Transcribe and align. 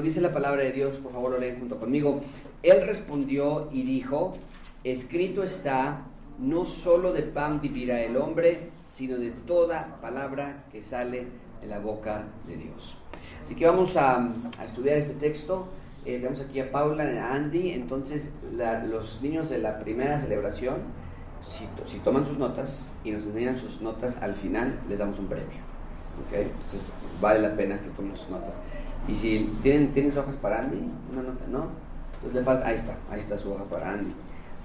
4 0.00 0.02
dice 0.02 0.20
la 0.20 0.32
palabra 0.32 0.62
de 0.62 0.72
Dios, 0.72 0.96
por 0.96 1.12
favor 1.12 1.32
lo 1.32 1.38
leen 1.38 1.58
junto 1.58 1.78
conmigo. 1.78 2.22
Él 2.62 2.86
respondió 2.86 3.68
y 3.70 3.82
dijo, 3.82 4.34
escrito 4.82 5.42
está, 5.42 6.02
no 6.38 6.64
solo 6.64 7.12
de 7.12 7.22
pan 7.22 7.60
vivirá 7.60 8.00
el 8.00 8.16
hombre, 8.16 8.70
sino 8.88 9.18
de 9.18 9.30
toda 9.30 9.98
palabra 10.00 10.64
que 10.72 10.80
sale 10.80 11.26
de 11.60 11.66
la 11.66 11.80
boca 11.80 12.24
de 12.46 12.56
Dios. 12.56 12.96
Así 13.44 13.54
que 13.54 13.66
vamos 13.66 13.96
a, 13.96 14.30
estudiar 14.64 14.96
este 14.96 15.14
texto. 15.14 15.68
Eh, 16.06 16.16
tenemos 16.16 16.40
aquí 16.40 16.60
a 16.60 16.72
Paula, 16.72 17.04
a 17.04 17.34
Andy. 17.34 17.72
Entonces, 17.72 18.30
los 18.88 19.20
niños 19.20 19.50
de 19.50 19.58
la 19.58 19.80
primera 19.80 20.18
celebración, 20.18 20.76
si, 21.42 21.66
si, 21.86 21.98
toman 21.98 22.24
sus 22.24 22.38
notas 22.38 22.86
y 23.04 23.10
nos 23.10 23.24
enseñan 23.24 23.58
sus 23.58 23.82
notas 23.82 24.16
al 24.22 24.34
final, 24.34 24.80
les 24.88 24.98
damos 24.98 25.18
un 25.18 25.26
premio. 25.26 25.60
¿okay? 26.26 26.44
Entonces, 26.44 26.88
vale 27.20 27.40
la 27.40 27.54
pena 27.54 27.78
que 27.78 27.88
tomen 27.90 28.16
sus 28.16 28.30
notas. 28.30 28.58
Y 29.10 29.14
si 29.14 29.50
tienen, 29.62 29.92
tienen 29.92 30.16
hojas 30.16 30.36
para 30.36 30.60
Andy, 30.60 30.78
una 31.12 31.22
nota, 31.22 31.44
¿no? 31.50 31.66
Entonces 32.14 32.38
le 32.38 32.44
falta, 32.44 32.66
ahí 32.66 32.76
está, 32.76 32.96
ahí 33.10 33.18
está 33.18 33.36
su 33.36 33.50
hoja 33.52 33.64
para 33.64 33.92
Andy. 33.92 34.12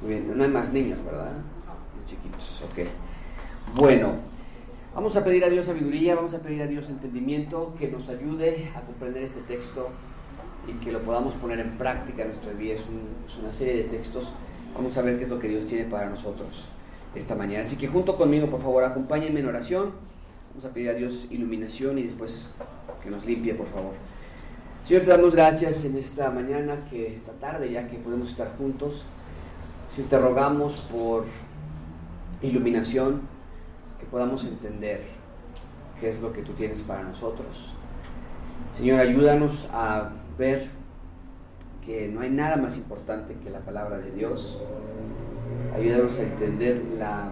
Muy 0.02 0.12
bien, 0.12 0.38
no 0.38 0.44
hay 0.44 0.50
más 0.50 0.72
niños, 0.72 1.04
¿verdad? 1.04 1.32
Muy 1.32 2.06
chiquitos, 2.06 2.64
ok. 2.70 2.88
Bueno, 3.76 4.14
vamos 4.94 5.16
a 5.16 5.24
pedir 5.24 5.44
a 5.46 5.50
Dios 5.50 5.66
sabiduría, 5.66 6.16
vamos 6.16 6.34
a 6.34 6.40
pedir 6.40 6.62
a 6.62 6.68
Dios 6.68 6.90
entendimiento, 6.90 7.74
que 7.80 7.88
nos 7.88 8.08
ayude 8.10 8.70
a 8.76 8.82
comprender 8.82 9.24
este 9.24 9.40
texto 9.42 9.90
y 10.68 10.74
que 10.84 10.92
lo 10.92 11.02
podamos 11.02 11.34
poner 11.36 11.60
en 11.60 11.72
práctica 11.78 12.22
en 12.22 12.28
nuestra 12.28 12.54
vida. 12.54 12.74
Es, 12.74 12.82
es 13.28 13.38
una 13.38 13.52
serie 13.52 13.78
de 13.78 13.84
textos. 13.84 14.34
Vamos 14.76 14.96
a 14.98 15.02
ver 15.02 15.18
qué 15.18 15.24
es 15.24 15.30
lo 15.30 15.40
que 15.40 15.48
Dios 15.48 15.66
tiene 15.66 15.86
para 15.86 16.08
nosotros 16.08 16.68
esta 17.16 17.34
mañana. 17.34 17.64
Así 17.64 17.78
que 17.78 17.88
junto 17.88 18.16
conmigo, 18.16 18.48
por 18.48 18.60
favor, 18.60 18.84
acompáñenme 18.84 19.40
en 19.40 19.48
oración. 19.48 19.92
Vamos 20.52 20.66
a 20.66 20.74
pedir 20.74 20.90
a 20.90 20.94
Dios 20.94 21.28
iluminación 21.32 21.98
y 21.98 22.04
después 22.04 22.50
que 23.02 23.10
nos 23.10 23.26
limpie, 23.26 23.56
por 23.56 23.68
favor. 23.68 23.94
Señor, 24.88 25.02
te 25.02 25.10
damos 25.10 25.34
gracias 25.34 25.84
en 25.84 25.98
esta 25.98 26.30
mañana, 26.30 26.86
que 26.88 27.16
esta 27.16 27.32
tarde 27.34 27.72
ya 27.72 27.88
que 27.88 27.98
podemos 27.98 28.30
estar 28.30 28.56
juntos. 28.56 29.04
Señor, 29.90 30.10
te 30.12 30.20
rogamos 30.20 30.82
por 30.92 31.26
iluminación, 32.44 33.22
que 34.00 34.06
podamos 34.06 34.44
entender 34.44 35.02
qué 36.00 36.10
es 36.10 36.22
lo 36.22 36.32
que 36.32 36.44
tú 36.44 36.54
tienes 36.54 36.82
para 36.82 37.02
nosotros. 37.02 37.74
Señor, 38.78 39.00
ayúdanos 39.00 39.68
a 39.74 40.12
ver 40.38 40.70
que 41.84 42.08
no 42.08 42.22
hay 42.22 42.30
nada 42.30 42.56
más 42.56 42.78
importante 42.78 43.34
que 43.44 43.50
la 43.50 43.62
palabra 43.62 43.98
de 43.98 44.12
Dios. 44.12 44.60
Ayúdanos 45.76 46.20
a 46.20 46.22
entender 46.22 46.84
la, 47.00 47.30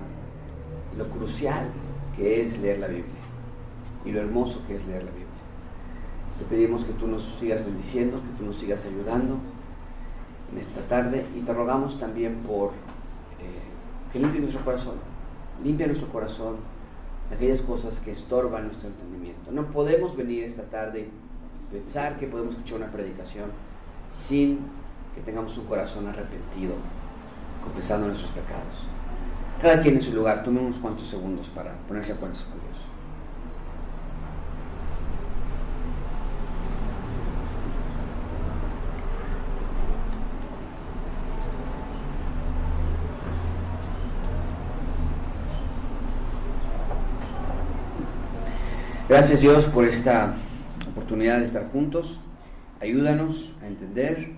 lo 0.97 1.07
crucial 1.09 1.67
que 2.17 2.41
es 2.41 2.57
leer 2.57 2.79
la 2.79 2.88
Biblia 2.88 3.21
y 4.05 4.11
lo 4.11 4.21
hermoso 4.21 4.59
que 4.67 4.75
es 4.75 4.88
leer 4.88 5.03
la 5.03 5.11
Biblia. 5.11 5.22
Te 6.44 6.58
pedimos 6.58 6.83
que 6.83 6.91
tú 6.94 7.08
nos 7.08 7.23
sigas 7.39 7.63
bendiciendo, 7.63 8.17
que 8.17 8.38
tú 8.38 8.45
nos 8.45 8.58
sigas 8.58 8.86
ayudando 8.86 9.38
en 10.52 10.58
esta 10.58 10.81
tarde 10.81 11.25
y 11.38 11.39
te 11.39 11.53
rogamos 11.53 11.97
también 11.97 12.35
por 12.45 12.72
eh, 13.39 14.11
que 14.11 14.19
limpie 14.19 14.41
nuestro 14.41 14.61
corazón, 14.66 14.95
limpia 15.63 15.88
nuestro 15.88 16.09
corazón 16.09 16.58
de 17.30 17.38
aquellas 17.38 17.61
cosas 17.61 17.97
que 18.02 18.11
estorban 18.11 18.66
nuestro 18.66 18.90
entendimiento. 18.90 19.51
No 19.51 19.67
podemos 19.67 20.17
venir 20.17 20.44
esta 20.44 20.63
tarde 20.63 21.07
y 21.07 21.73
pensar 21.73 22.19
que 22.19 22.28
podemos 22.28 22.56
escuchar 22.56 22.79
una 22.79 22.91
predicación 22.91 23.50
sin 24.12 24.59
que 25.16 25.22
tengamos 25.22 25.57
un 25.57 25.66
corazón 25.66 26.07
arrepentido, 26.07 26.73
confesando 27.63 28.07
nuestros 28.07 28.31
pecados. 28.31 28.84
Cada 29.62 29.81
quien 29.81 29.96
en 29.96 30.01
su 30.01 30.12
lugar, 30.12 30.44
tome 30.44 30.59
unos 30.59 30.79
cuantos 30.79 31.07
segundos 31.07 31.47
para 31.47 31.72
ponerse 31.88 32.12
a 32.12 32.17
cuentas 32.17 32.44
con 32.44 32.59
Dios. 32.59 32.73
Gracias 49.13 49.41
Dios 49.41 49.68
por 49.68 49.85
esta 49.85 50.34
oportunidad 50.90 51.38
de 51.38 51.44
estar 51.44 51.69
juntos. 51.72 52.19
Ayúdanos 52.81 53.53
a 53.62 53.68
entender, 53.68 54.31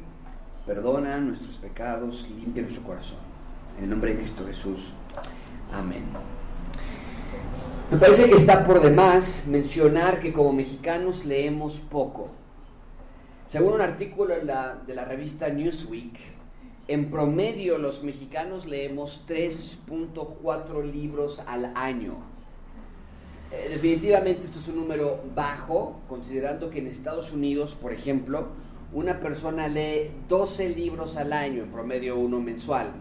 perdona 0.65 1.17
nuestros 1.19 1.55
pecados, 1.59 2.27
limpia 2.37 2.61
nuestro 2.61 2.83
corazón. 2.83 3.19
En 3.77 3.85
el 3.85 3.89
nombre 3.91 4.11
de 4.11 4.17
Cristo 4.17 4.45
Jesús. 4.45 4.91
Amén. 5.71 6.03
Me 7.89 7.97
parece 7.97 8.29
que 8.29 8.35
está 8.35 8.67
por 8.67 8.81
demás 8.81 9.43
mencionar 9.47 10.19
que 10.19 10.33
como 10.33 10.51
mexicanos 10.51 11.23
leemos 11.23 11.79
poco. 11.79 12.31
Según 13.47 13.75
un 13.75 13.81
artículo 13.81 14.35
de 14.35 14.43
la, 14.43 14.75
de 14.85 14.93
la 14.93 15.05
revista 15.05 15.47
Newsweek, 15.47 16.19
en 16.89 17.09
promedio 17.09 17.77
los 17.77 18.03
mexicanos 18.03 18.65
leemos 18.65 19.23
3.4 19.25 20.83
libros 20.91 21.41
al 21.47 21.71
año. 21.75 22.34
Eh, 23.55 23.69
definitivamente 23.69 24.45
esto 24.45 24.59
es 24.59 24.67
un 24.67 24.75
número 24.75 25.23
bajo, 25.33 26.01
considerando 26.09 26.69
que 26.69 26.79
en 26.79 26.87
Estados 26.87 27.31
Unidos, 27.31 27.73
por 27.75 27.93
ejemplo, 27.93 28.49
una 28.91 29.19
persona 29.19 29.67
lee 29.67 30.11
12 30.27 30.69
libros 30.69 31.15
al 31.15 31.31
año, 31.31 31.63
en 31.63 31.71
promedio 31.71 32.17
uno 32.17 32.41
mensual. 32.41 32.91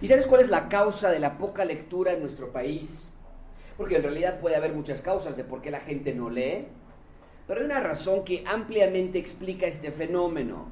¿Y 0.00 0.06
sabes 0.06 0.26
cuál 0.26 0.42
es 0.42 0.48
la 0.48 0.68
causa 0.68 1.10
de 1.10 1.18
la 1.18 1.38
poca 1.38 1.64
lectura 1.64 2.12
en 2.12 2.20
nuestro 2.20 2.52
país? 2.52 3.10
Porque 3.76 3.96
en 3.96 4.02
realidad 4.02 4.40
puede 4.40 4.56
haber 4.56 4.74
muchas 4.74 5.02
causas 5.02 5.36
de 5.36 5.44
por 5.44 5.60
qué 5.60 5.70
la 5.70 5.80
gente 5.80 6.14
no 6.14 6.30
lee, 6.30 6.66
pero 7.48 7.60
hay 7.60 7.66
una 7.66 7.80
razón 7.80 8.24
que 8.24 8.44
ampliamente 8.46 9.18
explica 9.18 9.66
este 9.66 9.90
fenómeno. 9.90 10.68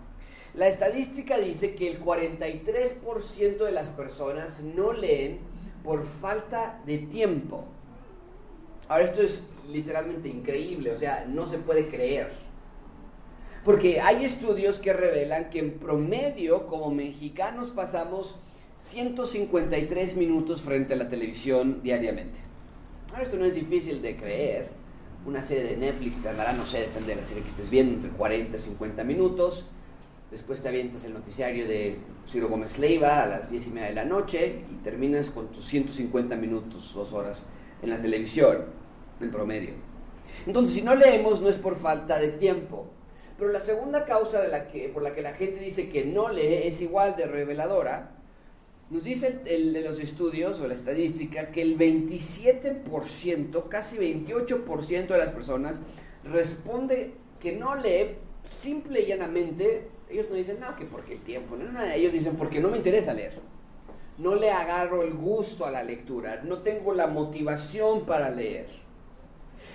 La 0.54 0.68
estadística 0.68 1.38
dice 1.38 1.74
que 1.74 1.90
el 1.90 2.04
43% 2.04 3.64
de 3.64 3.72
las 3.72 3.88
personas 3.90 4.60
no 4.62 4.92
leen 4.92 5.40
por 5.82 6.04
falta 6.04 6.80
de 6.86 6.98
tiempo. 6.98 7.64
Ahora, 8.88 9.04
esto 9.04 9.22
es 9.22 9.42
literalmente 9.70 10.28
increíble, 10.28 10.92
o 10.92 10.98
sea, 10.98 11.26
no 11.28 11.46
se 11.46 11.58
puede 11.58 11.88
creer. 11.88 12.32
Porque 13.64 14.00
hay 14.00 14.24
estudios 14.24 14.78
que 14.78 14.94
revelan 14.94 15.50
que 15.50 15.58
en 15.58 15.78
promedio, 15.78 16.66
como 16.66 16.90
mexicanos, 16.90 17.70
pasamos 17.70 18.40
153 18.76 20.16
minutos 20.16 20.62
frente 20.62 20.94
a 20.94 20.96
la 20.96 21.08
televisión 21.08 21.82
diariamente. 21.82 22.38
Ahora, 23.10 23.24
esto 23.24 23.36
no 23.36 23.44
es 23.44 23.54
difícil 23.54 24.00
de 24.00 24.16
creer. 24.16 24.68
Una 25.26 25.44
serie 25.44 25.64
de 25.64 25.76
Netflix 25.76 26.22
te 26.22 26.32
dará, 26.32 26.52
no 26.54 26.64
sé, 26.64 26.80
depende 26.80 27.08
de 27.08 27.16
la 27.16 27.24
serie 27.24 27.42
que 27.42 27.50
estés 27.50 27.68
viendo, 27.68 27.94
entre 27.94 28.10
40 28.10 28.56
y 28.56 28.60
50 28.60 29.04
minutos. 29.04 29.66
Después 30.30 30.62
te 30.62 30.68
avientas 30.68 31.04
el 31.04 31.12
noticiario 31.12 31.66
de 31.66 31.98
Ciro 32.26 32.48
Gómez 32.48 32.78
Leiva 32.78 33.22
a 33.22 33.26
las 33.26 33.50
10 33.50 33.66
y 33.66 33.70
media 33.70 33.88
de 33.88 33.94
la 33.94 34.04
noche 34.04 34.62
y 34.70 34.74
terminas 34.84 35.30
con 35.30 35.48
tus 35.48 35.64
150 35.66 36.36
minutos, 36.36 36.92
dos 36.94 37.12
horas 37.12 37.46
en 37.82 37.90
la 37.90 38.00
televisión, 38.00 38.64
en 39.20 39.30
promedio. 39.30 39.70
Entonces, 40.46 40.74
si 40.76 40.82
no 40.82 40.94
leemos, 40.94 41.40
no 41.40 41.48
es 41.48 41.58
por 41.58 41.76
falta 41.76 42.18
de 42.18 42.28
tiempo. 42.28 42.86
Pero 43.38 43.52
la 43.52 43.60
segunda 43.60 44.04
causa 44.04 44.40
de 44.42 44.48
la 44.48 44.68
que, 44.68 44.88
por 44.88 45.02
la 45.02 45.14
que 45.14 45.22
la 45.22 45.34
gente 45.34 45.60
dice 45.60 45.88
que 45.88 46.04
no 46.04 46.28
lee 46.28 46.62
es 46.64 46.80
igual 46.80 47.16
de 47.16 47.26
reveladora. 47.26 48.12
Nos 48.90 49.04
dice 49.04 49.40
el, 49.44 49.72
de 49.72 49.82
los 49.82 50.00
estudios 50.00 50.60
o 50.60 50.66
la 50.66 50.74
estadística 50.74 51.52
que 51.52 51.62
el 51.62 51.78
27%, 51.78 53.68
casi 53.68 53.96
28% 53.98 55.06
de 55.06 55.18
las 55.18 55.30
personas 55.32 55.80
responde 56.24 57.12
que 57.38 57.52
no 57.52 57.76
lee 57.76 58.16
simple 58.50 59.02
y 59.02 59.06
llanamente. 59.06 59.88
Ellos 60.08 60.26
no 60.30 60.36
dicen, 60.36 60.58
no, 60.58 60.74
que 60.74 60.86
porque 60.86 61.12
el 61.14 61.20
tiempo. 61.20 61.54
No, 61.56 61.70
no, 61.70 61.82
ellos 61.84 62.14
dicen, 62.14 62.36
porque 62.36 62.60
no 62.60 62.68
me 62.70 62.78
interesa 62.78 63.12
leer 63.12 63.34
no 64.18 64.34
le 64.34 64.50
agarro 64.50 65.02
el 65.02 65.14
gusto 65.14 65.64
a 65.64 65.70
la 65.70 65.82
lectura, 65.82 66.42
no 66.44 66.58
tengo 66.58 66.92
la 66.92 67.06
motivación 67.06 68.04
para 68.04 68.30
leer. 68.30 68.66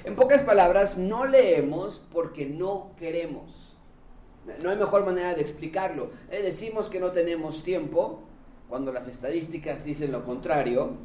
En 0.03 0.15
pocas 0.15 0.43
palabras, 0.43 0.97
no 0.97 1.25
leemos 1.25 2.01
porque 2.11 2.45
no 2.45 2.91
queremos. 2.99 3.77
No 4.61 4.69
hay 4.69 4.77
mejor 4.77 5.05
manera 5.05 5.33
de 5.33 5.41
explicarlo. 5.41 6.11
Eh, 6.29 6.41
decimos 6.43 6.89
que 6.89 6.99
no 6.99 7.11
tenemos 7.11 7.63
tiempo 7.63 8.19
cuando 8.67 8.91
las 8.91 9.07
estadísticas 9.07 9.85
dicen 9.85 10.11
lo 10.11 10.25
contrario. 10.25 10.97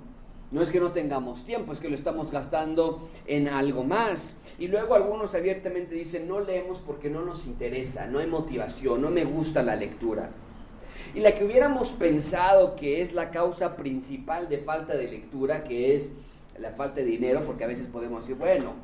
No 0.51 0.63
es 0.63 0.71
que 0.71 0.81
no 0.81 0.93
tengamos 0.93 1.45
tiempo, 1.45 1.73
es 1.73 1.79
que 1.79 1.91
lo 1.91 1.95
estamos 1.95 2.33
gastando 2.33 3.09
en 3.27 3.49
algo 3.49 3.85
más. 3.85 4.41
Y 4.59 4.67
luego 4.67 4.95
algunos 4.95 5.35
abiertamente 5.37 5.95
dicen, 5.95 6.27
no 6.27 6.41
leemos 6.41 6.81
porque 6.81 7.11
no 7.11 7.25
nos 7.25 7.47
interesa, 7.47 8.07
no 8.07 8.19
hay 8.19 8.27
motivación, 8.27 9.03
no 9.03 9.11
me 9.11 9.25
gusta 9.25 9.63
la 9.63 9.77
lectura. 9.77 10.31
Y 11.15 11.21
la 11.21 11.35
que 11.35 11.45
hubiéramos 11.45 11.93
pensado 11.93 12.75
que 12.77 13.03
es 13.03 13.13
la 13.13 13.31
causa 13.31 13.77
principal 13.77 14.49
de 14.49 14.57
falta 14.59 14.97
de 14.97 15.09
lectura, 15.09 15.65
que 15.65 15.95
es 15.95 16.13
la 16.59 16.71
falta 16.71 16.97
de 16.97 17.07
dinero, 17.07 17.43
porque 17.45 17.65
a 17.65 17.69
veces 17.69 17.87
podemos 17.87 18.21
decir, 18.21 18.37
bueno, 18.37 18.75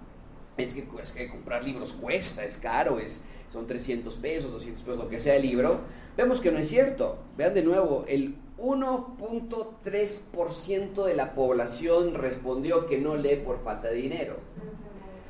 es 0.57 0.73
que, 0.73 0.87
comprar 1.29 1.63
libros 1.65 1.93
cuesta, 1.93 2.45
es 2.45 2.57
caro, 2.59 3.01
es, 3.01 3.23
son 3.53 3.67
300 3.67 4.15
pesos, 4.17 4.51
200 4.53 4.83
pesos, 4.83 4.99
lo 4.99 5.09
que 5.09 5.21
sea 5.21 5.37
el 5.37 5.43
libro, 5.43 5.81
vemos 6.17 6.41
que 6.41 6.51
no 6.53 6.59
es 6.59 6.69
cierto. 6.69 7.19
Vean 7.37 7.53
de 7.55 7.63
nuevo, 7.63 8.05
el 8.09 8.37
1.3% 8.59 11.05
de 11.05 11.15
la 11.15 11.35
población 11.35 12.15
respondió 12.15 12.87
que 12.87 12.99
no 12.99 13.17
lee 13.17 13.43
por 13.45 13.63
falta 13.63 13.89
de 13.89 13.97
dinero. 13.97 14.37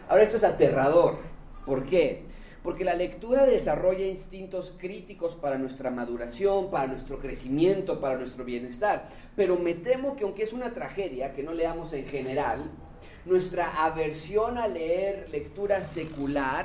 Ahora 0.08 0.24
esto 0.24 0.36
es 0.36 0.44
aterrador. 0.44 1.16
¿Por 1.64 1.86
qué? 1.86 2.24
Porque 2.64 2.82
la 2.82 2.94
lectura 2.94 3.44
desarrolla 3.44 4.06
instintos 4.06 4.72
críticos 4.78 5.36
para 5.36 5.58
nuestra 5.58 5.90
maduración, 5.90 6.70
para 6.70 6.86
nuestro 6.86 7.18
crecimiento, 7.18 8.00
para 8.00 8.16
nuestro 8.16 8.42
bienestar. 8.42 9.10
Pero 9.36 9.58
me 9.58 9.74
temo 9.74 10.16
que 10.16 10.24
aunque 10.24 10.44
es 10.44 10.54
una 10.54 10.72
tragedia 10.72 11.34
que 11.34 11.42
no 11.42 11.52
leamos 11.52 11.92
en 11.92 12.06
general, 12.06 12.64
nuestra 13.26 13.84
aversión 13.84 14.56
a 14.56 14.66
leer 14.66 15.28
lectura 15.30 15.84
secular 15.84 16.64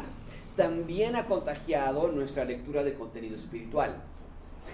también 0.56 1.18
ha 1.18 1.26
contagiado 1.26 2.08
nuestra 2.08 2.46
lectura 2.46 2.82
de 2.82 2.94
contenido 2.94 3.36
espiritual. 3.36 4.02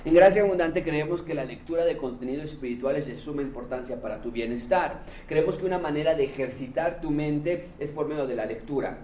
En 0.04 0.13
Gracia 0.13 0.44
Abundante 0.44 0.83
creemos 0.83 1.24
que 1.24 1.33
la 1.33 1.44
lectura 1.44 1.86
de 1.86 1.98
contenidos 1.98 2.51
espirituales 2.51 3.07
es 3.07 3.16
de 3.16 3.18
suma 3.18 3.42
importancia 3.42 4.00
para 4.00 4.22
tu 4.22 4.30
bienestar. 4.30 5.01
Creemos 5.27 5.57
que 5.57 5.66
una 5.66 5.80
manera 5.80 6.13
de 6.13 6.25
ejercitar 6.25 7.01
tu 7.01 7.10
mente 7.10 7.69
es 7.80 7.92
por 7.92 8.07
medio 8.07 8.27
de 8.27 8.36
la 8.36 8.45
lectura. 8.45 9.00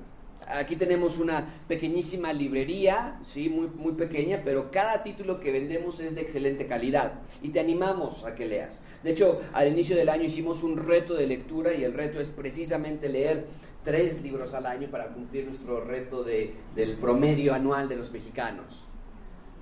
Aquí 0.48 0.76
tenemos 0.76 1.18
una 1.20 1.46
pequeñísima 1.68 2.34
librería, 2.34 3.20
sí, 3.26 3.48
muy, 3.48 3.68
muy 3.68 3.94
pequeña, 3.94 4.42
pero 4.44 4.72
cada 4.72 5.04
título 5.04 5.40
que 5.40 5.52
vendemos 5.52 6.00
es 6.00 6.16
de 6.16 6.22
excelente 6.22 6.68
calidad 6.68 7.14
y 7.42 7.50
te 7.50 7.60
animamos 7.60 8.26
a 8.26 8.36
que 8.36 8.48
leas. 8.48 8.80
De 9.04 9.12
hecho, 9.12 9.42
al 9.54 9.68
inicio 9.68 9.96
del 9.96 10.10
año 10.10 10.24
hicimos 10.24 10.64
un 10.64 10.78
reto 10.78 11.14
de 11.14 11.28
lectura 11.28 11.74
y 11.74 11.84
el 11.84 11.94
reto 11.94 12.20
es 12.20 12.30
precisamente 12.30 13.10
leer 13.10 13.46
tres 13.84 14.22
libros 14.22 14.54
al 14.54 14.66
año 14.66 14.90
para 14.90 15.08
cumplir 15.08 15.46
nuestro 15.46 15.84
reto 15.84 16.24
de, 16.24 16.54
del 16.76 16.98
promedio 16.98 17.54
anual 17.54 17.88
de 17.90 17.96
los 17.96 18.12
mexicanos. 18.12 18.91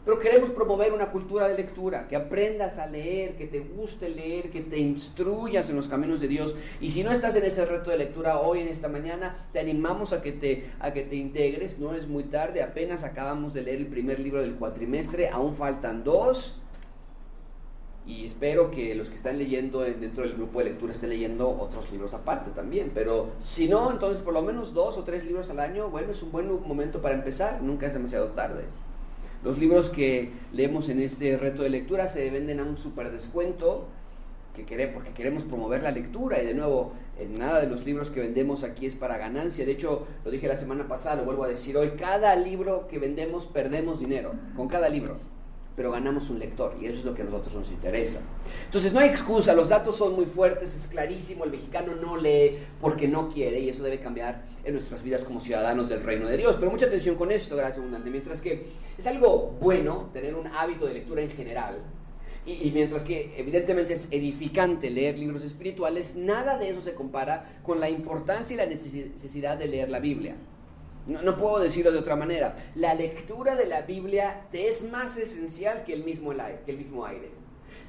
Pero 0.06 0.20
queremos 0.20 0.50
promover 0.52 0.94
una 0.94 1.12
cultura 1.12 1.48
de 1.48 1.56
lectura, 1.56 2.08
que 2.08 2.16
aprendas 2.16 2.78
a 2.78 2.88
leer, 2.88 3.36
que 3.36 3.48
te 3.48 3.60
guste 3.60 4.10
leer, 4.10 4.50
que 4.50 4.62
te 4.62 4.78
instruyas 4.78 5.70
en 5.70 5.76
los 5.76 5.88
caminos 5.88 6.22
de 6.22 6.28
Dios. 6.28 6.56
Y 6.80 6.90
si 6.92 7.04
no 7.04 7.12
estás 7.12 7.36
en 7.36 7.44
ese 7.44 7.66
reto 7.66 7.92
de 7.92 7.98
lectura 7.98 8.40
hoy, 8.40 8.62
en 8.62 8.70
esta 8.70 8.88
mañana, 8.88 9.48
te 9.52 9.60
animamos 9.60 10.14
a 10.14 10.22
que 10.22 10.32
te, 10.32 10.72
a 10.80 10.94
que 10.94 11.04
te 11.04 11.16
integres. 11.16 11.80
No 11.80 11.94
es 11.94 12.08
muy 12.08 12.24
tarde, 12.24 12.64
apenas 12.64 13.04
acabamos 13.04 13.54
de 13.54 13.62
leer 13.62 13.80
el 13.80 13.88
primer 13.88 14.20
libro 14.20 14.42
del 14.42 14.56
cuatrimestre, 14.56 15.30
aún 15.30 15.54
faltan 15.54 16.04
dos. 16.04 16.60
Y 18.08 18.26
espero 18.26 18.72
que 18.72 18.96
los 18.96 19.10
que 19.10 19.16
están 19.16 19.38
leyendo 19.38 19.82
dentro 19.82 20.24
del 20.24 20.34
grupo 20.34 20.60
de 20.60 20.66
lectura 20.66 20.94
estén 20.94 21.10
leyendo 21.10 21.48
otros 21.48 21.92
libros 21.92 22.12
aparte 22.16 22.50
también. 22.52 22.92
Pero 22.92 23.34
si 23.40 23.68
no, 23.68 23.92
entonces 23.92 24.24
por 24.24 24.34
lo 24.34 24.42
menos 24.42 24.74
dos 24.74 24.98
o 24.98 25.04
tres 25.04 25.24
libros 25.24 25.52
al 25.52 25.60
año, 25.60 25.90
bueno, 25.90 26.12
es 26.12 26.24
un 26.24 26.32
buen 26.32 26.50
momento 26.68 27.02
para 27.02 27.14
empezar. 27.14 27.62
Nunca 27.62 27.86
es 27.86 27.94
demasiado 27.94 28.30
tarde. 28.30 28.64
Los 29.44 29.58
libros 29.58 29.90
que 29.90 30.32
leemos 30.52 30.90
en 30.90 31.00
este 31.00 31.38
reto 31.38 31.64
de 31.64 31.70
lectura 31.70 32.08
se 32.08 32.30
venden 32.30 32.60
a 32.60 32.64
un 32.64 32.78
super 32.78 33.12
descuento 33.12 33.88
que 34.56 34.66
queremos, 34.66 34.96
porque 34.96 35.12
queremos 35.12 35.44
promover 35.44 35.82
la 35.82 35.92
lectura 35.92 36.42
y 36.42 36.46
de 36.46 36.54
nuevo, 36.54 36.94
en 37.18 37.38
nada 37.38 37.62
de 37.62 37.68
los 37.68 37.86
libros 37.86 38.12
que 38.12 38.20
vendemos 38.20 38.64
aquí 38.64 38.86
es 38.86 38.96
para 38.96 39.18
ganancia. 39.18 39.66
De 39.66 39.72
hecho, 39.72 40.08
lo 40.26 40.32
dije 40.32 40.48
la 40.48 40.58
semana 40.58 40.88
pasada, 40.88 41.18
lo 41.18 41.26
vuelvo 41.26 41.46
a 41.46 41.48
decir 41.48 41.78
hoy, 41.78 41.92
cada 41.92 42.36
libro 42.36 42.88
que 42.90 43.00
vendemos 43.00 43.48
perdemos 43.48 44.00
dinero, 44.00 44.34
con 44.58 44.68
cada 44.68 44.90
libro 44.90 45.18
pero 45.80 45.92
ganamos 45.92 46.30
un 46.30 46.40
lector 46.40 46.76
y 46.82 46.88
eso 46.88 47.00
es 47.00 47.06
lo 47.06 47.16
que 47.16 47.22
a 47.22 47.26
nosotros 47.26 47.56
nos 47.56 47.72
interesa. 47.72 48.20
Entonces 48.66 48.92
no 48.92 49.00
hay 49.00 49.08
excusa, 49.08 49.54
los 49.54 49.70
datos 49.70 49.96
son 49.96 50.14
muy 50.14 50.26
fuertes, 50.26 50.76
es 50.76 50.88
clarísimo, 50.88 51.46
el 51.46 51.52
mexicano 51.52 51.96
no 51.96 52.18
lee 52.18 52.58
porque 52.82 53.08
no 53.08 53.30
quiere 53.30 53.62
y 53.62 53.70
eso 53.70 53.82
debe 53.82 54.02
cambiar 54.02 54.44
en 54.66 54.74
nuestras 54.74 55.04
vidas 55.04 55.24
como 55.24 55.40
ciudadanos 55.40 55.88
del 55.88 56.04
reino 56.04 56.28
de 56.28 56.36
Dios. 56.36 56.58
Pero 56.60 56.70
mucha 56.70 56.88
atención 56.88 57.16
con 57.16 57.32
esto, 57.32 57.56
gracias 57.56 57.78
abundante, 57.78 58.10
mientras 58.10 58.42
que 58.42 58.66
es 58.98 59.08
algo 59.08 59.56
bueno 59.62 60.10
tener 60.12 60.36
un 60.36 60.48
hábito 60.48 60.86
de 60.86 60.96
lectura 60.96 61.22
en 61.22 61.32
general. 61.32 61.82
Y, 62.46 62.68
y 62.68 62.72
mientras 62.74 63.06
que 63.06 63.34
evidentemente 63.38 63.94
es 63.94 64.10
edificante 64.12 64.90
leer 64.90 65.18
libros 65.18 65.46
espirituales, 65.46 66.14
nada 66.18 66.58
de 66.58 66.72
eso 66.72 66.82
se 66.82 66.94
compara 66.94 67.58
con 67.64 67.80
la 67.80 67.90
importancia 67.90 68.54
y 68.54 68.58
la 68.58 68.66
necesidad 68.66 69.58
de 69.58 69.68
leer 69.70 69.90
la 69.90 70.02
Biblia. 70.02 70.36
No, 71.08 71.38
puedo 71.38 71.60
decirlo 71.60 71.92
de 71.92 72.00
otra 72.00 72.16
manera. 72.16 72.56
La 72.76 72.94
lectura 72.94 73.56
de 73.56 73.66
la 73.66 73.82
Biblia 73.82 74.46
te 74.52 74.68
es 74.68 74.90
más 74.90 75.18
esencial 75.18 75.84
que 75.84 75.94
el, 75.94 76.04
mismo 76.04 76.32
que 76.66 76.72
el 76.72 76.78
mismo 76.78 77.06
aire. 77.06 77.32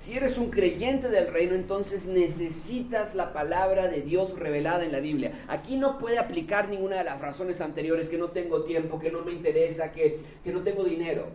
Si 0.00 0.16
eres 0.16 0.38
un 0.38 0.50
creyente 0.50 1.10
del 1.10 1.26
reino, 1.26 1.54
entonces 1.54 2.06
necesitas 2.06 3.14
la 3.14 3.34
palabra 3.34 3.86
de 3.88 4.00
Dios 4.00 4.38
revelada 4.38 4.82
en 4.82 4.92
la 4.92 5.00
Biblia. 5.00 5.44
Aquí 5.46 5.76
no 5.76 5.98
puede 5.98 6.18
aplicar 6.18 6.70
ninguna 6.70 6.96
de 6.96 7.04
las 7.04 7.20
razones 7.20 7.60
anteriores, 7.60 8.08
que 8.08 8.16
no 8.16 8.30
tengo 8.30 8.62
tiempo, 8.62 8.98
que 8.98 9.12
no 9.12 9.22
me 9.22 9.32
interesa, 9.32 9.92
que, 9.92 10.20
no 10.46 10.62
tengo 10.62 10.84
dinero. 10.84 11.26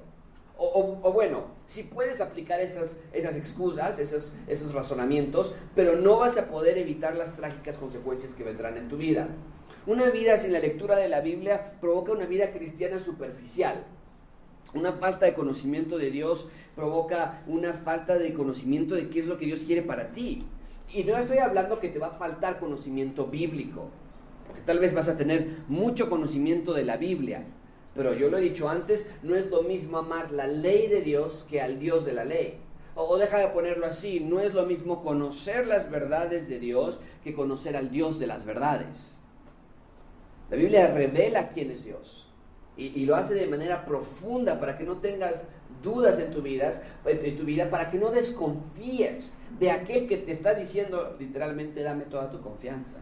O, 0.58 1.12
bueno, 1.14 1.44
si 1.68 1.84
puedes 1.84 2.22
aplicar 2.22 2.60
esas, 2.60 2.98
esas 3.14 3.36
excusas, 3.36 4.00
esos, 4.00 4.34
esos 4.48 4.74
razonamientos, 4.74 5.54
pero 5.76 5.98
no 5.98 6.18
vas 6.18 6.36
a 6.40 6.48
poder 6.48 6.80
evitar 6.80 7.16
las 7.16 7.36
trágicas 7.36 7.78
consecuencias 7.78 8.34
que 8.34 8.44
vendrán 8.44 8.78
en 8.78 8.88
tu 8.88 8.98
vida. 8.98 9.28
Una 9.88 10.10
vida 10.10 10.36
sin 10.40 10.52
la 10.52 10.60
lectura 10.60 10.96
de 10.96 11.08
la 11.08 11.22
Biblia 11.22 11.74
provoca 11.80 12.12
una 12.12 12.26
vida 12.26 12.50
cristiana 12.50 12.98
superficial. 12.98 13.84
Una 14.74 14.94
falta 14.94 15.28
de 15.28 15.36
conocimiento 15.36 16.00
de 16.00 16.10
Dios 16.10 16.50
provoca 16.76 17.44
una 17.46 17.72
falta 17.74 18.18
de 18.18 18.34
conocimiento 18.34 18.96
de 18.96 19.10
qué 19.10 19.20
es 19.20 19.28
lo 19.28 19.38
que 19.38 19.46
Dios 19.46 19.62
quiere 19.62 19.84
para 19.84 20.12
ti. 20.12 20.44
Y 20.92 21.04
no 21.04 21.16
estoy 21.16 21.38
hablando 21.38 21.80
que 21.80 21.90
te 21.90 22.00
va 22.00 22.08
a 22.08 22.12
faltar 22.12 22.60
conocimiento 22.60 23.28
bíblico, 23.28 23.90
porque 24.48 24.64
tal 24.64 24.80
vez 24.80 24.92
vas 24.92 25.08
a 25.08 25.18
tener 25.18 25.58
mucho 25.68 26.10
conocimiento 26.10 26.74
de 26.74 26.84
la 26.84 26.98
Biblia. 26.98 27.44
Pero 27.94 28.16
yo 28.16 28.30
lo 28.30 28.40
he 28.40 28.42
dicho 28.42 28.68
antes, 28.68 29.08
no 29.22 29.36
es 29.36 29.52
lo 29.52 29.62
mismo 29.62 30.00
amar 30.00 30.32
la 30.32 30.48
ley 30.48 30.88
de 30.88 31.02
Dios 31.02 31.46
que 31.48 31.62
al 31.62 31.78
Dios 31.78 32.06
de 32.06 32.14
la 32.14 32.26
ley. 32.26 32.58
O, 32.96 33.18
deja 33.18 33.38
de 33.38 33.50
ponerlo 33.50 33.86
así, 33.86 34.20
no 34.20 34.40
es 34.40 34.56
lo 34.56 34.66
mismo 34.66 35.04
conocer 35.04 35.68
las 35.68 35.92
verdades 35.92 36.50
de 36.50 36.60
Dios 36.60 37.00
que 37.24 37.36
conocer 37.36 37.78
al 37.78 37.92
Dios 37.92 38.18
de 38.18 38.26
las 38.26 38.46
verdades. 38.46 39.15
La 40.50 40.58
Biblia 40.58 40.88
revela 40.88 41.50
quién 41.50 41.72
es 41.72 41.84
Dios 41.84 42.26
y, 42.78 43.06
lo 43.06 43.16
hace 43.16 43.34
de 43.34 43.48
manera 43.48 43.86
profunda 43.86 44.60
para 44.60 44.78
que 44.78 44.84
no 44.84 44.98
tengas 44.98 45.48
dudas 45.82 46.20
en 46.20 46.32
tu, 46.32 46.42
vida, 46.42 46.72
en 47.06 47.38
tu 47.38 47.46
vida, 47.46 47.70
para 47.70 47.90
que 47.90 47.98
no 47.98 48.12
desconfíes 48.12 49.34
de 49.60 49.72
aquel 49.72 50.08
que 50.08 50.18
te 50.18 50.32
está 50.32 50.54
diciendo 50.54 51.16
literalmente 51.20 51.82
dame 51.82 52.04
toda 52.04 52.32
tu 52.32 52.42
confianza. 52.42 52.98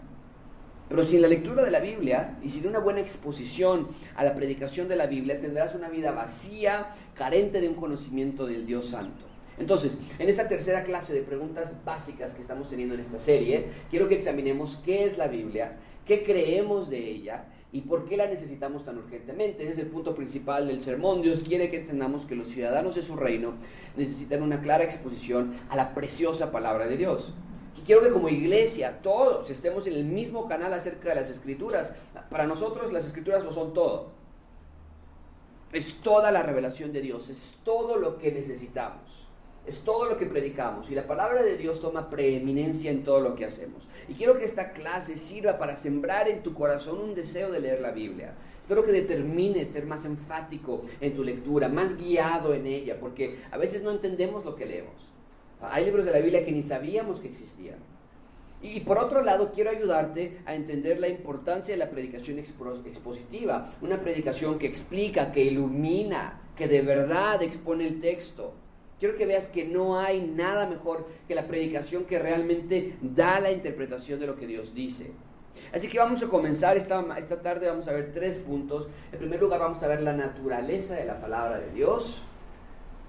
Pero 0.89 1.03
sin 1.03 1.21
la 1.21 1.27
lectura 1.27 1.63
de 1.63 1.71
la 1.71 1.79
Biblia 1.79 2.37
y 2.43 2.49
sin 2.49 2.67
una 2.67 2.79
buena 2.79 2.99
exposición 2.99 3.87
a 4.15 4.23
la 4.23 4.35
predicación 4.35 4.87
de 4.87 4.95
la 4.95 5.07
Biblia, 5.07 5.39
tendrás 5.39 5.73
una 5.73 5.89
vida 5.89 6.11
vacía, 6.11 6.93
carente 7.15 7.61
de 7.61 7.69
un 7.69 7.75
conocimiento 7.75 8.45
del 8.45 8.65
Dios 8.65 8.89
Santo. 8.89 9.25
Entonces, 9.57 9.97
en 10.19 10.29
esta 10.29 10.47
tercera 10.47 10.83
clase 10.83 11.13
de 11.13 11.21
preguntas 11.21 11.73
básicas 11.85 12.33
que 12.33 12.41
estamos 12.41 12.69
teniendo 12.69 12.95
en 12.95 13.01
esta 13.01 13.19
serie, 13.19 13.69
quiero 13.89 14.07
que 14.07 14.15
examinemos 14.15 14.77
qué 14.83 15.05
es 15.05 15.17
la 15.17 15.27
Biblia, 15.27 15.77
qué 16.05 16.23
creemos 16.23 16.89
de 16.89 16.99
ella 17.09 17.45
y 17.71 17.81
por 17.81 18.05
qué 18.05 18.17
la 18.17 18.27
necesitamos 18.27 18.85
tan 18.85 18.99
urgentemente. 18.99 19.63
Ese 19.63 19.73
es 19.73 19.79
el 19.79 19.87
punto 19.87 20.13
principal 20.13 20.67
del 20.67 20.81
sermón. 20.81 21.21
Dios 21.21 21.41
quiere 21.41 21.69
que 21.69 21.81
entendamos 21.81 22.25
que 22.25 22.35
los 22.35 22.49
ciudadanos 22.49 22.95
de 22.95 23.01
su 23.01 23.15
reino 23.15 23.53
necesitan 23.97 24.43
una 24.43 24.61
clara 24.61 24.83
exposición 24.83 25.55
a 25.69 25.75
la 25.75 25.93
preciosa 25.95 26.51
palabra 26.51 26.87
de 26.87 26.97
Dios. 26.97 27.33
Y 27.77 27.81
quiero 27.81 28.03
que 28.03 28.11
como 28.11 28.29
iglesia 28.29 28.99
todos 29.01 29.49
estemos 29.49 29.87
en 29.87 29.93
el 29.93 30.05
mismo 30.05 30.47
canal 30.47 30.71
acerca 30.73 31.09
de 31.09 31.15
las 31.15 31.29
escrituras. 31.29 31.95
Para 32.29 32.45
nosotros 32.45 32.93
las 32.93 33.05
escrituras 33.05 33.43
lo 33.43 33.51
son 33.51 33.73
todo. 33.73 34.11
Es 35.71 35.95
toda 36.03 36.31
la 36.31 36.43
revelación 36.43 36.93
de 36.93 37.01
Dios, 37.01 37.29
es 37.29 37.57
todo 37.63 37.97
lo 37.97 38.19
que 38.19 38.31
necesitamos. 38.31 39.22
Es 39.65 39.79
todo 39.79 40.09
lo 40.09 40.17
que 40.17 40.25
predicamos 40.25 40.89
y 40.91 40.95
la 40.95 41.07
palabra 41.07 41.41
de 41.41 41.57
Dios 41.57 41.79
toma 41.79 42.09
preeminencia 42.09 42.91
en 42.91 43.03
todo 43.03 43.21
lo 43.21 43.35
que 43.35 43.45
hacemos. 43.45 43.87
Y 44.09 44.13
quiero 44.13 44.37
que 44.37 44.43
esta 44.43 44.73
clase 44.73 45.15
sirva 45.15 45.57
para 45.57 45.77
sembrar 45.77 46.27
en 46.27 46.43
tu 46.43 46.53
corazón 46.53 46.99
un 46.99 47.15
deseo 47.15 47.49
de 47.51 47.61
leer 47.61 47.79
la 47.79 47.91
Biblia. 47.91 48.33
Espero 48.59 48.85
que 48.85 48.91
determines 48.91 49.69
ser 49.69 49.85
más 49.85 50.05
enfático 50.05 50.83
en 50.99 51.13
tu 51.13 51.23
lectura, 51.23 51.69
más 51.69 51.97
guiado 51.97 52.53
en 52.53 52.65
ella, 52.65 52.99
porque 52.99 53.39
a 53.51 53.57
veces 53.57 53.83
no 53.83 53.91
entendemos 53.91 54.43
lo 54.45 54.55
que 54.55 54.65
leemos. 54.65 55.09
Hay 55.61 55.85
libros 55.85 56.05
de 56.05 56.11
la 56.11 56.19
Biblia 56.19 56.45
que 56.45 56.51
ni 56.51 56.61
sabíamos 56.61 57.21
que 57.21 57.29
existían. 57.29 57.77
Y 58.61 58.79
por 58.81 58.97
otro 58.97 59.21
lado, 59.21 59.51
quiero 59.53 59.69
ayudarte 59.69 60.39
a 60.45 60.55
entender 60.55 60.99
la 60.99 61.09
importancia 61.09 61.73
de 61.73 61.77
la 61.77 61.89
predicación 61.89 62.39
expositiva, 62.39 63.73
una 63.81 64.01
predicación 64.01 64.57
que 64.57 64.67
explica, 64.67 65.33
que 65.33 65.43
ilumina, 65.43 66.41
que 66.55 66.69
de 66.69 66.81
verdad 66.81 67.43
expone 67.43 67.85
el 67.85 67.99
texto. 67.99 68.53
Quiero 69.03 69.17
que 69.17 69.25
veas 69.25 69.49
que 69.49 69.65
no 69.65 69.99
hay 69.99 70.21
nada 70.21 70.65
mejor 70.65 71.05
que 71.27 71.35
la 71.35 71.45
predicación 71.45 72.05
que 72.05 72.19
realmente 72.19 72.95
da 73.01 73.41
la 73.41 73.51
interpretación 73.51 74.17
de 74.17 74.27
lo 74.27 74.37
que 74.37 74.47
Dios 74.47 74.73
dice. 74.73 75.11
Así 75.73 75.89
que 75.89 75.99
vamos 75.99 76.23
a 76.23 76.27
comenzar 76.27 76.77
esta, 76.77 77.03
esta 77.17 77.41
tarde, 77.41 77.67
vamos 77.67 77.85
a 77.89 77.91
ver 77.91 78.13
tres 78.13 78.39
puntos. 78.39 78.87
En 79.11 79.19
primer 79.19 79.41
lugar 79.41 79.59
vamos 79.59 79.83
a 79.83 79.89
ver 79.89 80.01
la 80.01 80.13
naturaleza 80.13 80.95
de 80.95 81.03
la 81.03 81.19
palabra 81.19 81.59
de 81.59 81.69
Dios. 81.71 82.21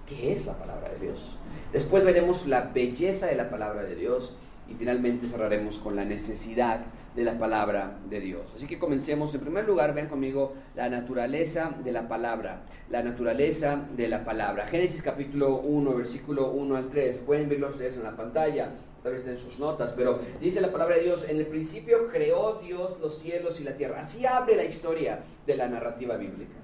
¿Qué 0.08 0.32
es 0.32 0.46
la 0.46 0.58
palabra 0.58 0.88
de 0.88 0.98
Dios? 0.98 1.36
Después 1.72 2.02
veremos 2.02 2.44
la 2.48 2.62
belleza 2.62 3.28
de 3.28 3.36
la 3.36 3.48
palabra 3.48 3.84
de 3.84 3.94
Dios 3.94 4.34
y 4.68 4.74
finalmente 4.74 5.26
cerraremos 5.26 5.78
con 5.78 5.96
la 5.96 6.04
necesidad 6.04 6.80
de 7.14 7.22
la 7.22 7.38
palabra 7.38 7.96
de 8.08 8.20
Dios. 8.20 8.52
Así 8.56 8.66
que 8.66 8.78
comencemos. 8.78 9.34
En 9.34 9.40
primer 9.40 9.64
lugar, 9.64 9.94
vean 9.94 10.08
conmigo 10.08 10.54
la 10.74 10.88
naturaleza 10.88 11.72
de 11.82 11.92
la 11.92 12.08
palabra. 12.08 12.62
La 12.90 13.02
naturaleza 13.02 13.84
de 13.96 14.08
la 14.08 14.24
palabra. 14.24 14.66
Génesis 14.66 15.02
capítulo 15.02 15.58
1, 15.60 15.94
versículo 15.94 16.50
1 16.50 16.76
al 16.76 16.88
3. 16.88 17.22
Pueden 17.26 17.48
verlo 17.48 17.68
ustedes 17.68 17.96
en 17.96 18.02
la 18.02 18.16
pantalla, 18.16 18.70
tal 19.02 19.12
vez 19.12 19.26
en 19.26 19.36
sus 19.36 19.58
notas, 19.58 19.92
pero 19.92 20.18
dice 20.40 20.60
la 20.60 20.72
palabra 20.72 20.96
de 20.96 21.04
Dios, 21.04 21.28
en 21.28 21.38
el 21.38 21.46
principio 21.46 22.08
creó 22.08 22.60
Dios 22.60 22.98
los 23.00 23.18
cielos 23.18 23.60
y 23.60 23.64
la 23.64 23.76
tierra. 23.76 24.00
Así 24.00 24.26
abre 24.26 24.56
la 24.56 24.64
historia 24.64 25.20
de 25.46 25.56
la 25.56 25.68
narrativa 25.68 26.16
bíblica. 26.16 26.63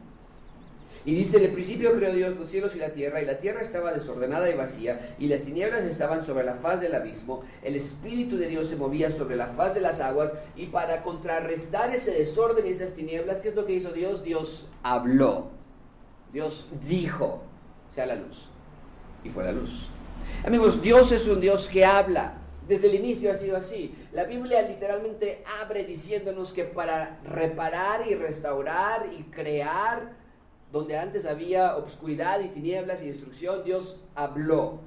Y 1.05 1.15
dice, 1.15 1.39
en 1.39 1.45
el 1.45 1.53
principio 1.53 1.95
creó 1.95 2.13
Dios 2.13 2.37
los 2.37 2.49
cielos 2.49 2.77
y 2.77 2.79
la 2.79 2.91
tierra, 2.91 3.23
y 3.23 3.25
la 3.25 3.39
tierra 3.39 3.63
estaba 3.63 3.93
desordenada 3.93 4.51
y 4.51 4.57
vacía, 4.57 5.15
y 5.19 5.29
las 5.29 5.43
tinieblas 5.43 5.83
estaban 5.85 6.25
sobre 6.25 6.45
la 6.45 6.55
faz 6.55 6.81
del 6.81 6.95
abismo, 6.95 7.43
el 7.63 7.75
Espíritu 7.77 8.37
de 8.37 8.49
Dios 8.49 8.69
se 8.69 8.77
movía 8.77 9.11
sobre 9.11 9.37
la 9.37 9.47
faz 9.47 9.75
de 9.75 9.81
las 9.81 10.01
aguas, 10.01 10.35
y 10.57 10.67
para 10.67 11.03
contrarrestar 11.03 11.95
ese 11.95 12.11
desorden 12.11 12.67
y 12.67 12.71
esas 12.71 12.95
tinieblas, 12.95 13.41
¿qué 13.41 13.49
es 13.49 13.55
lo 13.55 13.65
que 13.65 13.73
hizo 13.73 13.93
Dios? 13.93 14.23
Dios 14.23 14.69
habló, 14.83 15.51
Dios 16.33 16.69
dijo, 16.87 17.43
sea 17.95 18.05
la 18.05 18.17
luz, 18.17 18.49
y 19.25 19.31
fue 19.31 19.45
la 19.45 19.53
luz. 19.53 19.89
Amigos, 20.45 20.83
Dios 20.83 21.13
es 21.13 21.27
un 21.27 21.41
Dios 21.41 21.69
que 21.69 21.85
habla, 21.85 22.35
desde 22.71 22.89
el 22.89 22.95
inicio 22.95 23.33
ha 23.33 23.37
sido 23.37 23.57
así. 23.57 23.97
La 24.13 24.25
Biblia 24.25 24.63
literalmente 24.63 25.43
abre 25.61 25.85
diciéndonos 25.85 26.53
que 26.53 26.63
para 26.63 27.19
reparar 27.25 28.07
y 28.07 28.15
restaurar 28.15 29.11
y 29.13 29.25
crear, 29.25 30.13
donde 30.73 30.97
antes 30.97 31.27
había 31.27 31.77
obscuridad 31.77 32.41
y 32.41 32.49
tinieblas 32.49 33.03
y 33.03 33.07
destrucción, 33.07 33.65
Dios 33.65 34.01
habló. 34.15 34.81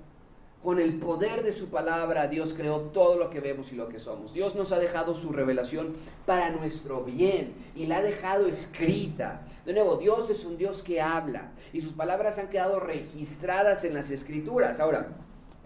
Con 0.63 0.79
el 0.79 0.97
poder 0.97 1.43
de 1.43 1.51
su 1.51 1.67
palabra, 1.67 2.27
Dios 2.27 2.53
creó 2.53 2.79
todo 2.79 3.17
lo 3.17 3.29
que 3.29 3.41
vemos 3.41 3.73
y 3.73 3.75
lo 3.75 3.89
que 3.89 3.99
somos. 3.99 4.33
Dios 4.33 4.55
nos 4.55 4.71
ha 4.71 4.79
dejado 4.79 5.13
su 5.13 5.33
revelación 5.33 5.93
para 6.25 6.51
nuestro 6.51 7.03
bien 7.03 7.53
y 7.75 7.85
la 7.85 7.97
ha 7.97 8.01
dejado 8.01 8.47
escrita. 8.47 9.41
De 9.65 9.73
nuevo, 9.73 9.97
Dios 9.97 10.29
es 10.29 10.45
un 10.45 10.57
Dios 10.57 10.81
que 10.81 11.01
habla 11.01 11.51
y 11.73 11.81
sus 11.81 11.91
palabras 11.91 12.37
han 12.37 12.47
quedado 12.47 12.79
registradas 12.79 13.83
en 13.83 13.93
las 13.93 14.09
escrituras. 14.09 14.79
Ahora, 14.79 15.09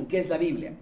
¿qué 0.10 0.18
es 0.18 0.30
la 0.30 0.40
Biblia? 0.40 0.74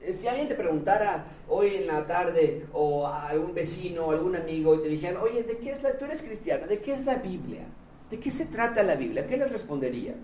Eh, 0.00 0.12
si 0.12 0.28
alguien 0.28 0.46
te 0.46 0.54
preguntara 0.54 1.26
hoy 1.48 1.74
en 1.74 1.88
la 1.88 2.06
tarde 2.06 2.66
o 2.72 3.08
a 3.08 3.26
algún 3.28 3.54
vecino 3.54 4.06
o 4.06 4.10
algún 4.12 4.36
amigo 4.36 4.76
y 4.76 4.82
te 4.82 4.88
dijeran, 4.88 5.20
oye, 5.20 5.42
¿de 5.42 5.58
qué 5.58 5.72
es 5.72 5.82
la, 5.82 5.98
tú 5.98 6.04
eres 6.04 6.22
cristiana, 6.22 6.66
¿de 6.68 6.78
qué 6.78 6.94
es 6.94 7.04
la 7.04 7.16
Biblia? 7.16 7.66
¿De 8.10 8.20
qué 8.20 8.30
se 8.30 8.46
trata 8.46 8.82
la 8.82 8.94
Biblia? 8.94 9.26
¿Qué 9.26 9.36
les 9.36 9.50
responderías? 9.50 10.16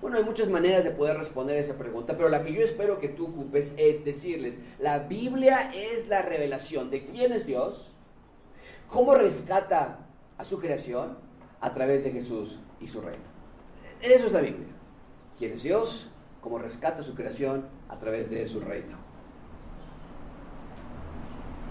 Bueno, 0.00 0.16
hay 0.16 0.24
muchas 0.24 0.48
maneras 0.48 0.84
de 0.84 0.92
poder 0.92 1.16
responder 1.18 1.58
esa 1.58 1.76
pregunta, 1.76 2.16
pero 2.16 2.28
la 2.28 2.42
que 2.42 2.52
yo 2.52 2.62
espero 2.62 2.98
que 2.98 3.08
tú 3.08 3.26
ocupes 3.26 3.74
es 3.76 4.04
decirles, 4.04 4.58
la 4.78 5.00
Biblia 5.00 5.72
es 5.74 6.08
la 6.08 6.22
revelación 6.22 6.90
de 6.90 7.04
quién 7.04 7.32
es 7.32 7.46
Dios, 7.46 7.92
cómo 8.88 9.14
rescata 9.14 10.06
a 10.38 10.44
su 10.44 10.58
creación 10.58 11.18
a 11.60 11.74
través 11.74 12.04
de 12.04 12.12
Jesús 12.12 12.58
y 12.80 12.88
su 12.88 13.02
reino. 13.02 13.24
Eso 14.00 14.26
es 14.26 14.32
la 14.32 14.40
Biblia. 14.40 14.68
¿Quién 15.38 15.52
es 15.52 15.62
Dios? 15.62 16.10
¿Cómo 16.40 16.58
rescata 16.58 17.02
su 17.02 17.14
creación 17.14 17.66
a 17.88 17.98
través 17.98 18.30
de 18.30 18.46
su 18.46 18.60
reino? 18.60 18.96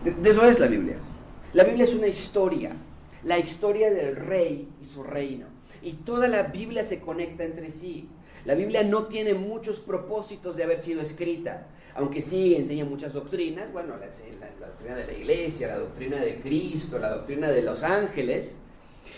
De, 0.04 0.30
eso 0.30 0.46
es 0.46 0.60
la 0.60 0.68
Biblia. 0.68 0.98
La 1.54 1.64
Biblia 1.64 1.84
es 1.84 1.96
una 1.96 2.08
historia, 2.08 2.74
la 3.24 3.38
historia 3.40 3.92
del 3.92 4.16
rey 4.16 4.68
y 4.82 4.86
su 4.86 5.04
reino. 5.04 5.48
Y 5.82 5.94
toda 5.94 6.28
la 6.28 6.44
Biblia 6.44 6.84
se 6.84 7.00
conecta 7.00 7.44
entre 7.44 7.72
sí. 7.72 8.10
La 8.46 8.56
Biblia 8.56 8.84
no 8.84 9.06
tiene 9.06 9.34
muchos 9.34 9.80
propósitos 9.80 10.56
de 10.56 10.64
haber 10.64 10.80
sido 10.80 11.02
escrita, 11.02 11.68
aunque 11.96 12.22
sí 12.22 12.56
enseña 12.56 12.86
muchas 12.86 13.14
doctrinas, 13.14 13.72
bueno, 13.72 13.96
la, 13.98 14.08
doctrina 14.68 14.96
de 14.96 15.06
la 15.06 15.14
iglesia, 15.14 15.68
la 15.68 15.80
doctrina 15.80 16.18
de 16.18 16.40
Cristo, 16.42 16.98
la 17.00 17.10
doctrina 17.10 17.50
de 17.50 17.62
los 17.62 17.84
ángeles, 17.84 18.54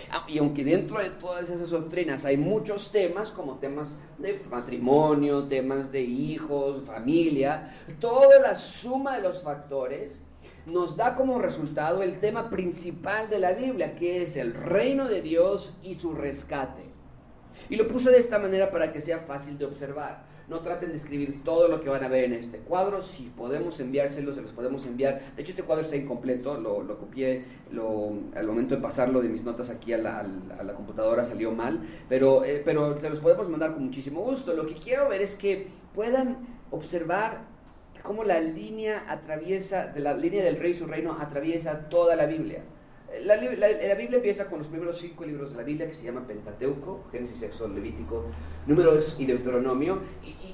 ah, 0.10 0.26
y 0.28 0.40
aunque 0.40 0.64
dentro 0.64 1.00
de 1.00 1.12
todas 1.12 1.50
esas 1.50 1.70
doctrinas 1.70 2.26
hay 2.26 2.38
muchos 2.38 2.92
temas, 2.92 3.32
como 3.32 3.60
temas 3.60 3.98
de 4.18 4.40
matrimonio, 4.50 5.44
temas 5.44 5.92
de 5.92 6.02
hijos, 6.02 6.84
familia, 6.86 7.76
toda 8.00 8.40
la 8.40 8.56
suma 8.56 9.18
de 9.18 9.22
los 9.22 9.44
factores 9.44 10.22
nos 10.66 10.96
da 10.96 11.16
como 11.16 11.40
resultado 11.40 12.04
el 12.04 12.20
tema 12.20 12.50
principal 12.50 13.30
de 13.30 13.40
la 13.40 13.54
Biblia, 13.54 13.96
que 13.96 14.24
es 14.24 14.38
el 14.38 14.54
reino 14.54 15.08
de 15.08 15.22
Dios 15.22 15.78
y 15.84 15.96
su 15.96 16.14
rescate. 16.14 16.84
Y 17.70 17.76
lo 17.76 17.88
puse 17.88 18.12
de 18.12 18.20
esta 18.20 18.40
manera 18.40 18.70
para 18.70 18.92
que 18.92 19.02
sea 19.02 19.20
fácil 19.20 19.58
de 19.58 19.66
observar. 19.66 20.30
No 20.50 20.60
traten 20.60 20.90
de 20.90 20.98
escribir 20.98 21.44
todo 21.46 21.70
lo 21.70 21.80
que 21.80 21.88
van 21.88 22.04
a 22.04 22.10
ver 22.10 22.26
en 22.26 22.34
este 22.34 22.58
cuadro. 22.58 23.02
Si 23.02 23.24
podemos 23.24 23.80
enviárselo, 23.80 24.34
se 24.34 24.42
los 24.42 24.52
podemos 24.52 24.86
enviar. 24.86 25.22
De 25.36 25.42
hecho, 25.42 25.52
este 25.52 25.64
cuadro 25.64 25.86
está 25.86 25.96
incompleto. 25.96 26.60
Lo, 26.60 26.98
copié 26.98 27.46
al 28.36 28.48
momento 28.48 28.76
de 28.76 28.82
pasarlo 28.82 29.22
de 29.22 29.30
mis 29.30 29.44
notas 29.44 29.70
aquí 29.70 29.94
a 29.94 29.98
la, 29.98 30.20
a 30.20 30.64
la 30.64 30.74
computadora, 30.74 31.24
salió 31.24 31.54
mal. 31.54 31.80
Pero, 32.10 32.44
eh, 32.44 32.62
pero 32.66 32.96
te 32.96 33.10
los 33.10 33.22
podemos 33.22 33.48
mandar 33.48 33.74
con 33.74 33.86
muchísimo 33.86 34.22
gusto. 34.22 34.54
Lo 34.54 34.66
que 34.66 34.74
quiero 34.74 35.08
ver 35.08 35.22
es 35.22 35.38
que 35.38 35.70
puedan 35.96 36.40
observar 36.70 37.51
cómo 38.02 38.24
la 38.24 38.40
línea 38.40 39.06
atraviesa, 39.08 39.94
la 39.96 40.14
línea 40.14 40.44
del 40.44 40.58
rey 40.58 40.72
y 40.72 40.76
su 40.76 40.86
reino 40.86 41.18
atraviesa 41.20 41.90
toda 41.90 42.16
la 42.16 42.26
Biblia. 42.26 42.64
La, 43.24 43.36
Biblia 43.36 44.18
empieza 44.18 44.46
con 44.50 44.60
los 44.60 44.70
primeros 44.70 44.98
cinco 44.98 45.26
libros 45.26 45.52
de 45.52 45.58
la 45.58 45.64
Biblia 45.64 45.86
que 45.86 45.94
se 45.94 46.06
llama 46.06 46.26
Pentateuco, 46.26 47.08
Génesis, 47.12 47.44
Éxodo, 47.44 47.68
Levítico, 47.74 48.26
Números 48.66 49.18
y 49.20 49.26
Deuteronomio. 49.26 50.00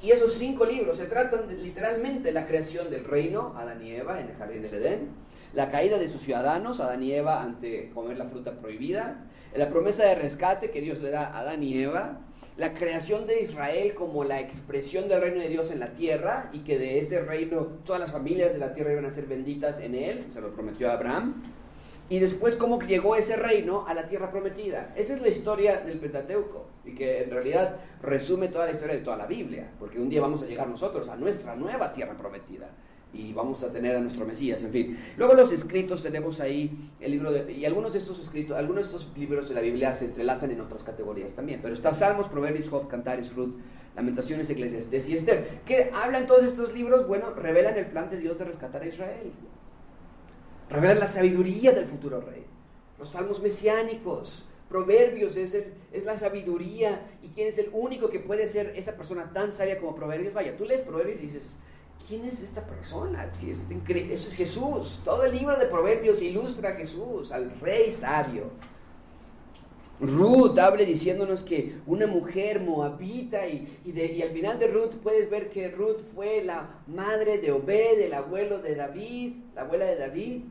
Y, 0.01 0.09
esos 0.09 0.33
cinco 0.33 0.65
libros 0.65 0.97
se 0.97 1.05
tratan 1.05 1.61
literalmente 1.61 2.29
de 2.29 2.31
la 2.33 2.47
creación 2.47 2.89
del 2.89 3.03
reino, 3.03 3.53
Adán 3.57 3.83
y 3.83 3.91
Eva 3.91 4.19
en 4.19 4.29
el 4.29 4.35
jardín 4.35 4.63
del 4.63 4.73
Edén, 4.73 5.09
la 5.53 5.69
caída 5.69 5.99
de 5.99 6.07
sus 6.07 6.21
ciudadanos, 6.21 6.79
Adán 6.79 7.03
y 7.03 7.13
Eva 7.13 7.43
ante 7.43 7.89
comer 7.91 8.17
la 8.17 8.25
fruta 8.25 8.59
prohibida, 8.59 9.25
la 9.55 9.69
promesa 9.69 10.03
de 10.05 10.15
rescate 10.15 10.71
que 10.71 10.81
Dios 10.81 10.99
le 10.99 11.11
da 11.11 11.27
a 11.27 11.39
Adán 11.39 11.63
y 11.63 11.77
Eva, 11.77 12.21
la 12.57 12.73
creación 12.73 13.27
de 13.27 13.41
Israel 13.41 13.93
como 13.93 14.23
la 14.23 14.41
expresión 14.41 15.07
del 15.07 15.21
reino 15.21 15.39
de 15.39 15.47
Dios 15.47 15.69
en 15.69 15.79
la 15.79 15.91
tierra 15.93 16.49
y 16.51 16.59
que 16.59 16.79
de 16.79 16.97
ese 16.97 17.21
reino 17.21 17.67
todas 17.85 18.01
las 18.01 18.11
familias 18.11 18.51
de 18.51 18.59
la 18.59 18.73
tierra 18.73 18.93
iban 18.93 19.05
a 19.05 19.11
ser 19.11 19.27
benditas 19.27 19.79
en 19.79 19.93
él, 19.93 20.25
se 20.31 20.41
lo 20.41 20.51
prometió 20.51 20.89
a 20.89 20.93
Abraham 20.93 21.43
y 22.09 22.19
después 22.19 22.55
cómo 22.55 22.81
llegó 22.81 23.15
ese 23.15 23.35
reino 23.35 23.85
a 23.87 23.93
la 23.93 24.07
tierra 24.07 24.31
prometida. 24.31 24.93
Esa 24.95 25.13
es 25.13 25.21
la 25.21 25.27
historia 25.27 25.81
del 25.81 25.99
Pentateuco 25.99 26.65
y 26.83 26.95
que 26.95 27.23
en 27.23 27.29
realidad 27.29 27.77
resume 28.01 28.47
toda 28.47 28.65
la 28.65 28.71
historia 28.71 28.95
de 28.95 29.01
toda 29.01 29.17
la 29.17 29.27
Biblia, 29.27 29.69
porque 29.77 29.99
un 29.99 30.09
día 30.09 30.21
vamos 30.21 30.41
a 30.41 30.47
llegar 30.47 30.67
nosotros 30.67 31.09
a 31.09 31.15
nuestra 31.15 31.55
nueva 31.55 31.93
tierra 31.93 32.17
prometida 32.17 32.69
y 33.13 33.33
vamos 33.33 33.63
a 33.63 33.71
tener 33.71 33.95
a 33.95 33.99
nuestro 33.99 34.25
Mesías, 34.25 34.61
en 34.63 34.71
fin. 34.71 34.99
Luego 35.17 35.33
los 35.33 35.51
escritos 35.51 36.03
tenemos 36.03 36.39
ahí 36.39 36.91
el 36.99 37.11
libro 37.11 37.31
de, 37.31 37.51
y 37.51 37.65
algunos 37.65 37.93
de 37.93 37.99
estos 37.99 38.19
escritos, 38.19 38.57
algunos 38.57 38.91
de 38.91 38.97
estos 38.97 39.17
libros 39.17 39.49
de 39.49 39.55
la 39.55 39.61
Biblia 39.61 39.95
se 39.95 40.05
entrelazan 40.05 40.51
en 40.51 40.61
otras 40.61 40.83
categorías 40.83 41.33
también, 41.33 41.59
pero 41.61 41.73
está 41.73 41.93
Salmos, 41.93 42.27
Proverbios, 42.27 42.69
Job, 42.69 42.87
Cantares, 42.87 43.33
Ruth, 43.35 43.55
Lamentaciones, 43.95 44.49
Eclesiastes 44.49 45.09
y 45.09 45.15
Esther. 45.15 45.61
¿Qué 45.65 45.89
hablan 45.93 46.27
todos 46.27 46.43
estos 46.43 46.73
libros? 46.73 47.07
Bueno, 47.07 47.33
revelan 47.33 47.77
el 47.77 47.87
plan 47.87 48.09
de 48.09 48.17
Dios 48.17 48.37
de 48.37 48.45
rescatar 48.45 48.83
a 48.83 48.87
Israel 48.87 49.31
revelan 50.69 50.99
la 50.99 51.07
sabiduría 51.07 51.71
del 51.71 51.85
futuro 51.85 52.21
rey. 52.21 52.45
Los 52.99 53.09
salmos 53.09 53.41
mesiánicos, 53.41 54.47
Proverbios 54.69 55.37
es, 55.37 55.53
es 55.53 56.03
la 56.03 56.17
sabiduría. 56.17 57.01
¿Y 57.23 57.29
quién 57.29 57.47
es 57.47 57.57
el 57.57 57.69
único 57.71 58.09
que 58.09 58.19
puede 58.19 58.47
ser 58.47 58.73
esa 58.75 58.97
persona 58.97 59.31
tan 59.33 59.51
sabia 59.51 59.79
como 59.79 59.95
Proverbios? 59.95 60.33
Vaya, 60.33 60.57
tú 60.57 60.65
lees 60.65 60.81
Proverbios 60.81 61.19
y 61.19 61.27
dices, 61.27 61.57
¿quién 62.07 62.25
es 62.25 62.41
esta 62.41 62.65
persona? 62.65 63.31
Eso 63.41 64.29
es 64.29 64.35
Jesús. 64.35 64.99
Todo 65.03 65.25
el 65.25 65.33
libro 65.33 65.57
de 65.57 65.65
Proverbios 65.65 66.21
ilustra 66.21 66.69
a 66.69 66.73
Jesús, 66.73 67.31
al 67.31 67.59
rey 67.59 67.91
sabio. 67.91 68.51
Ruth 69.99 70.57
habla 70.59 70.83
diciéndonos 70.83 71.41
que 71.41 71.77
una 71.87 72.05
mujer 72.05 72.59
moabita 72.59 73.47
y, 73.47 73.79
y, 73.83 73.99
y, 73.99 74.21
al 74.21 74.29
final 74.29 74.59
de 74.59 74.67
Ruth 74.67 74.93
puedes 75.01 75.27
ver 75.29 75.49
que 75.49 75.69
Ruth 75.69 75.99
fue 76.13 76.43
la 76.43 76.69
madre 76.85 77.39
de 77.39 77.51
Obed, 77.51 77.99
el 77.99 78.13
abuelo 78.13 78.59
de 78.59 78.75
David, 78.75 79.33
la 79.55 79.61
abuela 79.61 79.85
de 79.85 79.95
David 79.95 80.41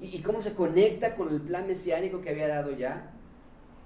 y, 0.00 0.20
cómo 0.20 0.42
se 0.42 0.54
conecta 0.54 1.16
con 1.16 1.32
el 1.32 1.40
plan 1.40 1.66
mesiánico 1.66 2.20
que 2.20 2.30
había 2.30 2.46
dado 2.46 2.70
ya. 2.70 3.10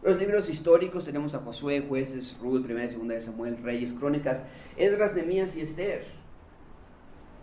Los 0.02 0.18
libros 0.18 0.48
históricos 0.48 1.04
tenemos 1.04 1.34
a 1.34 1.38
Josué, 1.38 1.84
Jueces, 1.88 2.36
Ruth, 2.40 2.64
Primera 2.64 2.86
y 2.86 2.90
Segunda 2.90 3.14
de 3.14 3.20
Samuel, 3.20 3.62
Reyes, 3.62 3.94
Crónicas, 3.94 4.44
Esdras, 4.76 5.14
Nemías 5.14 5.56
y 5.56 5.62
Esther. 5.62 6.17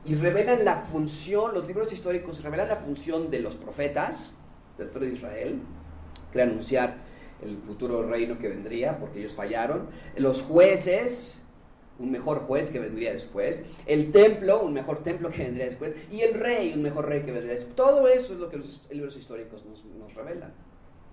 Y 0.05 0.15
revelan 0.15 0.63
la 0.63 0.77
función, 0.81 1.53
los 1.53 1.65
libros 1.65 1.91
históricos 1.91 2.43
revelan 2.43 2.67
la 2.67 2.75
función 2.75 3.31
de 3.31 3.39
los 3.39 3.55
profetas 3.55 4.37
dentro 4.77 5.01
de 5.01 5.13
Israel, 5.13 5.59
que 6.31 6.41
anunciar 6.41 6.97
el 7.41 7.57
futuro 7.57 8.07
reino 8.07 8.37
que 8.37 8.47
vendría, 8.47 8.97
porque 8.99 9.19
ellos 9.19 9.33
fallaron. 9.33 9.87
Los 10.15 10.41
jueces, 10.41 11.39
un 11.99 12.11
mejor 12.11 12.39
juez 12.39 12.69
que 12.69 12.79
vendría 12.79 13.13
después, 13.13 13.63
el 13.85 14.11
templo, 14.11 14.61
un 14.61 14.73
mejor 14.73 15.03
templo 15.03 15.29
que 15.31 15.43
vendría 15.43 15.65
después, 15.65 15.95
y 16.11 16.21
el 16.21 16.35
rey, 16.35 16.73
un 16.73 16.81
mejor 16.81 17.07
rey 17.07 17.21
que 17.21 17.31
vendría 17.31 17.53
después. 17.53 17.75
Todo 17.75 18.07
eso 18.07 18.33
es 18.33 18.39
lo 18.39 18.49
que 18.49 18.57
los 18.57 18.81
libros 18.91 19.17
históricos 19.17 19.65
nos, 19.65 20.13
revelan. 20.13 20.53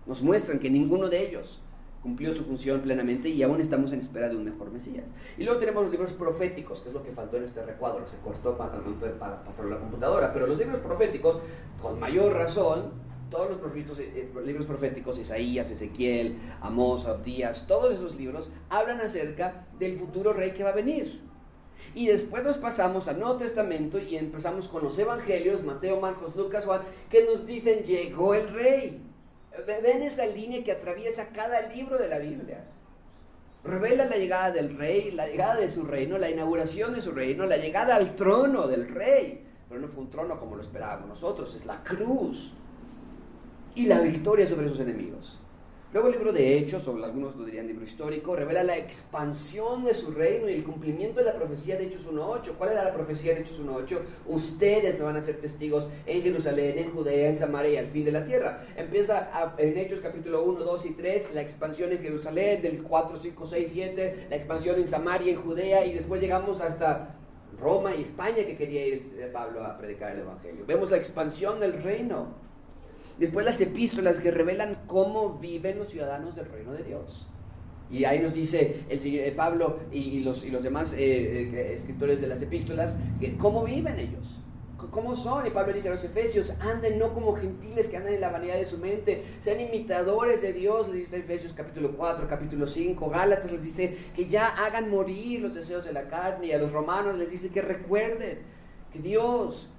Nos 0.06 0.22
muestran 0.22 0.58
que 0.58 0.68
ninguno 0.68 1.08
de 1.08 1.28
ellos 1.28 1.62
cumplió 2.02 2.34
su 2.34 2.44
función 2.44 2.80
plenamente 2.80 3.28
y 3.28 3.42
aún 3.42 3.60
estamos 3.60 3.92
en 3.92 4.00
espera 4.00 4.28
de 4.28 4.36
un 4.36 4.44
mejor 4.44 4.70
Mesías. 4.72 5.04
Y 5.38 5.44
luego 5.44 5.60
tenemos 5.60 5.84
los 5.84 5.92
libros 5.92 6.12
proféticos, 6.12 6.80
que 6.80 6.88
es 6.88 6.94
lo 6.94 7.02
que 7.02 7.12
faltó 7.12 7.36
en 7.36 7.44
este 7.44 7.62
recuadro, 7.64 8.06
se 8.06 8.18
cortó 8.18 8.56
para, 8.56 8.72
para 9.18 9.44
pasarlo 9.44 9.72
a 9.72 9.74
la 9.76 9.80
computadora, 9.80 10.32
pero 10.32 10.46
los 10.46 10.58
libros 10.58 10.80
proféticos, 10.80 11.38
con 11.80 12.00
mayor 12.00 12.32
razón, 12.32 12.90
todos 13.30 13.48
los 13.48 13.58
profetos, 13.58 13.98
eh, 14.00 14.12
eh, 14.14 14.42
libros 14.44 14.66
proféticos, 14.66 15.18
Isaías, 15.18 15.70
Ezequiel, 15.70 16.38
Amós, 16.60 17.06
Abdías, 17.06 17.66
todos 17.66 17.94
esos 17.94 18.16
libros 18.16 18.50
hablan 18.68 19.00
acerca 19.00 19.66
del 19.78 19.96
futuro 19.96 20.32
rey 20.32 20.52
que 20.52 20.64
va 20.64 20.70
a 20.70 20.74
venir. 20.74 21.22
Y 21.94 22.06
después 22.06 22.44
nos 22.44 22.58
pasamos 22.58 23.08
al 23.08 23.18
Nuevo 23.18 23.36
Testamento 23.36 23.98
y 23.98 24.16
empezamos 24.16 24.68
con 24.68 24.84
los 24.84 24.98
evangelios, 24.98 25.62
Mateo, 25.62 26.00
Marcos, 26.00 26.36
Lucas, 26.36 26.64
Juan, 26.64 26.82
que 27.10 27.24
nos 27.24 27.46
dicen, 27.46 27.84
llegó 27.84 28.34
el 28.34 28.48
rey. 28.52 29.00
Ven 29.66 30.02
esa 30.02 30.26
línea 30.26 30.64
que 30.64 30.72
atraviesa 30.72 31.28
cada 31.28 31.60
libro 31.62 31.98
de 31.98 32.08
la 32.08 32.18
Biblia. 32.18 32.64
Revela 33.64 34.06
la 34.06 34.16
llegada 34.16 34.50
del 34.50 34.76
rey, 34.76 35.12
la 35.12 35.26
llegada 35.26 35.56
de 35.56 35.68
su 35.68 35.84
reino, 35.84 36.18
la 36.18 36.30
inauguración 36.30 36.94
de 36.94 37.02
su 37.02 37.12
reino, 37.12 37.46
la 37.46 37.58
llegada 37.58 37.94
al 37.96 38.16
trono 38.16 38.66
del 38.66 38.88
rey. 38.88 39.46
Pero 39.68 39.80
no 39.80 39.88
fue 39.88 40.04
un 40.04 40.10
trono 40.10 40.38
como 40.40 40.56
lo 40.56 40.62
esperábamos 40.62 41.08
nosotros, 41.08 41.54
es 41.54 41.66
la 41.66 41.82
cruz. 41.82 42.52
Y 43.74 43.86
la 43.86 44.00
victoria 44.00 44.46
sobre 44.46 44.68
sus 44.68 44.80
enemigos. 44.80 45.41
Luego 45.92 46.08
el 46.08 46.14
libro 46.14 46.32
de 46.32 46.56
Hechos, 46.56 46.88
o 46.88 47.04
algunos 47.04 47.36
lo 47.36 47.44
dirían 47.44 47.66
libro 47.66 47.84
histórico, 47.84 48.34
revela 48.34 48.64
la 48.64 48.78
expansión 48.78 49.84
de 49.84 49.92
su 49.92 50.10
reino 50.10 50.48
y 50.48 50.54
el 50.54 50.64
cumplimiento 50.64 51.20
de 51.20 51.26
la 51.26 51.34
profecía 51.34 51.76
de 51.76 51.84
Hechos 51.84 52.10
1.8. 52.10 52.52
¿Cuál 52.56 52.72
era 52.72 52.84
la 52.84 52.94
profecía 52.94 53.34
de 53.34 53.42
Hechos 53.42 53.60
1.8? 53.60 53.98
Ustedes 54.26 54.98
me 54.98 55.04
van 55.04 55.16
a 55.16 55.20
ser 55.20 55.36
testigos 55.36 55.90
en 56.06 56.22
Jerusalén, 56.22 56.78
en 56.78 56.92
Judea, 56.92 57.28
en 57.28 57.36
Samaria 57.36 57.72
y 57.72 57.76
al 57.76 57.88
fin 57.88 58.06
de 58.06 58.12
la 58.12 58.24
tierra. 58.24 58.64
Empieza 58.74 59.52
en 59.58 59.76
Hechos 59.76 60.00
capítulo 60.00 60.44
1, 60.44 60.60
2 60.60 60.86
y 60.86 60.90
3, 60.92 61.34
la 61.34 61.42
expansión 61.42 61.92
en 61.92 61.98
Jerusalén, 61.98 62.62
del 62.62 62.82
4, 62.82 63.18
5, 63.18 63.46
6, 63.46 63.70
7, 63.70 64.26
la 64.30 64.36
expansión 64.36 64.80
en 64.80 64.88
Samaria, 64.88 65.32
en 65.32 65.42
Judea, 65.42 65.84
y 65.84 65.92
después 65.92 66.22
llegamos 66.22 66.62
hasta 66.62 67.16
Roma 67.60 67.94
y 67.94 68.00
España 68.00 68.46
que 68.46 68.56
quería 68.56 68.86
ir 68.86 69.30
Pablo 69.30 69.62
a 69.62 69.76
predicar 69.76 70.12
el 70.12 70.20
Evangelio. 70.20 70.64
Vemos 70.66 70.90
la 70.90 70.96
expansión 70.96 71.60
del 71.60 71.82
reino. 71.82 72.41
Después 73.22 73.46
las 73.46 73.60
epístolas 73.60 74.18
que 74.18 74.32
revelan 74.32 74.78
cómo 74.88 75.38
viven 75.38 75.78
los 75.78 75.90
ciudadanos 75.90 76.34
del 76.34 76.46
reino 76.46 76.72
de 76.72 76.82
Dios. 76.82 77.28
Y 77.88 78.04
ahí 78.04 78.18
nos 78.18 78.34
dice 78.34 78.80
el 78.88 78.98
señor, 78.98 79.22
eh, 79.24 79.30
Pablo 79.30 79.78
y, 79.92 80.18
los, 80.24 80.44
y, 80.44 80.50
los, 80.50 80.60
demás 80.60 80.92
eh, 80.92 81.48
eh, 81.54 81.72
escritores 81.72 82.20
de 82.20 82.26
las 82.26 82.42
epístolas 82.42 82.96
cómo 83.38 83.62
viven 83.62 84.00
ellos. 84.00 84.40
¿Cómo 84.90 85.14
son? 85.14 85.46
Y 85.46 85.50
Pablo 85.50 85.72
dice 85.72 85.86
a 85.86 85.92
los 85.92 86.02
Efesios, 86.02 86.52
anden 86.58 86.98
no 86.98 87.14
como 87.14 87.36
gentiles 87.36 87.86
que 87.86 87.96
andan 87.96 88.12
en 88.12 88.20
la 88.20 88.30
vanidad 88.30 88.56
de 88.56 88.64
su 88.64 88.78
mente, 88.78 89.22
sean 89.40 89.60
imitadores 89.60 90.42
de 90.42 90.52
Dios, 90.52 90.88
le 90.88 90.96
dice 90.96 91.18
Efesios 91.18 91.52
capítulo 91.52 91.92
4, 91.92 92.26
capítulo 92.28 92.66
5, 92.66 93.08
Gálatas 93.08 93.52
les 93.52 93.62
dice 93.62 93.98
que 94.16 94.26
ya 94.26 94.48
hagan 94.48 94.90
morir 94.90 95.42
los 95.42 95.54
deseos 95.54 95.84
de 95.84 95.92
la 95.92 96.08
carne 96.08 96.48
y 96.48 96.52
a 96.52 96.58
los 96.58 96.72
romanos 96.72 97.16
les 97.16 97.30
dice 97.30 97.50
que 97.50 97.62
recuerden 97.62 98.40
que 98.92 98.98
Dios 98.98 99.71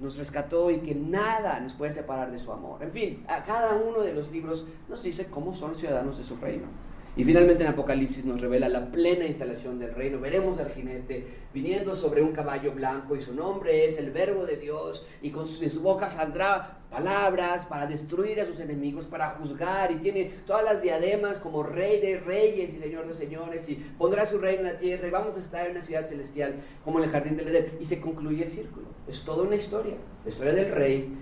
nos 0.00 0.16
rescató 0.16 0.70
y 0.70 0.78
que 0.78 0.94
nada 0.94 1.58
nos 1.60 1.72
puede 1.72 1.92
separar 1.92 2.30
de 2.30 2.38
su 2.38 2.52
amor. 2.52 2.82
En 2.82 2.90
fin, 2.90 3.24
a 3.28 3.42
cada 3.42 3.76
uno 3.76 4.00
de 4.00 4.12
los 4.12 4.30
libros 4.30 4.66
nos 4.88 5.02
dice 5.02 5.26
cómo 5.30 5.54
son 5.54 5.74
ciudadanos 5.74 6.18
de 6.18 6.24
su 6.24 6.36
reino. 6.36 6.66
Y 7.16 7.24
finalmente 7.24 7.64
en 7.64 7.70
Apocalipsis 7.70 8.26
nos 8.26 8.42
revela 8.42 8.68
la 8.68 8.90
plena 8.92 9.24
instalación 9.24 9.78
del 9.78 9.94
reino. 9.94 10.20
Veremos 10.20 10.58
al 10.58 10.70
jinete 10.70 11.26
viniendo 11.54 11.94
sobre 11.94 12.22
un 12.22 12.32
caballo 12.32 12.72
blanco 12.72 13.16
y 13.16 13.22
su 13.22 13.34
nombre 13.34 13.86
es 13.86 13.96
el 13.96 14.10
verbo 14.10 14.44
de 14.44 14.58
Dios 14.58 15.06
y 15.22 15.30
con 15.30 15.46
su, 15.46 15.60
de 15.60 15.70
su 15.70 15.80
boca 15.80 16.10
saldrá 16.10 16.80
palabras 16.90 17.64
para 17.64 17.86
destruir 17.86 18.38
a 18.42 18.44
sus 18.44 18.60
enemigos, 18.60 19.06
para 19.06 19.30
juzgar 19.30 19.92
y 19.92 19.96
tiene 19.96 20.30
todas 20.46 20.62
las 20.62 20.82
diademas 20.82 21.38
como 21.38 21.62
rey 21.62 22.02
de 22.02 22.20
reyes 22.20 22.74
y 22.74 22.78
señor 22.78 23.08
de 23.08 23.14
señores 23.14 23.66
y 23.70 23.76
pondrá 23.96 24.26
su 24.26 24.36
reino 24.36 24.60
en 24.60 24.74
la 24.74 24.76
tierra 24.76 25.08
y 25.08 25.10
vamos 25.10 25.38
a 25.38 25.40
estar 25.40 25.64
en 25.64 25.72
una 25.72 25.82
ciudad 25.82 26.06
celestial 26.06 26.56
como 26.84 26.98
en 26.98 27.04
el 27.04 27.10
jardín 27.10 27.38
del 27.38 27.48
Edén 27.48 27.78
y 27.80 27.86
se 27.86 27.98
concluye 27.98 28.44
el 28.44 28.50
círculo. 28.50 28.88
Es 29.08 29.22
toda 29.22 29.44
una 29.44 29.56
historia, 29.56 29.94
la 30.22 30.30
historia 30.30 30.52
del 30.52 30.70
rey 30.70 31.16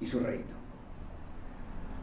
y 0.00 0.06
su 0.08 0.18
reino. 0.18 0.58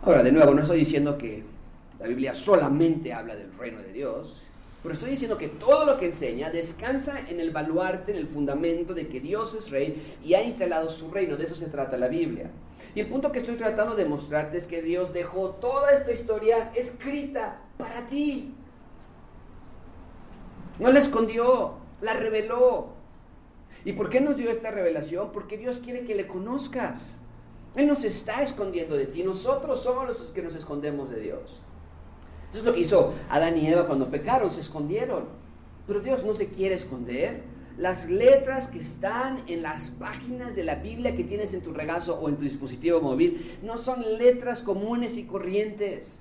Ahora, 0.04 0.24
de 0.24 0.32
nuevo, 0.32 0.54
no 0.54 0.62
estoy 0.62 0.80
diciendo 0.80 1.18
que 1.18 1.55
la 2.00 2.08
Biblia 2.08 2.36
solamente 2.36 3.14
habla 3.14 3.36
del 3.36 3.52
reino 3.58 3.80
de 3.80 3.92
Dios, 3.92 4.42
pero 4.86 4.94
estoy 4.94 5.10
diciendo 5.10 5.40
que 5.40 5.48
todo 5.48 5.84
lo 5.84 5.98
que 5.98 6.06
enseña 6.06 6.52
descansa 6.52 7.20
en 7.28 7.40
el 7.40 7.50
baluarte, 7.50 8.12
en 8.12 8.20
el 8.20 8.28
fundamento 8.28 8.94
de 8.94 9.08
que 9.08 9.20
Dios 9.20 9.56
es 9.56 9.72
rey 9.72 10.16
y 10.24 10.36
ha 10.36 10.44
instalado 10.44 10.90
su 10.90 11.10
reino. 11.10 11.38
De 11.38 11.46
eso 11.46 11.56
se 11.56 11.66
trata 11.70 11.98
la 11.98 12.08
Biblia. 12.08 12.52
Y 12.94 13.00
el 13.00 13.08
punto 13.08 13.32
que 13.32 13.40
estoy 13.40 13.56
tratando 13.56 13.96
de 13.96 14.06
mostrarte 14.06 14.58
es 14.58 14.68
que 14.68 14.84
Dios 14.84 15.12
dejó 15.12 15.56
toda 15.56 15.92
esta 15.92 16.12
historia 16.12 16.72
escrita 16.76 17.62
para 17.80 18.06
ti. 18.06 18.54
No 20.80 20.92
la 20.92 21.00
escondió, 21.00 21.78
la 22.02 22.14
reveló. 22.14 22.90
¿Y 23.86 23.94
por 23.94 24.12
qué 24.12 24.22
nos 24.22 24.38
dio 24.38 24.52
esta 24.52 24.70
revelación? 24.70 25.32
Porque 25.32 25.58
Dios 25.58 25.80
quiere 25.80 26.06
que 26.06 26.14
le 26.14 26.28
conozcas. 26.28 27.18
Él 27.76 27.88
nos 27.88 28.04
está 28.04 28.44
escondiendo 28.44 28.96
de 28.96 29.08
ti. 29.08 29.24
Nosotros 29.24 29.82
somos 29.82 30.08
los 30.08 30.18
que 30.28 30.44
nos 30.44 30.56
escondemos 30.56 31.10
de 31.10 31.22
Dios. 31.22 31.60
Eso 32.56 32.62
es 32.62 32.68
lo 32.68 32.74
que 32.74 32.80
hizo 32.80 33.14
Adán 33.30 33.58
y 33.58 33.68
Eva 33.68 33.86
cuando 33.86 34.10
pecaron, 34.10 34.50
se 34.50 34.62
escondieron. 34.62 35.26
Pero 35.86 36.00
Dios 36.00 36.24
no 36.24 36.34
se 36.34 36.48
quiere 36.48 36.76
esconder. 36.76 37.44
Las 37.78 38.10
letras 38.10 38.70
que 38.70 38.80
están 38.80 39.44
en 39.48 39.62
las 39.62 39.90
páginas 39.90 40.56
de 40.56 40.64
la 40.64 40.76
Biblia 40.76 41.18
que 41.18 41.26
tienes 41.26 41.54
en 41.54 41.60
tu 41.60 41.74
regazo 41.74 42.18
o 42.18 42.30
en 42.30 42.38
tu 42.38 42.44
dispositivo 42.44 43.02
móvil 43.02 43.60
no 43.62 43.78
son 43.78 44.18
letras 44.18 44.62
comunes 44.62 45.18
y 45.18 45.26
corrientes. 45.26 46.14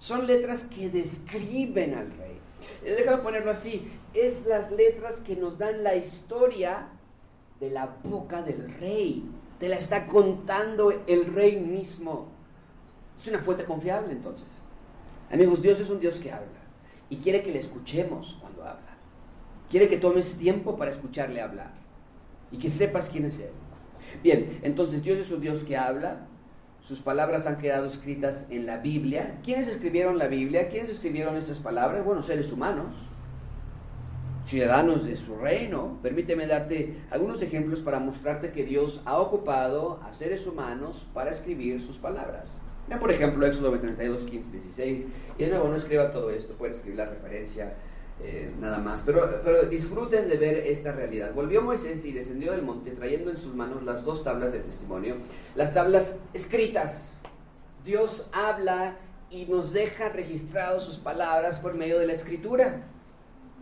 Son 0.00 0.26
letras 0.26 0.64
que 0.64 0.90
describen 0.90 1.94
al 1.94 2.10
rey. 2.10 2.40
Eh, 2.84 2.96
déjame 2.98 3.22
ponerlo 3.22 3.52
así. 3.52 3.88
Es 4.14 4.46
las 4.46 4.72
letras 4.72 5.20
que 5.20 5.36
nos 5.36 5.58
dan 5.58 5.84
la 5.84 5.94
historia 5.94 6.88
de 7.60 7.70
la 7.70 7.98
boca 8.02 8.42
del 8.42 8.68
rey. 8.80 9.30
Te 9.60 9.68
la 9.68 9.76
está 9.76 10.08
contando 10.08 10.90
el 11.06 11.32
rey 11.32 11.60
mismo. 11.60 12.26
Es 13.16 13.28
una 13.28 13.38
fuente 13.38 13.64
confiable 13.64 14.10
entonces. 14.10 14.48
Amigos, 15.30 15.62
Dios 15.62 15.78
es 15.80 15.90
un 15.90 16.00
Dios 16.00 16.18
que 16.18 16.32
habla 16.32 16.46
y 17.10 17.16
quiere 17.16 17.42
que 17.42 17.52
le 17.52 17.58
escuchemos 17.58 18.38
cuando 18.40 18.62
habla. 18.62 18.96
Quiere 19.70 19.88
que 19.88 19.98
tomes 19.98 20.38
tiempo 20.38 20.76
para 20.76 20.90
escucharle 20.90 21.40
hablar 21.40 21.72
y 22.50 22.58
que 22.58 22.70
sepas 22.70 23.10
quién 23.10 23.26
es 23.26 23.40
Él. 23.40 23.50
Bien, 24.22 24.60
entonces 24.62 25.02
Dios 25.02 25.18
es 25.18 25.30
un 25.30 25.40
Dios 25.40 25.64
que 25.64 25.76
habla, 25.76 26.26
sus 26.80 27.02
palabras 27.02 27.46
han 27.46 27.58
quedado 27.58 27.86
escritas 27.86 28.46
en 28.48 28.64
la 28.64 28.78
Biblia. 28.78 29.38
¿Quiénes 29.44 29.68
escribieron 29.68 30.16
la 30.16 30.28
Biblia? 30.28 30.68
¿Quiénes 30.68 30.88
escribieron 30.88 31.36
estas 31.36 31.58
palabras? 31.58 32.04
Bueno, 32.04 32.22
seres 32.22 32.50
humanos, 32.50 32.94
ciudadanos 34.46 35.04
de 35.04 35.16
su 35.16 35.36
reino. 35.36 35.98
Permíteme 36.02 36.46
darte 36.46 36.96
algunos 37.10 37.42
ejemplos 37.42 37.82
para 37.82 38.00
mostrarte 38.00 38.52
que 38.52 38.64
Dios 38.64 39.02
ha 39.04 39.18
ocupado 39.18 40.00
a 40.02 40.14
seres 40.14 40.46
humanos 40.46 41.06
para 41.12 41.30
escribir 41.30 41.82
sus 41.82 41.98
palabras. 41.98 42.58
Vean, 42.88 43.00
por 43.00 43.10
ejemplo, 43.10 43.46
Éxodo 43.46 43.78
32, 43.78 44.24
15, 44.24 44.50
16. 44.52 45.06
Y 45.38 45.44
de 45.44 45.50
nuevo, 45.50 45.68
no 45.68 45.76
escriba 45.76 46.10
todo 46.10 46.30
esto, 46.30 46.54
pueden 46.54 46.74
escribir 46.74 46.98
la 46.98 47.06
referencia 47.06 47.74
eh, 48.22 48.50
nada 48.58 48.78
más. 48.78 49.02
Pero, 49.04 49.40
pero 49.44 49.62
disfruten 49.62 50.28
de 50.28 50.36
ver 50.36 50.66
esta 50.66 50.92
realidad. 50.92 51.32
Volvió 51.34 51.62
Moisés 51.62 52.04
y 52.04 52.12
descendió 52.12 52.52
del 52.52 52.62
monte 52.62 52.90
trayendo 52.92 53.30
en 53.30 53.36
sus 53.36 53.54
manos 53.54 53.82
las 53.82 54.04
dos 54.04 54.24
tablas 54.24 54.52
del 54.52 54.62
testimonio, 54.62 55.16
las 55.54 55.74
tablas 55.74 56.16
escritas. 56.32 57.16
Dios 57.84 58.26
habla 58.32 58.96
y 59.30 59.46
nos 59.46 59.72
deja 59.72 60.08
registrados 60.08 60.84
sus 60.84 60.96
palabras 60.96 61.58
por 61.58 61.74
medio 61.74 61.98
de 61.98 62.06
la 62.06 62.14
escritura 62.14 62.82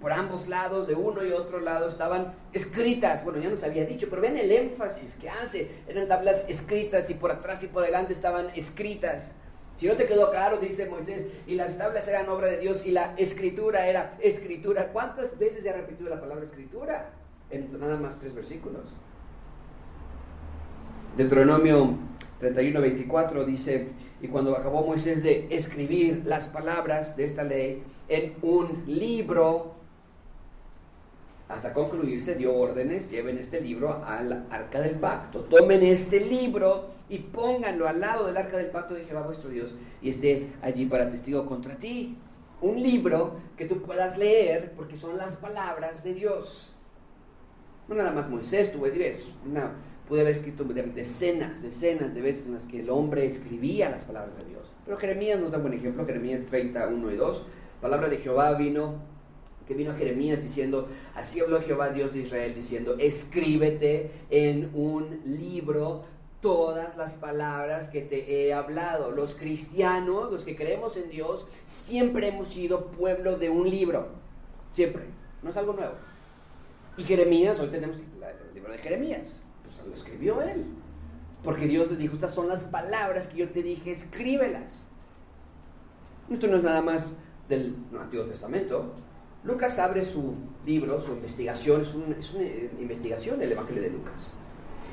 por 0.01 0.13
ambos 0.13 0.49
lados, 0.49 0.87
de 0.87 0.95
uno 0.95 1.25
y 1.25 1.33
otro 1.33 1.61
lado, 1.61 1.89
estaban 1.89 2.35
escritas. 2.53 3.25
Bueno, 3.25 3.41
ya 3.41 3.49
nos 3.49 3.63
había 3.63 3.85
dicho, 3.85 4.09
pero 4.11 4.23
ven 4.23 4.37
el 4.37 4.53
énfasis 4.53 5.17
que 5.17 5.29
hace. 5.29 5.71
Eran 5.89 6.07
tablas 6.09 6.45
escritas 6.49 7.09
y 7.11 7.15
por 7.15 7.31
atrás 7.31 7.63
y 7.65 7.69
por 7.69 7.85
delante 7.85 8.13
estaban 8.13 8.51
escritas. 8.55 9.33
Si 9.77 9.87
no 9.87 9.95
te 9.95 10.07
quedó 10.07 10.31
claro, 10.31 10.59
dice 10.59 10.87
Moisés, 10.87 11.27
y 11.47 11.55
las 11.55 11.77
tablas 11.77 12.09
eran 12.09 12.29
obra 12.29 12.47
de 12.47 12.59
Dios 12.59 12.85
y 12.87 12.93
la 12.93 13.15
escritura 13.17 13.87
era 13.87 14.17
escritura. 14.21 14.89
¿Cuántas 14.89 15.39
veces 15.39 15.63
se 15.63 15.71
ha 15.71 15.75
repetido 15.75 16.09
la 16.09 16.21
palabra 16.21 16.45
escritura? 16.45 17.11
En 17.51 17.79
nada 17.79 17.99
más 17.99 18.19
tres 18.19 18.35
versículos. 18.35 18.85
Deuteronomio 21.17 21.99
31, 22.41 22.81
24 22.81 23.45
dice, 23.45 23.89
y 24.21 24.29
cuando 24.29 24.57
acabó 24.57 24.87
Moisés 24.87 25.23
de 25.23 25.47
escribir 25.51 26.23
las 26.27 26.49
palabras 26.49 27.17
de 27.17 27.25
esta 27.25 27.45
ley 27.45 27.83
en 28.09 28.35
un 28.43 28.85
libro, 28.87 29.76
hasta 31.49 31.73
concluirse 31.73 32.35
dio 32.35 32.55
órdenes, 32.55 33.11
lleven 33.11 33.39
este 33.39 33.61
libro 33.61 34.05
al 34.05 34.47
arca 34.51 34.81
del 34.81 34.97
pacto, 34.97 35.41
tomen 35.41 35.83
este 35.83 36.21
libro 36.21 36.91
y 37.09 37.19
pónganlo 37.19 37.87
al 37.87 38.01
lado 38.01 38.27
del 38.27 38.37
arca 38.37 38.57
del 38.57 38.71
pacto 38.71 38.95
de 38.95 39.05
Jehová 39.05 39.23
vuestro 39.23 39.51
Dios 39.51 39.77
y 40.03 40.11
esté 40.11 40.49
allí 40.61 40.87
para 40.87 41.09
testigo 41.09 41.47
contra 41.47 41.77
ti. 41.77 42.17
Un 42.61 42.83
libro 42.83 43.37
que 43.57 43.67
tú 43.67 43.83
puedas 43.83 44.19
leer 44.19 44.73
porque 44.77 44.97
son 44.97 45.19
las 45.19 45.37
palabras 45.37 46.03
de 46.03 46.15
Dios. 46.15 46.73
No 47.87 47.95
nada 47.95 48.11
más 48.11 48.29
Moisés 48.29 48.73
tuvo 48.73 48.87
una, 49.45 49.73
pude 50.09 50.23
haber 50.23 50.33
escrito 50.33 50.65
decenas, 50.65 51.63
decenas 51.63 52.15
de 52.15 52.23
veces 52.23 52.47
en 52.47 52.55
las 52.55 52.67
que 52.67 52.81
el 52.81 52.91
hombre 52.91 53.25
escribía 53.25 53.89
las 53.91 54.05
palabras 54.05 54.37
de 54.39 54.45
Dios. 54.47 54.73
Pero 54.85 54.97
Jeremías 54.97 55.39
nos 55.39 55.53
da 55.53 55.59
un 55.59 55.65
buen 55.65 55.75
ejemplo, 55.75 56.05
Jeremías 56.05 56.43
31 56.47 57.13
y 57.13 57.17
2. 57.17 57.47
Palabra 57.81 58.09
de 58.09 58.17
Jehová 58.17 58.55
vino 58.55 59.16
que 59.67 59.75
vino 59.75 59.95
Jeremías 59.95 60.43
diciendo, 60.43 60.89
así 61.15 61.41
habló 61.41 61.61
Jehová 61.61 61.91
Dios 61.91 62.13
de 62.13 62.21
Israel 62.21 62.55
diciendo, 62.55 62.97
escríbete 62.99 64.11
en 64.31 64.71
un 64.75 65.21
libro 65.25 66.05
todas 66.41 66.97
las 66.97 67.15
palabras 67.15 67.89
que 67.89 68.03
te 68.03 68.47
he 68.47 68.53
hablado. 68.53 69.11
Los 69.11 69.35
cristianos, 69.35 70.31
los 70.31 70.45
que 70.45 70.55
creemos 70.55 70.97
en 70.97 71.11
Dios, 71.11 71.47
siempre 71.67 72.29
hemos 72.29 72.49
sido 72.49 72.87
pueblo 72.93 73.37
de 73.39 73.51
un 73.51 73.69
libro, 73.69 74.09
siempre, 74.73 75.05
no 75.43 75.51
es 75.51 75.57
algo 75.57 75.73
nuevo. 75.73 75.95
Y 76.97 77.03
Jeremías, 77.03 77.59
hoy 77.59 77.69
tenemos 77.69 77.97
el 77.99 78.55
libro 78.55 78.73
de 78.73 78.79
Jeremías, 78.79 79.41
pues 79.65 79.85
lo 79.87 79.95
escribió 79.95 80.41
él, 80.41 80.65
porque 81.43 81.67
Dios 81.67 81.91
le 81.91 81.97
dijo, 81.97 82.15
estas 82.15 82.35
son 82.35 82.49
las 82.49 82.65
palabras 82.65 83.29
que 83.29 83.39
yo 83.39 83.49
te 83.49 83.63
dije, 83.63 83.91
escríbelas. 83.91 84.77
Esto 86.31 86.47
no 86.47 86.57
es 86.57 86.63
nada 86.63 86.83
más 86.83 87.15
del 87.49 87.77
Antiguo 87.99 88.25
Testamento, 88.25 88.95
Lucas 89.47 89.79
abre 89.79 90.05
su 90.05 90.35
libro, 90.65 91.01
su 91.01 91.13
investigación, 91.13 91.83
es, 91.83 91.95
es 92.19 92.35
una 92.35 92.45
investigación 92.81 93.39
del 93.39 93.53
Evangelio 93.53 93.83
de 93.83 93.91
Lucas. 93.91 94.21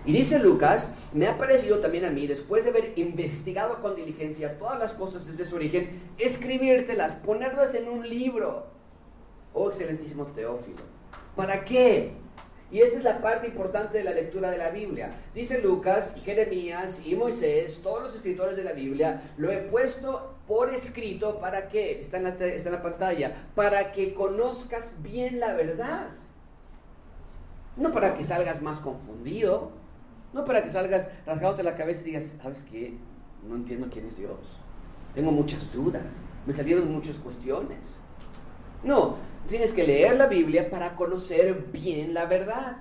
Y 0.05 0.13
dice 0.13 0.37
Lucas, 0.37 0.93
me 1.11 1.27
ha 1.27 1.37
parecido 1.37 1.79
también 1.79 2.05
a 2.05 2.11
mí, 2.11 2.27
después 2.27 2.63
de 2.63 2.69
haber 2.69 2.93
investigado 2.97 3.81
con 3.81 3.95
diligencia 3.95 4.59
todas 4.59 4.77
las 4.77 4.93
cosas 4.93 5.25
desde 5.25 5.45
su 5.45 5.55
origen, 5.55 6.01
escribírtelas, 6.19 7.15
ponerlas 7.15 7.73
en 7.73 7.87
un 7.87 8.07
libro. 8.07 8.67
Oh, 9.53 9.69
excelentísimo 9.69 10.25
Teófilo. 10.27 10.81
¿Para 11.35 11.63
qué? 11.63 12.11
Y 12.69 12.81
esta 12.81 12.97
es 12.97 13.03
la 13.03 13.21
parte 13.21 13.47
importante 13.47 13.97
de 13.97 14.03
la 14.03 14.11
lectura 14.11 14.51
de 14.51 14.57
la 14.57 14.71
Biblia. 14.71 15.11
Dice 15.33 15.61
Lucas 15.61 16.15
y 16.17 16.21
Jeremías 16.21 17.01
y 17.05 17.15
Moisés, 17.15 17.79
todos 17.81 18.03
los 18.03 18.15
escritores 18.15 18.57
de 18.57 18.63
la 18.63 18.73
Biblia, 18.73 19.23
lo 19.37 19.51
he 19.51 19.57
puesto 19.57 20.32
por 20.47 20.73
escrito 20.73 21.39
para 21.39 21.67
qué? 21.67 21.99
Está 21.99 22.17
en 22.17 22.23
la, 22.23 22.29
está 22.29 22.69
en 22.69 22.75
la 22.75 22.81
pantalla, 22.81 23.47
para 23.55 23.91
que 23.91 24.13
conozcas 24.13 25.01
bien 25.01 25.39
la 25.39 25.53
verdad. 25.53 26.09
No 27.75 27.91
para 27.91 28.15
que 28.15 28.23
salgas 28.23 28.61
más 28.61 28.79
confundido, 28.79 29.71
no 30.33 30.45
para 30.45 30.63
que 30.63 30.69
salgas 30.69 31.09
rasgándote 31.25 31.63
la 31.63 31.75
cabeza 31.75 32.01
y 32.01 32.05
digas, 32.05 32.35
¿sabes 32.41 32.63
qué? 32.65 32.97
No 33.47 33.55
entiendo 33.55 33.87
quién 33.91 34.07
es 34.07 34.17
Dios. 34.17 34.37
Tengo 35.15 35.31
muchas 35.31 35.71
dudas. 35.71 36.03
Me 36.45 36.53
salieron 36.53 36.91
muchas 36.91 37.17
cuestiones. 37.17 37.97
No, 38.83 39.15
tienes 39.47 39.73
que 39.73 39.85
leer 39.85 40.17
la 40.17 40.27
Biblia 40.27 40.69
para 40.69 40.95
conocer 40.95 41.67
bien 41.71 42.13
la 42.13 42.25
verdad 42.25 42.77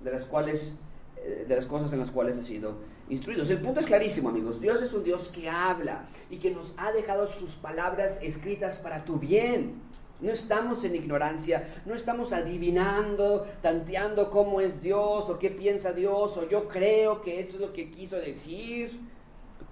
de 0.00 0.12
las 0.12 0.26
cuales 0.26 0.78
eh, 1.16 1.44
de 1.48 1.56
las 1.56 1.66
cosas 1.66 1.92
en 1.92 1.98
las 1.98 2.10
cuales 2.10 2.38
has 2.38 2.46
sido 2.46 2.76
instruidos. 3.08 3.50
El 3.50 3.58
punto 3.58 3.80
es 3.80 3.86
clarísimo, 3.86 4.28
amigos. 4.28 4.60
Dios 4.60 4.82
es 4.82 4.92
un 4.92 5.04
Dios 5.04 5.28
que 5.28 5.48
habla 5.48 6.06
y 6.30 6.38
que 6.38 6.50
nos 6.50 6.74
ha 6.76 6.92
dejado 6.92 7.26
sus 7.26 7.54
palabras 7.54 8.18
escritas 8.22 8.78
para 8.78 9.04
tu 9.04 9.18
bien. 9.18 9.82
No 10.20 10.30
estamos 10.30 10.84
en 10.84 10.94
ignorancia, 10.94 11.74
no 11.84 11.94
estamos 11.94 12.32
adivinando, 12.32 13.46
tanteando 13.60 14.30
cómo 14.30 14.60
es 14.60 14.80
Dios 14.80 15.28
o 15.28 15.38
qué 15.38 15.50
piensa 15.50 15.92
Dios 15.92 16.36
o 16.36 16.48
yo 16.48 16.68
creo 16.68 17.20
que 17.20 17.40
esto 17.40 17.56
es 17.56 17.60
lo 17.60 17.72
que 17.72 17.90
quiso 17.90 18.16
decir. 18.16 19.00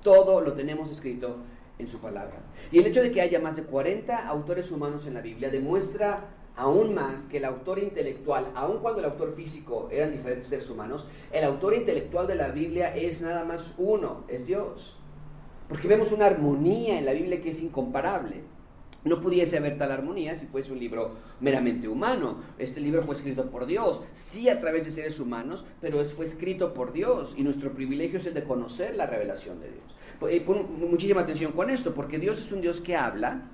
Todo 0.03 0.41
lo 0.41 0.53
tenemos 0.53 0.91
escrito 0.91 1.37
en 1.79 1.89
su 1.89 2.01
palabra. 2.01 2.41
Y 2.71 2.79
el 2.79 2.87
hecho 2.87 3.03
de 3.03 3.13
que 3.13 3.21
haya 3.21 3.39
más 3.39 3.57
de 3.57 3.63
40 3.63 4.27
autores 4.27 4.71
humanos 4.73 5.07
en 5.07 5.15
la 5.15 5.21
Biblia 5.21 5.49
demuestra 5.49 6.29
aún 6.57 6.95
más 6.95 7.23
que 7.23 7.39
el 7.39 7.45
autor 7.45 7.79
intelectual, 7.79 8.51
aun 8.55 8.79
cuando 8.79 9.01
el 9.01 9.07
autor 9.07 9.35
físico 9.35 9.89
eran 9.91 10.13
diferentes 10.13 10.49
seres 10.49 10.69
humanos, 10.71 11.09
el 11.33 11.45
autor 11.45 11.75
intelectual 11.75 12.27
de 12.27 12.35
la 12.35 12.49
Biblia 12.49 12.95
es 12.95 13.23
nada 13.23 13.45
más 13.45 13.75
uno, 13.79 14.25
es 14.29 14.47
Dios. 14.47 14.97
Porque 15.69 15.89
vemos 15.89 16.13
una 16.13 16.27
armonía 16.27 16.99
en 16.99 17.07
la 17.07 17.13
Biblia 17.13 17.41
que 17.41 17.51
es 17.51 17.63
incomparable. 17.63 18.43
No 19.05 19.21
pudiese 19.21 19.57
haber 19.57 19.79
tal 19.79 19.91
armonía 19.91 20.37
si 20.37 20.47
fuese 20.47 20.71
un 20.71 20.79
libro 20.79 21.17
meramente 21.41 21.89
humano. 21.89 22.37
Este 22.59 22.81
libro 22.81 23.03
fue 23.03 23.17
escrito 23.17 23.51
por 23.51 23.67
Dios, 23.67 24.05
sí 24.15 24.49
a 24.49 24.61
través 24.61 24.85
de 24.85 24.93
seres 24.93 25.19
humanos, 25.19 25.65
pero 25.81 26.05
fue 26.05 26.27
escrito 26.27 26.73
por 26.73 26.93
Dios 26.93 27.35
y 27.37 27.43
nuestro 27.43 27.73
privilegio 27.73 28.19
es 28.19 28.27
el 28.27 28.35
de 28.35 28.45
conocer 28.45 28.95
la 28.95 29.07
revelación 29.07 29.61
de 29.61 29.71
Dios. 29.71 29.97
Pues, 30.21 30.41
pon 30.43 30.79
muchísima 30.79 31.23
atención 31.23 31.51
con 31.51 31.69
esto, 31.69 31.95
porque 31.95 32.19
Dios 32.21 32.39
es 32.39 32.53
un 32.53 32.61
Dios 32.61 32.81
que 32.81 32.95
habla, 32.95 33.51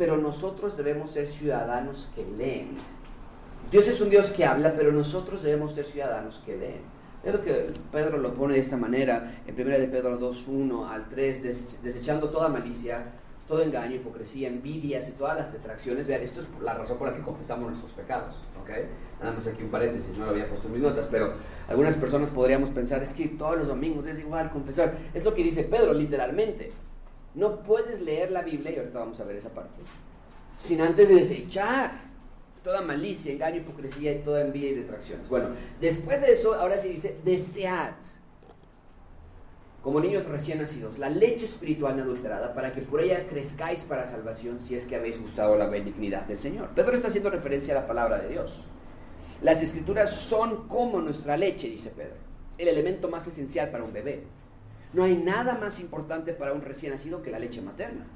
pero 0.00 0.16
nosotros 0.16 0.78
debemos 0.78 1.10
ser 1.10 1.28
ciudadanos 1.28 2.08
que 2.14 2.24
leen. 2.24 2.70
Dios 3.70 3.86
es 3.86 4.00
un 4.00 4.08
Dios 4.08 4.32
que 4.32 4.46
habla, 4.46 4.72
pero 4.74 4.92
nosotros 4.92 5.42
debemos 5.42 5.74
ser 5.74 5.84
ciudadanos 5.84 6.40
que 6.46 6.56
leen. 6.56 6.80
Es 7.22 7.34
lo 7.34 7.42
que 7.42 7.66
Pedro 7.92 8.16
lo 8.16 8.32
pone 8.32 8.54
de 8.54 8.60
esta 8.60 8.78
manera 8.78 9.42
en 9.46 9.54
1 9.54 9.78
de 9.78 9.88
Pedro 9.88 10.16
2, 10.16 10.48
1 10.48 10.88
al 10.88 11.06
3, 11.10 11.82
desechando 11.82 12.30
toda 12.30 12.48
malicia 12.48 13.12
todo 13.46 13.62
engaño, 13.62 13.96
hipocresía, 13.96 14.48
envidias 14.48 15.08
y 15.08 15.12
todas 15.12 15.36
las 15.36 15.52
detracciones. 15.52 16.06
Vean, 16.06 16.22
esto 16.22 16.40
es 16.40 16.46
la 16.62 16.72
razón 16.72 16.96
por 16.96 17.08
la 17.08 17.14
que 17.14 17.20
confesamos 17.20 17.66
nuestros 17.66 17.92
pecados. 17.92 18.36
¿ok? 18.62 18.70
Nada 19.20 19.32
más 19.32 19.46
aquí 19.48 19.64
un 19.64 19.70
paréntesis, 19.70 20.16
no 20.16 20.24
lo 20.24 20.30
había 20.30 20.48
puesto 20.48 20.68
en 20.68 20.74
mis 20.74 20.82
notas, 20.82 21.08
pero 21.10 21.34
algunas 21.68 21.96
personas 21.96 22.30
podríamos 22.30 22.70
pensar, 22.70 23.02
es 23.02 23.12
que 23.12 23.28
todos 23.28 23.58
los 23.58 23.68
domingos 23.68 24.06
es 24.06 24.20
igual 24.20 24.50
confesar. 24.50 24.96
Es 25.12 25.24
lo 25.24 25.34
que 25.34 25.42
dice 25.42 25.64
Pedro, 25.64 25.92
literalmente. 25.92 26.72
No 27.34 27.62
puedes 27.62 28.00
leer 28.00 28.30
la 28.30 28.42
Biblia, 28.42 28.72
y 28.72 28.78
ahorita 28.78 28.98
vamos 28.98 29.20
a 29.20 29.24
ver 29.24 29.36
esa 29.36 29.50
parte, 29.50 29.80
sin 30.56 30.80
antes 30.80 31.08
desechar 31.08 31.92
toda 32.62 32.82
malicia, 32.82 33.32
engaño, 33.32 33.58
hipocresía 33.58 34.12
y 34.12 34.18
toda 34.18 34.42
envidia 34.42 34.70
y 34.70 34.74
detracciones. 34.74 35.28
Bueno, 35.28 35.50
después 35.80 36.20
de 36.20 36.32
eso, 36.32 36.54
ahora 36.54 36.78
sí 36.78 36.88
dice, 36.88 37.16
desead 37.24 37.94
como 39.82 39.98
niños 39.98 40.26
recién 40.26 40.60
nacidos, 40.60 40.98
la 40.98 41.08
leche 41.08 41.46
espiritual 41.46 41.96
no 41.96 42.02
adulterada, 42.02 42.52
para 42.52 42.72
que 42.72 42.82
por 42.82 43.00
ella 43.00 43.26
crezcáis 43.28 43.82
para 43.84 44.06
salvación 44.06 44.60
si 44.60 44.74
es 44.74 44.84
que 44.84 44.96
habéis 44.96 45.18
gustado 45.20 45.56
la 45.56 45.68
benignidad 45.68 46.26
del 46.26 46.38
Señor. 46.38 46.68
Pedro 46.74 46.94
está 46.94 47.08
haciendo 47.08 47.30
referencia 47.30 47.76
a 47.76 47.80
la 47.80 47.86
palabra 47.86 48.18
de 48.18 48.28
Dios. 48.28 48.52
Las 49.40 49.62
escrituras 49.62 50.10
son 50.10 50.68
como 50.68 51.00
nuestra 51.00 51.38
leche, 51.38 51.68
dice 51.68 51.90
Pedro, 51.96 52.16
el 52.58 52.68
elemento 52.68 53.08
más 53.08 53.26
esencial 53.26 53.70
para 53.70 53.84
un 53.84 53.92
bebé. 53.92 54.24
No 54.92 55.04
hay 55.04 55.16
nada 55.16 55.56
más 55.58 55.80
importante 55.80 56.32
para 56.32 56.52
un 56.52 56.62
recién 56.62 56.92
nacido 56.92 57.22
que 57.22 57.30
la 57.30 57.38
leche 57.38 57.62
materna. 57.62 58.06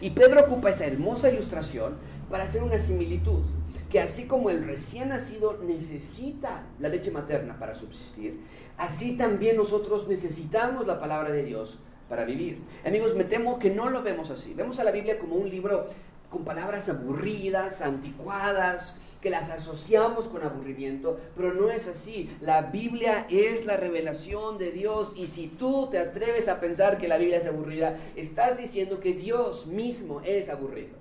Y 0.00 0.10
Pedro 0.10 0.42
ocupa 0.42 0.70
esa 0.70 0.86
hermosa 0.86 1.30
ilustración 1.30 1.96
para 2.30 2.44
hacer 2.44 2.62
una 2.62 2.78
similitud, 2.78 3.42
que 3.90 4.00
así 4.00 4.24
como 4.24 4.50
el 4.50 4.64
recién 4.64 5.10
nacido 5.10 5.58
necesita 5.62 6.62
la 6.78 6.88
leche 6.88 7.10
materna 7.10 7.58
para 7.58 7.74
subsistir, 7.74 8.40
así 8.78 9.16
también 9.16 9.56
nosotros 9.56 10.08
necesitamos 10.08 10.86
la 10.86 11.00
palabra 11.00 11.30
de 11.30 11.44
Dios 11.44 11.78
para 12.08 12.24
vivir. 12.24 12.62
Amigos, 12.86 13.14
me 13.14 13.24
temo 13.24 13.58
que 13.58 13.70
no 13.70 13.90
lo 13.90 14.02
vemos 14.02 14.30
así. 14.30 14.54
Vemos 14.54 14.78
a 14.80 14.84
la 14.84 14.90
Biblia 14.90 15.18
como 15.18 15.36
un 15.36 15.48
libro 15.48 15.88
con 16.30 16.44
palabras 16.44 16.88
aburridas, 16.88 17.82
anticuadas, 17.82 18.96
que 19.22 19.30
las 19.30 19.50
asociamos 19.50 20.26
con 20.26 20.42
aburrimiento, 20.42 21.18
pero 21.36 21.54
no 21.54 21.70
es 21.70 21.86
así. 21.86 22.28
La 22.40 22.62
Biblia 22.62 23.26
es 23.30 23.64
la 23.64 23.76
revelación 23.76 24.58
de 24.58 24.72
Dios 24.72 25.12
y 25.16 25.28
si 25.28 25.46
tú 25.46 25.88
te 25.90 25.98
atreves 25.98 26.48
a 26.48 26.60
pensar 26.60 26.98
que 26.98 27.06
la 27.06 27.18
Biblia 27.18 27.38
es 27.38 27.46
aburrida, 27.46 27.98
estás 28.16 28.58
diciendo 28.58 28.98
que 28.98 29.14
Dios 29.14 29.66
mismo 29.66 30.20
es 30.22 30.50
aburrido. 30.50 31.00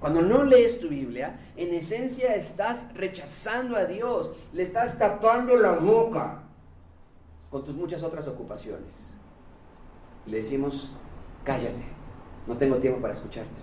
Cuando 0.00 0.22
no 0.22 0.44
lees 0.44 0.80
tu 0.80 0.88
Biblia, 0.88 1.38
en 1.56 1.74
esencia 1.74 2.34
estás 2.34 2.92
rechazando 2.94 3.76
a 3.76 3.84
Dios, 3.84 4.32
le 4.52 4.62
estás 4.62 4.98
tapando 4.98 5.56
la 5.56 5.72
boca 5.72 6.42
con 7.50 7.64
tus 7.64 7.74
muchas 7.74 8.02
otras 8.02 8.26
ocupaciones. 8.28 8.94
Le 10.26 10.38
decimos, 10.38 10.90
cállate, 11.44 11.84
no 12.46 12.56
tengo 12.56 12.76
tiempo 12.76 13.00
para 13.00 13.14
escucharte. 13.14 13.61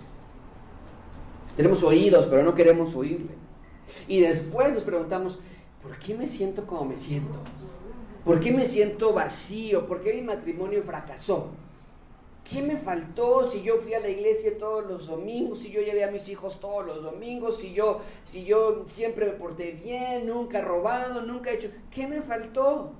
Tenemos 1.56 1.82
oídos, 1.82 2.26
pero 2.26 2.42
no 2.42 2.54
queremos 2.54 2.94
oírle. 2.94 3.34
Y 4.08 4.20
después 4.20 4.72
nos 4.72 4.84
preguntamos, 4.84 5.40
¿por 5.82 5.98
qué 5.98 6.14
me 6.14 6.28
siento 6.28 6.66
como 6.66 6.84
me 6.84 6.96
siento? 6.96 7.38
¿Por 8.24 8.40
qué 8.40 8.52
me 8.52 8.66
siento 8.66 9.12
vacío? 9.12 9.86
¿Por 9.86 10.02
qué 10.02 10.14
mi 10.14 10.22
matrimonio 10.22 10.82
fracasó? 10.82 11.50
¿Qué 12.50 12.62
me 12.62 12.76
faltó 12.76 13.48
si 13.48 13.62
yo 13.62 13.76
fui 13.76 13.94
a 13.94 14.00
la 14.00 14.08
iglesia 14.08 14.58
todos 14.58 14.84
los 14.84 15.06
domingos, 15.06 15.60
si 15.60 15.70
yo 15.70 15.80
llevé 15.82 16.02
a 16.02 16.10
mis 16.10 16.28
hijos 16.28 16.58
todos 16.58 16.84
los 16.84 17.02
domingos, 17.02 17.58
si 17.58 17.72
yo, 17.72 18.00
si 18.26 18.44
yo 18.44 18.84
siempre 18.88 19.26
me 19.26 19.32
porté 19.32 19.72
bien, 19.72 20.26
nunca 20.26 20.58
he 20.58 20.62
robado, 20.62 21.22
nunca 21.22 21.50
he 21.50 21.54
hecho... 21.54 21.70
¿Qué 21.92 22.08
me 22.08 22.22
faltó? 22.22 22.92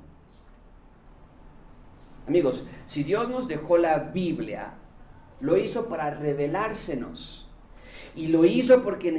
Amigos, 2.28 2.64
si 2.86 3.02
Dios 3.02 3.28
nos 3.28 3.48
dejó 3.48 3.76
la 3.76 3.98
Biblia, 3.98 4.74
lo 5.40 5.56
hizo 5.56 5.86
para 5.86 6.10
revelársenos. 6.10 7.49
Y 8.16 8.28
lo 8.28 8.44
hizo 8.44 8.82
porque 8.82 9.12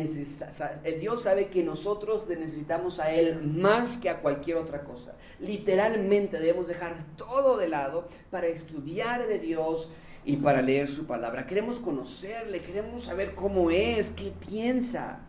Dios 0.99 1.23
sabe 1.23 1.47
que 1.47 1.63
nosotros 1.63 2.27
necesitamos 2.27 2.99
a 2.99 3.11
Él 3.11 3.41
más 3.43 3.97
que 3.97 4.09
a 4.09 4.21
cualquier 4.21 4.57
otra 4.57 4.83
cosa. 4.83 5.13
Literalmente 5.39 6.39
debemos 6.39 6.67
dejar 6.67 6.97
todo 7.15 7.57
de 7.57 7.69
lado 7.69 8.07
para 8.29 8.47
estudiar 8.47 9.27
de 9.27 9.39
Dios, 9.39 9.89
y 10.23 10.37
para 10.37 10.61
leer 10.61 10.87
su 10.87 11.05
palabra. 11.05 11.47
Queremos 11.47 11.79
conocerle, 11.79 12.61
queremos 12.61 13.03
saber 13.03 13.33
cómo 13.33 13.71
es, 13.71 14.11
qué 14.11 14.31
piensa. 14.31 15.19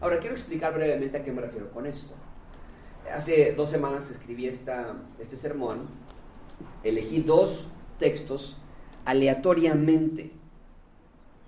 Ahora, 0.00 0.18
quiero 0.18 0.34
explicar 0.34 0.74
brevemente 0.74 1.18
a 1.18 1.24
qué 1.24 1.32
me 1.32 1.42
refiero 1.42 1.70
con 1.70 1.86
esto. 1.86 2.14
Hace 3.12 3.52
dos 3.52 3.68
semanas 3.68 4.10
escribí 4.10 4.46
esta, 4.46 4.94
este 5.20 5.36
sermón, 5.36 5.86
elegí 6.82 7.20
dos 7.20 7.68
textos 7.98 8.56
aleatoriamente 9.04 10.30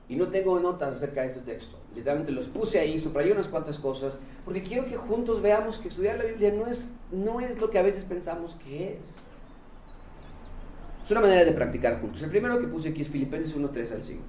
y 0.08 0.16
no 0.16 0.28
tengo 0.28 0.58
notas 0.60 0.94
acerca 0.94 1.22
de 1.22 1.28
estos 1.28 1.44
textos. 1.44 1.78
Literalmente 1.94 2.32
los 2.32 2.46
puse 2.46 2.78
ahí, 2.78 2.98
subrayé 2.98 3.32
unas 3.32 3.48
cuantas 3.48 3.78
cosas, 3.78 4.18
porque 4.44 4.62
quiero 4.62 4.86
que 4.86 4.96
juntos 4.96 5.42
veamos 5.42 5.78
que 5.78 5.88
estudiar 5.88 6.18
la 6.18 6.24
Biblia 6.24 6.52
no 6.52 6.66
es, 6.66 6.92
no 7.10 7.40
es 7.40 7.58
lo 7.60 7.70
que 7.70 7.78
a 7.78 7.82
veces 7.82 8.04
pensamos 8.04 8.56
que 8.64 8.94
es. 8.94 9.00
Es 11.04 11.10
una 11.10 11.20
manera 11.20 11.44
de 11.44 11.52
practicar 11.52 12.00
juntos. 12.00 12.22
El 12.22 12.30
primero 12.30 12.58
que 12.60 12.66
puse 12.66 12.88
aquí 12.88 13.02
es 13.02 13.08
Filipenses 13.08 13.54
1, 13.54 13.70
3 13.70 13.92
al 13.92 14.04
5. 14.04 14.22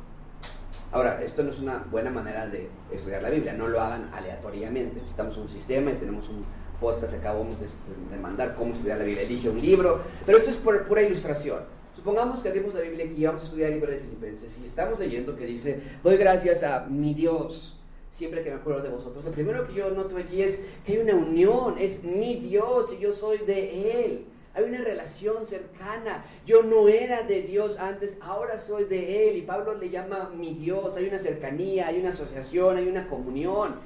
Ahora, 0.92 1.22
esto 1.22 1.44
no 1.44 1.50
es 1.50 1.60
una 1.60 1.80
buena 1.92 2.10
manera 2.10 2.48
de 2.48 2.70
estudiar 2.92 3.22
la 3.22 3.30
Biblia, 3.30 3.54
no 3.54 3.68
lo 3.68 3.82
hagan 3.82 4.10
aleatoriamente. 4.13 4.96
Necesitamos 4.96 5.38
un 5.38 5.50
sistema 5.50 5.92
y 5.92 5.96
tenemos 5.96 6.30
un 6.30 6.46
podcast, 6.80 7.13
acabamos 7.13 7.60
de, 7.60 8.18
mandar 8.18 8.56
cómo 8.56 8.74
estudiar 8.74 8.98
la 9.00 9.04
Biblia. 9.04 9.24
Elige 9.24 9.50
un 9.50 9.60
libro, 9.60 10.02
pero 10.26 10.38
esto 10.38 10.52
es 10.52 10.56
por 10.58 10.88
pura 10.88 11.02
ilustración. 11.02 11.60
Supongamos 11.98 12.42
que 12.42 12.50
abrimos 12.50 12.76
la 12.76 12.82
Biblia 12.82 13.06
aquí 13.06 13.16
y 13.18 13.26
vamos 13.26 13.42
a 13.42 13.46
estudiar 13.46 13.70
el 13.70 13.80
libro 13.80 13.92
de 13.92 13.98
Filipenses 13.98 14.56
y 14.62 14.66
estamos 14.66 15.00
leyendo 15.00 15.36
que 15.36 15.48
dice, 15.48 15.82
doy 16.04 16.16
gracias 16.16 16.62
a 16.62 16.86
mi 16.86 17.16
Dios 17.16 17.76
siempre 18.12 18.44
que 18.44 18.52
me 18.52 18.58
acuerdo 18.58 18.84
de 18.84 18.90
vosotros. 18.90 19.26
Lo 19.26 19.32
primero 19.32 19.68
que 19.68 19.74
yo 19.74 19.90
noto 19.90 20.16
allí 20.16 20.44
es 20.44 20.60
que 20.86 20.94
hay 20.94 21.00
una 21.00 21.16
unión, 21.16 21.76
es 21.80 22.04
mi 22.04 22.36
Dios 22.36 22.94
y 22.94 23.02
yo 23.02 23.12
soy 23.12 23.40
de 23.40 24.06
Él. 24.06 24.26
Hay 24.54 24.66
una 24.66 24.78
relación 24.78 25.48
cercana. 25.48 26.24
Yo 26.46 26.62
no 26.62 26.88
era 26.88 27.24
de 27.24 27.42
Dios 27.42 27.80
antes, 27.80 28.20
ahora 28.22 28.60
soy 28.60 28.84
de 28.86 29.30
Él. 29.30 29.38
Y 29.38 29.42
Pablo 29.42 29.74
le 29.74 29.90
llama 29.90 30.30
mi 30.38 30.54
Dios. 30.54 30.98
Hay 30.98 31.08
una 31.08 31.18
cercanía, 31.18 31.88
hay 31.88 32.00
una 32.00 32.10
asociación, 32.10 32.78
hay 32.78 32.88
una 32.88 33.08
comunión. 33.08 33.78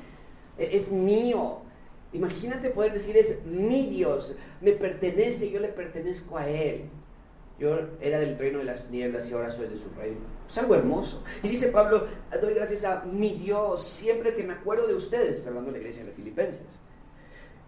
E, 0.58 0.76
es 0.76 0.92
mío. 0.92 1.60
Imagínate 2.12 2.72
poder 2.72 2.92
decir, 2.92 3.16
es 3.16 3.46
mi 3.46 3.88
Dios, 3.88 4.36
me 4.60 4.74
pertenece, 4.74 5.50
yo 5.50 5.62
le 5.62 5.70
pertenezco 5.70 6.38
a 6.38 6.50
Él. 6.50 6.90
Yo 7.62 7.78
era 8.02 8.20
del 8.20 8.40
reino 8.40 8.58
de 8.58 8.66
las 8.66 8.82
tinieblas 8.86 9.30
y 9.30 9.36
ahora 9.36 9.52
soy 9.52 9.68
de 9.68 9.78
su 9.78 9.88
reino. 9.96 10.22
Es 10.50 10.58
algo 10.58 10.74
hermoso. 10.74 11.24
Y 11.44 11.50
dice 11.50 11.68
Pablo, 11.68 12.08
doy 12.42 12.56
gracias 12.56 12.84
a 12.84 13.04
mi 13.04 13.36
Dios 13.36 13.84
siempre 13.84 14.34
que 14.34 14.42
me 14.44 14.54
acuerdo 14.54 14.88
de 14.88 14.96
ustedes, 14.96 15.46
hablando 15.46 15.68
de 15.68 15.74
la 15.74 15.78
iglesia 15.78 16.04
de 16.04 16.12
Filipenses. 16.12 16.80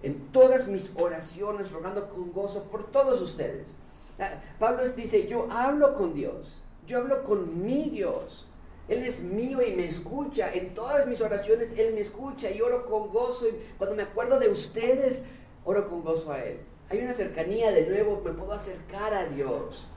En 0.01 0.31
todas 0.31 0.67
mis 0.67 0.91
oraciones, 0.95 1.71
rogando 1.71 2.09
con 2.09 2.31
gozo 2.31 2.63
por 2.63 2.89
todos 2.89 3.21
ustedes. 3.21 3.75
Ah, 4.17 4.41
Pablo 4.57 4.83
dice, 4.89 5.27
yo 5.27 5.47
hablo 5.51 5.93
con 5.93 6.15
Dios, 6.15 6.63
yo 6.87 6.97
hablo 6.97 7.23
con 7.23 7.63
mi 7.63 7.91
Dios. 7.91 8.47
Él 8.87 9.03
es 9.03 9.21
mío 9.21 9.61
y 9.61 9.75
me 9.75 9.85
escucha. 9.85 10.51
En 10.55 10.73
todas 10.73 11.05
mis 11.05 11.21
oraciones 11.21 11.77
Él 11.77 11.93
me 11.93 12.01
escucha 12.01 12.49
y 12.49 12.59
oro 12.61 12.87
con 12.87 13.09
gozo. 13.11 13.47
Y 13.47 13.51
cuando 13.77 13.95
me 13.95 14.01
acuerdo 14.01 14.39
de 14.39 14.49
ustedes, 14.49 15.21
oro 15.63 15.87
con 15.87 16.01
gozo 16.01 16.33
a 16.33 16.43
Él 16.43 16.57
hay 16.93 17.03
una 17.03 17.13
cercanía 17.13 17.71
de 17.71 17.87
nuevo, 17.87 18.21
me 18.23 18.31
puedo 18.31 18.53
acercar 18.53 19.13
a 19.13 19.25
Dios. 19.25 19.87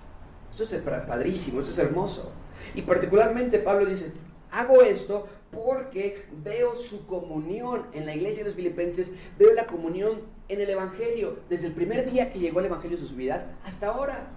Esto 0.51 0.65
es 0.65 0.83
padrísimo, 0.83 1.61
esto 1.61 1.73
es 1.73 1.79
hermoso. 1.79 2.33
Y 2.75 2.83
particularmente 2.83 3.59
Pablo 3.59 3.85
dice, 3.85 4.13
hago 4.51 4.83
esto 4.83 5.29
porque 5.51 6.25
veo 6.43 6.75
su 6.75 7.07
comunión 7.07 7.87
en 7.93 8.07
la 8.07 8.15
iglesia 8.15 8.43
de 8.43 8.49
los 8.49 8.57
filipenses, 8.57 9.13
veo 9.39 9.53
la 9.53 9.67
comunión 9.67 10.23
en 10.49 10.61
el 10.61 10.71
Evangelio, 10.71 11.41
desde 11.51 11.67
el 11.67 11.75
primer 11.75 12.11
día 12.11 12.33
que 12.33 12.39
llegó 12.39 12.61
el 12.61 12.67
Evangelio 12.67 12.97
a 12.97 13.01
sus 13.01 13.15
vidas 13.15 13.45
hasta 13.65 13.89
ahora. 13.89 14.29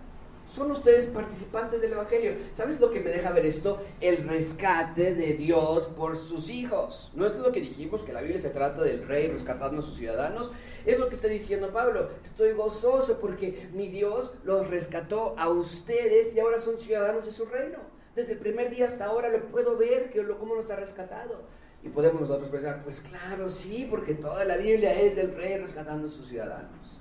Son 0.54 0.72
ustedes 0.72 1.06
participantes 1.06 1.80
del 1.80 1.94
Evangelio. 1.94 2.34
¿Sabes 2.56 2.80
lo 2.80 2.90
que 2.90 3.00
me 3.02 3.12
deja 3.12 3.32
ver 3.32 3.46
esto? 3.46 3.82
El 4.02 4.28
rescate 4.28 5.14
de 5.14 5.34
Dios 5.34 5.90
por 5.90 6.18
sus 6.18 6.50
hijos. 6.50 7.12
No 7.14 7.28
es 7.28 7.36
lo 7.36 7.52
que 7.52 7.62
dijimos, 7.62 8.02
que 8.02 8.14
la 8.14 8.22
Biblia 8.22 8.42
se 8.42 8.50
trata 8.50 8.82
del 8.82 9.08
rey 9.08 9.28
rescatando 9.28 9.80
a 9.80 9.86
sus 9.86 9.96
ciudadanos. 9.96 10.52
Es 10.88 10.98
lo 10.98 11.08
que 11.08 11.16
está 11.16 11.28
diciendo 11.28 11.70
Pablo. 11.72 12.10
Estoy 12.24 12.54
gozoso 12.54 13.20
porque 13.22 13.70
mi 13.74 13.90
Dios 13.90 14.40
los 14.44 14.68
rescató 14.68 15.36
a 15.38 15.50
ustedes 15.50 16.36
y 16.36 16.40
ahora 16.40 16.60
son 16.60 16.78
ciudadanos 16.78 17.26
de 17.26 17.32
su 17.32 17.46
reino. 17.46 17.78
Desde 18.16 18.34
el 18.34 18.40
primer 18.40 18.72
día 18.72 18.88
hasta 18.88 19.06
ahora 19.06 19.30
lo 19.30 19.46
puedo 19.46 19.78
ver, 19.78 20.10
que 20.10 20.24
lo, 20.24 20.40
cómo 20.40 20.56
nos 20.56 20.72
ha 20.72 20.76
rescatado. 20.76 21.44
Y 21.84 21.90
podemos 21.90 22.22
nosotros 22.22 22.50
pensar, 22.50 22.84
pues 22.84 23.02
claro, 23.02 23.50
sí, 23.52 23.88
porque 23.90 24.16
toda 24.16 24.44
la 24.46 24.58
Biblia 24.58 25.00
es 25.00 25.16
del 25.16 25.36
rey 25.36 25.58
rescatando 25.58 26.08
a 26.08 26.10
sus 26.10 26.28
ciudadanos. 26.28 26.99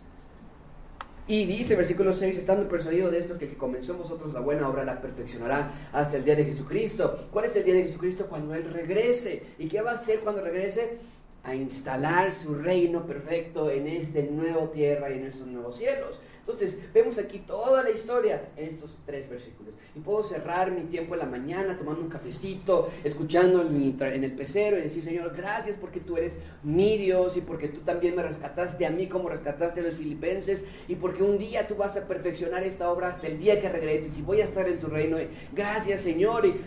Y 1.29 1.45
dice, 1.45 1.77
versículo 1.77 2.15
6, 2.15 2.39
estando 2.39 2.67
persuadido 2.67 3.11
de 3.11 3.19
esto, 3.19 3.37
que 3.37 3.45
el 3.45 3.51
que 3.51 3.57
comenzó 3.59 3.93
en 3.93 3.99
vosotros 3.99 4.33
la 4.33 4.41
buena 4.41 4.67
obra 4.67 4.83
la 4.83 4.99
perfeccionará 4.99 5.71
hasta 5.93 6.17
el 6.17 6.25
día 6.25 6.35
de 6.35 6.47
Jesucristo. 6.47 7.29
¿Cuál 7.31 7.45
es 7.45 7.57
el 7.57 7.65
día 7.65 7.75
de 7.75 7.83
Jesucristo? 7.83 8.27
Cuando 8.27 8.55
Él 8.55 8.65
regrese. 8.73 9.43
¿Y 9.59 9.69
qué 9.69 9.83
va 9.83 9.91
a 9.91 9.95
hacer 9.95 10.21
cuando 10.21 10.41
regrese? 10.41 10.97
A 11.45 11.55
instalar 11.55 12.33
su 12.33 12.55
reino 12.55 13.05
perfecto 13.05 13.71
en 13.71 13.89
esta 13.89 14.23
nueva 14.23 14.71
tierra 14.71 15.11
y 15.11 15.19
en 15.19 15.27
estos 15.27 15.47
nuevos 15.47 15.77
cielos. 15.77 16.19
Entonces, 16.49 16.79
vemos 16.95 17.19
aquí 17.19 17.41
toda 17.41 17.83
la 17.83 17.91
historia 17.91 18.49
en 18.57 18.71
estos 18.71 18.99
tres 19.05 19.29
versículos. 19.29 19.75
Y 19.95 20.01
puedo 20.01 20.23
cerrar 20.23 20.71
mi 20.71 20.85
tiempo 20.85 21.13
en 21.13 21.21
la 21.21 21.27
mañana 21.27 21.77
tomando 21.77 22.01
un 22.01 22.09
cafecito, 22.09 22.89
escuchando 23.05 23.61
en, 23.61 24.25
el 24.25 24.33
pecero 24.33 24.79
y 24.79 24.81
decir, 24.81 25.05
Señor, 25.05 25.37
gracias 25.37 25.77
porque 25.77 26.01
tú 26.01 26.17
eres 26.17 26.39
mi 26.63 26.97
Dios 26.97 27.37
y 27.37 27.43
porque 27.43 27.69
tú 27.69 27.81
también 27.81 28.17
me 28.17 28.23
rescataste 28.23 28.87
a 28.87 28.91
mí 28.91 29.09
como 29.09 29.29
rescataste 29.29 29.81
a 29.81 29.83
los 29.83 29.97
filipenses 29.97 30.65
y 30.89 30.95
porque 30.95 31.23
un 31.23 31.37
día 31.37 31.69
tú 31.69 31.75
vas 31.75 31.99
a 31.99 32.09
perfeccionar 32.09 32.65
esta 32.65 32.91
obra 32.91 33.09
hasta 33.09 33.27
el 33.27 33.39
día 33.39 33.61
que 33.61 33.69
regreses 33.69 34.19
y 34.19 34.23
voy 34.23 34.41
a 34.41 34.45
estar 34.45 34.67
en 34.67 34.81
tu 34.81 34.87
reino. 34.87 35.19
Gracias, 35.53 36.01
Señor. 36.01 36.47
Y 36.47 36.59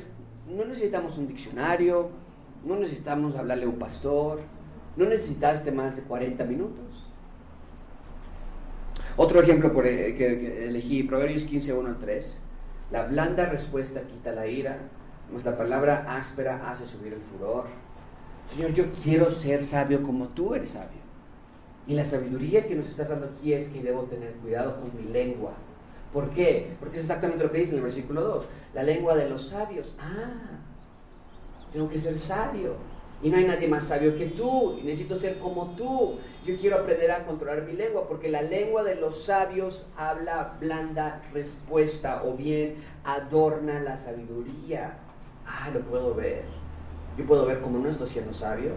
no 0.47 0.63
necesitamos 0.63 1.17
un 1.17 1.27
diccionario, 1.27 2.11
no 2.63 2.75
necesitamos 2.75 3.35
hablarle 3.35 3.65
a 3.65 3.69
un 3.69 3.79
pastor, 3.79 4.41
no 4.95 5.05
necesitaste 5.05 5.71
más 5.71 5.95
de 5.95 6.03
40 6.03 6.43
minutos. 6.45 6.90
Otro 9.17 9.41
ejemplo 9.41 9.73
por, 9.73 9.85
eh, 9.85 10.15
que, 10.15 10.67
elegí, 10.67 11.03
Proverbios 11.03 11.45
15, 11.45 11.73
1 11.73 11.89
al 11.89 11.99
3. 11.99 12.37
La 12.91 13.05
blanda 13.05 13.45
respuesta 13.45 14.01
quita 14.01 14.31
la 14.31 14.47
ira, 14.47 14.77
mas 15.31 15.45
la 15.45 15.57
palabra 15.57 16.05
áspera 16.09 16.69
hace 16.69 16.85
subir 16.85 17.13
el 17.13 17.19
furor. 17.19 17.65
Señor, 18.45 18.73
yo 18.73 18.85
quiero 19.03 19.31
ser 19.31 19.63
sabio 19.63 20.03
como 20.03 20.29
tú 20.29 20.55
eres 20.55 20.71
sabio. 20.71 21.01
Y 21.87 21.93
la 21.93 22.05
sabiduría 22.05 22.67
que 22.67 22.75
nos 22.75 22.87
estás 22.87 23.09
dando 23.09 23.27
aquí 23.27 23.53
es 23.53 23.67
que 23.69 23.81
debo 23.81 24.03
tener 24.03 24.33
cuidado 24.33 24.79
con 24.79 24.95
mi 24.95 25.11
lengua. 25.11 25.53
¿Por 26.13 26.29
qué? 26.29 26.75
Porque 26.79 26.97
es 26.97 27.03
exactamente 27.03 27.43
lo 27.43 27.51
que 27.51 27.59
dice 27.59 27.71
en 27.71 27.77
el 27.77 27.83
versículo 27.83 28.21
2. 28.21 28.45
La 28.73 28.83
lengua 28.83 29.15
de 29.15 29.29
los 29.29 29.47
sabios. 29.47 29.95
Ah, 29.99 30.59
tengo 31.71 31.89
que 31.89 31.97
ser 31.97 32.17
sabio. 32.17 32.75
Y 33.23 33.29
no 33.29 33.37
hay 33.37 33.45
nadie 33.45 33.67
más 33.67 33.85
sabio 33.85 34.17
que 34.17 34.27
tú. 34.27 34.77
Y 34.79 34.83
necesito 34.83 35.19
ser 35.19 35.37
como 35.39 35.75
tú. 35.75 36.15
Yo 36.45 36.57
quiero 36.57 36.77
aprender 36.77 37.11
a 37.11 37.25
controlar 37.25 37.63
mi 37.63 37.73
lengua 37.73 38.07
porque 38.07 38.29
la 38.29 38.41
lengua 38.41 38.83
de 38.83 38.95
los 38.95 39.23
sabios 39.23 39.85
habla 39.95 40.57
blanda 40.59 41.21
respuesta 41.33 42.23
o 42.23 42.33
bien 42.33 42.77
adorna 43.03 43.79
la 43.79 43.97
sabiduría. 43.97 44.97
Ah, 45.45 45.69
lo 45.73 45.81
puedo 45.81 46.15
ver. 46.15 46.43
Yo 47.17 47.25
puedo 47.25 47.45
ver 47.45 47.59
como 47.59 47.77
no 47.77 47.89
estoy 47.89 48.07
siendo 48.07 48.33
sabio. 48.33 48.71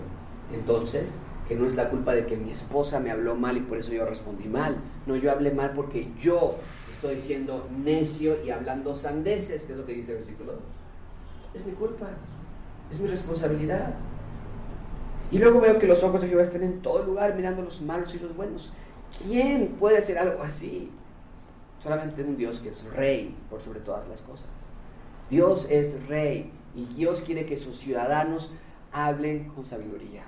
Entonces, 0.53 1.15
que 1.49 1.57
no 1.57 1.67
es 1.67 1.75
la 1.75 1.89
culpa 1.89 2.15
de 2.15 2.27
que 2.27 2.37
mi 2.37 2.51
esposa 2.51 3.01
me 3.01 3.11
habló 3.11 3.35
mal 3.35 3.57
y 3.57 3.61
por 3.61 3.79
eso 3.79 3.93
yo 3.93 4.05
respondí 4.05 4.49
mal. 4.49 4.77
No, 5.07 5.17
yo 5.17 5.31
hablé 5.31 5.51
mal 5.53 5.73
porque 5.75 6.09
yo 6.21 6.57
estoy 6.91 7.19
siendo 7.19 7.67
necio 7.85 8.43
y 8.45 8.51
hablando 8.51 8.95
sandeces, 8.95 9.65
que 9.65 9.73
es 9.73 9.79
lo 9.79 9.87
que 9.87 9.93
dice 9.93 10.13
el 10.13 10.19
versículo 10.19 10.53
2. 10.53 10.61
Es 11.55 11.67
mi 11.67 11.73
culpa. 11.73 12.09
Es 12.91 12.99
mi 12.99 13.09
responsabilidad. 13.09 13.95
Y 15.31 15.39
luego 15.39 15.61
veo 15.61 15.79
que 15.79 15.87
los 15.87 16.03
ojos 16.03 16.21
de 16.21 16.29
Jehová 16.29 16.43
están 16.43 16.63
en 16.63 16.81
todo 16.83 17.03
lugar 17.03 17.35
mirando 17.35 17.63
los 17.63 17.81
malos 17.81 18.15
y 18.15 18.19
los 18.19 18.37
buenos. 18.37 18.73
¿Quién 19.27 19.77
puede 19.79 19.99
hacer 19.99 20.19
algo 20.19 20.43
así? 20.43 20.91
Solamente 21.83 22.23
un 22.23 22.37
Dios 22.37 22.61
que 22.61 22.71
es 22.71 22.85
rey 22.93 23.35
por 23.51 23.63
sobre 23.63 23.81
todas 23.81 24.09
las 24.09 24.21
cosas. 24.23 24.47
Dios 25.31 25.67
es 25.71 26.07
rey 26.07 26.53
y 26.75 26.87
Dios 26.87 27.23
quiere 27.23 27.47
que 27.47 27.57
sus 27.57 27.77
ciudadanos 27.79 28.53
hablen 28.93 29.49
con 29.49 29.67
sabiduría. 29.67 30.25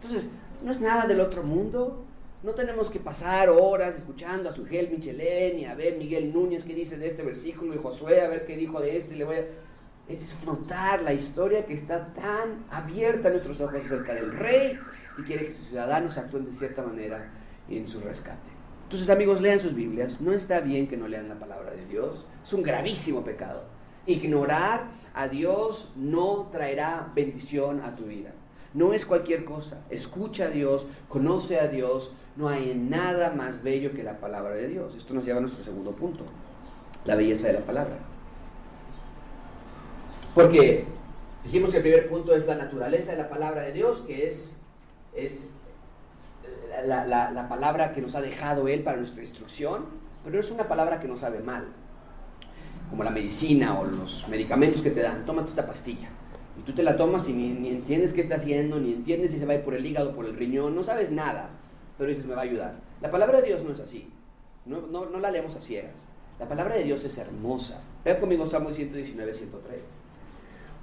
Entonces, 0.00 0.30
no 0.62 0.72
es 0.72 0.80
nada 0.80 1.06
del 1.06 1.20
otro 1.20 1.42
mundo. 1.42 2.04
No 2.42 2.52
tenemos 2.52 2.90
que 2.90 3.00
pasar 3.00 3.50
horas 3.50 3.94
escuchando 3.96 4.48
a 4.48 4.54
Sugel 4.54 4.90
Michelén 4.90 5.58
y 5.58 5.66
a 5.66 5.74
ver 5.74 5.98
Miguel 5.98 6.32
Núñez 6.32 6.64
qué 6.64 6.74
dice 6.74 6.96
de 6.96 7.08
este 7.08 7.22
versículo 7.22 7.74
y 7.74 7.78
Josué 7.78 8.22
a 8.22 8.28
ver 8.28 8.46
qué 8.46 8.56
dijo 8.56 8.80
de 8.80 8.96
este. 8.96 9.14
Y 9.14 9.18
le 9.18 9.24
voy 9.24 9.36
a 9.36 9.44
es 10.10 10.18
disfrutar 10.18 11.02
la 11.02 11.12
historia 11.12 11.64
que 11.64 11.74
está 11.74 12.12
tan 12.14 12.64
abierta 12.70 13.28
a 13.28 13.30
nuestros 13.30 13.60
ojos 13.60 13.76
acerca 13.84 14.12
del 14.12 14.32
rey 14.32 14.78
y 15.16 15.22
quiere 15.22 15.46
que 15.46 15.52
sus 15.52 15.68
ciudadanos 15.68 16.18
actúen 16.18 16.46
de 16.46 16.52
cierta 16.52 16.82
manera 16.82 17.30
en 17.68 17.86
su 17.86 18.00
rescate. 18.00 18.50
Entonces 18.84 19.08
amigos, 19.08 19.40
lean 19.40 19.60
sus 19.60 19.74
Biblias. 19.74 20.20
No 20.20 20.32
está 20.32 20.58
bien 20.58 20.88
que 20.88 20.96
no 20.96 21.06
lean 21.06 21.28
la 21.28 21.36
palabra 21.36 21.70
de 21.70 21.86
Dios. 21.86 22.26
Es 22.44 22.52
un 22.52 22.64
gravísimo 22.64 23.22
pecado. 23.22 23.62
Ignorar 24.04 24.82
a 25.14 25.28
Dios 25.28 25.92
no 25.94 26.48
traerá 26.50 27.12
bendición 27.14 27.80
a 27.82 27.94
tu 27.94 28.06
vida. 28.06 28.32
No 28.74 28.92
es 28.92 29.06
cualquier 29.06 29.44
cosa. 29.44 29.84
Escucha 29.90 30.46
a 30.46 30.50
Dios, 30.50 30.88
conoce 31.08 31.60
a 31.60 31.68
Dios. 31.68 32.16
No 32.34 32.48
hay 32.48 32.74
nada 32.74 33.30
más 33.30 33.62
bello 33.62 33.92
que 33.92 34.02
la 34.02 34.18
palabra 34.18 34.54
de 34.54 34.66
Dios. 34.66 34.96
Esto 34.96 35.14
nos 35.14 35.24
lleva 35.24 35.38
a 35.38 35.42
nuestro 35.42 35.62
segundo 35.62 35.92
punto, 35.92 36.24
la 37.04 37.14
belleza 37.14 37.46
de 37.46 37.54
la 37.54 37.60
palabra. 37.60 38.09
Porque 40.40 40.84
dijimos 41.44 41.70
que 41.70 41.76
el 41.76 41.82
primer 41.82 42.08
punto 42.08 42.34
es 42.34 42.46
la 42.46 42.54
naturaleza 42.54 43.12
de 43.12 43.18
la 43.18 43.28
palabra 43.28 43.62
de 43.62 43.72
Dios, 43.72 44.00
que 44.06 44.26
es, 44.26 44.56
es 45.14 45.46
la, 46.86 47.46
palabra 47.48 47.92
que 47.92 48.00
nos 48.00 48.14
ha 48.14 48.22
dejado 48.22 48.66
Él 48.66 48.82
para 48.82 48.96
nuestra 48.96 49.22
instrucción, 49.22 49.84
pero 50.24 50.36
no 50.36 50.40
es 50.40 50.50
una 50.50 50.66
palabra 50.66 50.98
que 50.98 51.08
nos 51.08 51.20
sabe 51.20 51.40
mal, 51.40 51.66
como 52.88 53.04
la 53.04 53.10
medicina 53.10 53.78
o 53.78 53.84
los 53.84 54.28
medicamentos 54.28 54.80
que 54.82 54.90
te 54.90 55.02
dan. 55.02 55.26
Tómate 55.26 55.50
esta 55.50 55.66
pastilla. 55.66 56.08
Y 56.58 56.62
tú 56.62 56.72
te 56.72 56.82
la 56.82 56.96
tomas 56.96 57.28
y 57.28 57.32
ni, 57.32 57.68
entiendes 57.68 58.12
qué 58.14 58.22
está 58.22 58.36
haciendo, 58.36 58.80
ni 58.80 58.92
entiendes 58.92 59.30
si 59.32 59.38
se 59.38 59.46
va 59.46 59.52
a 59.52 59.56
ir 59.56 59.62
por 59.62 59.74
el 59.74 59.84
hígado, 59.84 60.14
por 60.14 60.24
el 60.24 60.36
riñón, 60.36 60.74
no 60.74 60.82
sabes 60.82 61.10
nada, 61.10 61.50
pero 61.98 62.08
dices, 62.08 62.26
me 62.26 62.34
va 62.34 62.42
a 62.42 62.44
ayudar. 62.44 62.74
La 63.02 63.10
palabra 63.10 63.40
de 63.40 63.48
Dios 63.48 63.62
no 63.62 63.72
es 63.72 63.80
así. 63.80 64.10
No, 64.64 64.86
no, 64.86 65.06
no 65.06 65.20
la 65.20 65.30
leemos 65.30 65.56
a 65.56 65.60
ciegas. 65.60 66.08
La 66.38 66.48
palabra 66.48 66.76
de 66.76 66.84
Dios 66.84 67.04
es 67.04 67.18
hermosa. 67.18 67.82
Vean 68.04 68.20
conmigo 68.20 68.46
Salmo 68.46 68.72
119, 68.72 69.34
103 69.34 69.99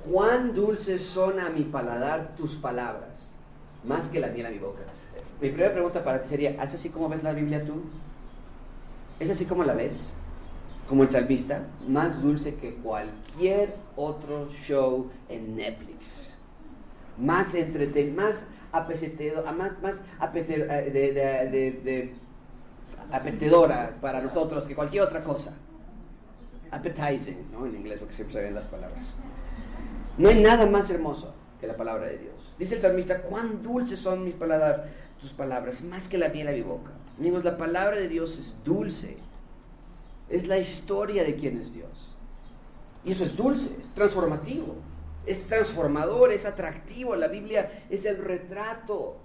cuán 0.03 0.53
dulces 0.53 1.01
son 1.01 1.39
a 1.39 1.49
mi 1.49 1.63
paladar 1.63 2.35
tus 2.35 2.55
palabras, 2.55 3.29
más 3.83 4.07
que 4.07 4.19
la 4.19 4.27
miel 4.27 4.45
a 4.45 4.49
mi 4.49 4.59
boca. 4.59 4.81
Mi 5.41 5.49
primera 5.49 5.73
pregunta 5.73 6.03
para 6.03 6.19
ti 6.19 6.27
sería, 6.27 6.51
¿es 6.63 6.73
así 6.73 6.89
como 6.89 7.09
ves 7.09 7.23
la 7.23 7.33
Biblia 7.33 7.63
tú? 7.63 7.83
¿Es 9.19 9.29
así 9.29 9.45
como 9.45 9.63
la 9.63 9.73
ves? 9.73 9.97
como 10.87 11.03
el 11.03 11.09
salmista, 11.09 11.63
más 11.87 12.21
dulce 12.21 12.55
que 12.55 12.75
cualquier 12.75 13.75
otro 13.95 14.49
show 14.51 15.11
en 15.27 15.55
Netflix. 15.55 16.37
Más 17.17 17.53
entreten, 17.55 18.15
más 18.15 18.47
apetecedor, 18.71 19.43
más, 19.53 19.81
más 19.81 20.01
eh, 20.33 20.89
de, 20.93 21.81
de, 21.83 22.13
apetedora 23.11 23.97
para 24.01 24.21
nosotros 24.21 24.65
que 24.65 24.75
cualquier 24.75 25.03
otra 25.03 25.23
cosa. 25.23 25.53
Appetizing, 26.71 27.51
¿no? 27.51 27.65
En 27.65 27.75
inglés, 27.75 27.99
porque 27.99 28.13
siempre 28.13 28.33
se 28.33 28.43
ven 28.43 28.55
las 28.55 28.67
palabras. 28.67 29.13
No 30.17 30.29
hay 30.29 30.41
nada 30.41 30.65
más 30.65 30.89
hermoso 30.89 31.33
que 31.59 31.67
la 31.67 31.77
palabra 31.77 32.07
de 32.07 32.17
Dios. 32.17 32.53
Dice 32.57 32.75
el 32.75 32.81
salmista, 32.81 33.21
cuán 33.21 33.61
dulces 33.61 33.99
son 33.99 34.23
mis 34.23 34.33
palabras, 34.33 34.81
tus 35.19 35.31
palabras, 35.31 35.83
más 35.83 36.07
que 36.07 36.17
la 36.17 36.29
miel 36.29 36.47
a 36.47 36.51
mi 36.51 36.61
boca. 36.61 36.91
Amigos, 37.19 37.43
la 37.43 37.57
palabra 37.57 37.97
de 37.97 38.07
Dios 38.07 38.37
es 38.37 38.55
dulce. 38.63 39.17
Es 40.29 40.47
la 40.47 40.57
historia 40.57 41.23
de 41.23 41.35
quién 41.35 41.59
es 41.59 41.73
Dios. 41.73 42.15
Y 43.05 43.11
eso 43.11 43.23
es 43.23 43.35
dulce, 43.37 43.69
es 43.79 43.87
transformativo, 43.89 44.75
es 45.25 45.47
transformador, 45.47 46.31
es 46.31 46.45
atractivo. 46.45 47.15
La 47.15 47.27
Biblia 47.27 47.85
es 47.89 48.05
el 48.05 48.17
retrato 48.17 49.17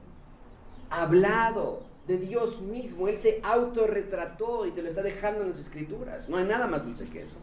hablado 0.91 1.83
de 2.07 2.19
Dios 2.19 2.61
mismo. 2.61 3.09
Él 3.09 3.19
se 3.19 3.41
autorretrató 3.43 4.67
y 4.67 4.73
te 4.73 4.83
lo 4.83 4.89
está 4.89 5.03
dejando 5.03 5.43
en 5.43 5.51
las 5.51 5.59
escrituras. 5.59 6.29
No 6.29 6.37
hay 6.37 6.45
nada 6.45 6.67
más 6.67 6.85
dulce 6.85 7.07
que 7.07 7.23
eso. 7.23 7.39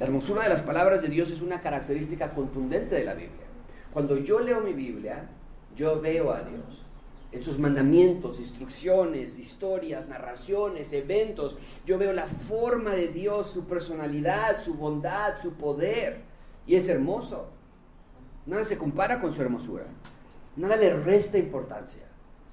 La 0.00 0.06
hermosura 0.06 0.44
de 0.44 0.48
las 0.48 0.62
palabras 0.62 1.02
de 1.02 1.08
Dios 1.08 1.30
es 1.30 1.42
una 1.42 1.60
característica 1.60 2.30
contundente 2.30 2.94
de 2.94 3.04
la 3.04 3.12
Biblia. 3.12 3.46
Cuando 3.92 4.16
yo 4.16 4.40
leo 4.40 4.62
mi 4.62 4.72
Biblia, 4.72 5.28
yo 5.76 6.00
veo 6.00 6.32
a 6.32 6.40
Dios 6.40 6.86
en 7.32 7.44
sus 7.44 7.58
mandamientos, 7.58 8.40
instrucciones, 8.40 9.38
historias, 9.38 10.08
narraciones, 10.08 10.94
eventos. 10.94 11.58
Yo 11.84 11.98
veo 11.98 12.14
la 12.14 12.26
forma 12.26 12.92
de 12.92 13.08
Dios, 13.08 13.50
su 13.50 13.66
personalidad, 13.66 14.58
su 14.58 14.72
bondad, 14.72 15.36
su 15.38 15.52
poder. 15.52 16.22
Y 16.66 16.76
es 16.76 16.88
hermoso. 16.88 17.50
Nada 18.46 18.64
se 18.64 18.78
compara 18.78 19.20
con 19.20 19.34
su 19.34 19.42
hermosura. 19.42 19.84
Nada 20.56 20.76
le 20.76 20.94
resta 20.94 21.36
importancia. 21.36 22.09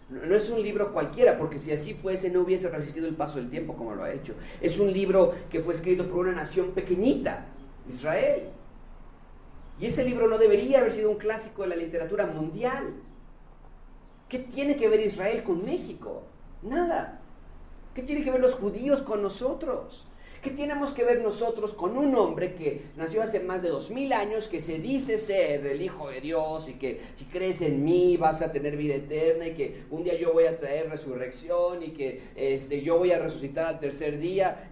No 0.10 0.36
es 0.36 0.50
un 0.50 0.64
libro 0.64 0.94
cualquiera, 0.94 1.38
porque 1.38 1.60
si 1.60 1.74
así 1.74 1.94
fuese 1.94 2.30
no 2.30 2.42
hubiese 2.42 2.70
resistido 2.70 3.08
el 3.08 3.16
paso 3.16 3.40
del 3.40 3.50
tiempo 3.50 3.76
como 3.76 3.94
lo 3.94 4.04
ha 4.04 4.14
hecho. 4.14 4.36
Es 4.62 4.80
un 4.80 4.94
libro 4.94 5.34
que 5.50 5.60
fue 5.60 5.74
escrito 5.74 6.08
por 6.08 6.20
una 6.20 6.32
nación 6.32 6.72
pequeñita, 6.72 7.46
Israel. 7.90 8.44
Y 9.80 9.88
ese 9.88 10.06
libro 10.06 10.30
no 10.30 10.38
debería 10.38 10.80
haber 10.80 10.94
sido 10.94 11.12
un 11.12 11.18
clásico 11.18 11.64
de 11.64 11.70
la 11.70 11.76
literatura 11.76 12.26
mundial. 12.26 12.94
¿Qué 14.30 14.40
tiene 14.40 14.78
que 14.78 14.88
ver 14.88 15.02
Israel 15.02 15.44
con 15.44 15.64
México? 15.66 16.24
Nada. 16.64 17.20
¿Qué 17.94 18.02
tiene 18.02 18.24
que 18.24 18.32
ver 18.32 18.40
los 18.40 18.56
judíos 18.56 19.02
con 19.02 19.22
nosotros? 19.22 20.07
¿Qué 20.48 20.54
tenemos 20.54 20.94
que 20.94 21.04
ver 21.04 21.22
nosotros 21.22 21.74
con 21.74 21.98
un 21.98 22.16
hombre 22.16 22.56
que 22.56 22.84
nació 22.96 23.22
hace 23.22 23.42
más 23.42 23.62
de 23.62 23.68
dos 23.68 23.92
mil 23.92 24.14
años, 24.14 24.48
que 24.48 24.62
se 24.62 24.80
dice 24.80 25.20
ser 25.20 25.66
el 25.66 25.82
Hijo 25.82 26.08
de 26.08 26.22
Dios 26.22 26.70
y 26.70 26.76
que 26.76 27.02
si 27.18 27.26
crees 27.26 27.62
en 27.62 27.84
mí 27.84 28.16
vas 28.16 28.42
a 28.42 28.50
tener 28.50 28.78
vida 28.78 28.96
eterna 28.96 29.50
y 29.50 29.56
que 29.56 29.84
un 29.92 30.06
día 30.06 30.18
yo 30.18 30.32
voy 30.32 30.46
a 30.46 30.58
traer 30.58 30.90
resurrección 30.90 31.84
y 31.84 31.90
que 31.90 32.22
este, 32.38 32.82
yo 32.82 32.98
voy 32.98 33.12
a 33.12 33.20
resucitar 33.20 33.66
al 33.66 33.82
tercer 33.82 34.20
día? 34.20 34.70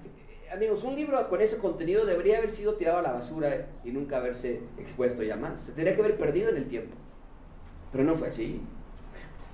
Amigos, 0.49 0.81
un 0.85 0.95
libro 0.95 1.27
con 1.27 1.41
ese 1.41 1.57
contenido 1.57 2.05
debería 2.05 2.37
haber 2.37 2.51
sido 2.51 2.75
tirado 2.75 2.99
a 2.99 3.01
la 3.01 3.11
basura 3.11 3.67
y 3.83 3.91
nunca 3.91 4.15
haberse 4.15 4.61
expuesto 4.77 5.23
ya 5.23 5.35
más. 5.35 5.59
Se 5.59 5.73
tendría 5.73 5.93
que 5.93 6.01
haber 6.01 6.15
perdido 6.15 6.51
en 6.51 6.55
el 6.55 6.69
tiempo. 6.69 6.95
Pero 7.91 8.05
no 8.05 8.15
fue 8.15 8.29
así. 8.29 8.61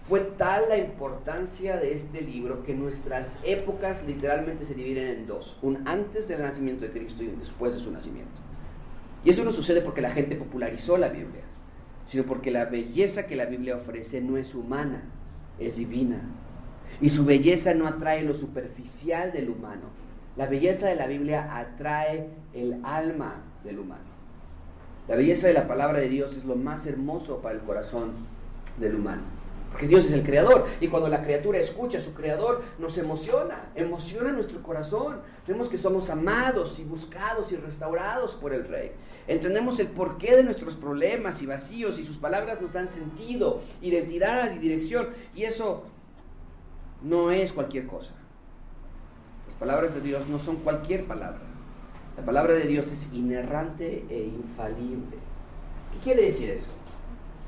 Fue 0.04 0.20
tal 0.20 0.64
la 0.68 0.78
importancia 0.78 1.78
de 1.78 1.94
este 1.94 2.22
libro 2.22 2.64
que 2.64 2.74
nuestras 2.74 3.38
épocas 3.44 4.04
literalmente 4.06 4.66
se 4.66 4.74
dividen 4.74 5.08
en 5.08 5.28
dos, 5.28 5.60
un 5.62 5.88
antes 5.88 6.28
del 6.28 6.42
nacimiento 6.42 6.86
de 6.86 6.92
Cristo 6.92 7.24
y 7.24 7.28
un 7.28 7.40
después 7.40 7.76
de 7.76 7.80
su 7.80 7.92
nacimiento. 7.92 8.42
Y 9.24 9.30
eso 9.30 9.44
no 9.44 9.52
sucede 9.52 9.82
porque 9.82 10.02
la 10.02 10.10
gente 10.10 10.36
popularizó 10.36 10.98
la 10.98 11.10
Biblia, 11.10 11.44
sino 12.08 12.24
porque 12.24 12.50
la 12.50 12.66
belleza 12.66 13.28
que 13.28 13.36
la 13.36 13.46
Biblia 13.46 13.76
ofrece 13.76 14.22
no 14.22 14.38
es 14.38 14.56
humana, 14.56 15.04
es 15.60 15.78
divina. 15.78 16.22
Y 17.00 17.10
su 17.10 17.24
belleza 17.24 17.76
no 17.76 17.88
atrae 17.88 18.24
lo 18.24 18.34
superficial 18.34 19.32
del 19.32 19.50
humano. 19.50 19.84
La 20.36 20.48
belleza 20.48 20.88
de 20.88 20.96
la 20.96 21.06
Biblia 21.06 21.56
atrae 21.56 22.28
el 22.54 22.80
alma 22.84 23.44
del 23.64 23.80
humano. 23.80 24.10
La 25.08 25.16
belleza 25.16 25.48
de 25.48 25.54
la 25.54 25.68
palabra 25.68 26.00
de 26.00 26.10
Dios 26.10 26.38
es 26.38 26.46
lo 26.46 26.56
más 26.56 26.88
hermoso 26.88 27.42
para 27.42 27.56
el 27.56 27.62
corazón 27.62 28.14
del 28.80 28.96
humano. 28.96 29.41
Porque 29.72 29.88
Dios 29.88 30.06
es 30.06 30.12
el 30.12 30.24
creador. 30.24 30.68
Y 30.82 30.88
cuando 30.88 31.08
la 31.08 31.24
criatura 31.24 31.60
escucha 31.60 31.98
a 31.98 32.02
su 32.02 32.14
creador, 32.14 32.62
nos 32.78 32.98
emociona, 32.98 33.72
emociona 33.76 34.32
nuestro 34.32 34.62
corazón. 34.62 35.22
Vemos 35.48 35.70
que 35.70 35.78
somos 35.78 36.10
amados 36.10 36.80
y 36.80 36.84
buscados 36.84 37.52
y 37.52 37.56
restaurados 37.56 38.36
por 38.36 38.54
el 38.54 38.68
Rey. 38.68 38.92
Entendemos 39.28 39.80
el 39.80 39.88
porqué 39.88 40.36
de 40.36 40.44
nuestros 40.44 40.76
problemas 40.76 41.42
y 41.42 41.46
vacíos 41.46 42.00
y 42.00 42.04
sus 42.04 42.18
palabras 42.18 42.62
nos 42.62 42.74
dan 42.74 42.90
sentido, 42.90 43.62
identidad 43.82 44.54
y 44.54 44.60
dirección. 44.60 45.10
Y 45.34 45.44
eso 45.44 45.86
no 47.02 47.32
es 47.32 47.54
cualquier 47.54 47.88
cosa. 47.88 48.14
Las 49.48 49.56
palabras 49.56 49.94
de 49.94 50.02
Dios 50.02 50.28
no 50.28 50.40
son 50.40 50.58
cualquier 50.58 51.06
palabra. 51.06 51.42
La 52.18 52.26
palabra 52.26 52.54
de 52.54 52.68
Dios 52.68 52.88
es 52.92 53.08
inerrante 53.14 54.06
e 54.10 54.24
infalible. 54.24 55.18
¿Qué 55.94 56.00
quiere 56.04 56.24
decir 56.24 56.50
eso? 56.50 56.72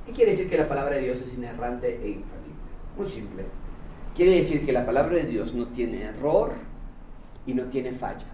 ¿Qué 0.06 0.12
quiere 0.12 0.32
decir 0.32 0.50
que 0.50 0.58
la 0.58 0.68
palabra 0.68 0.96
de 0.96 1.04
Dios 1.04 1.22
es 1.22 1.34
inerrante 1.34 1.88
e 1.88 2.10
infalible? 2.10 2.54
Muy 2.98 3.06
simple. 3.06 3.46
Quiere 4.16 4.36
decir 4.36 4.66
que 4.66 4.72
la 4.72 4.86
palabra 4.86 5.16
de 5.16 5.26
Dios 5.26 5.54
no 5.54 5.68
tiene 5.68 6.04
error 6.04 6.52
y 7.46 7.54
no 7.54 7.64
tiene 7.66 7.94
fallas. 7.94 8.26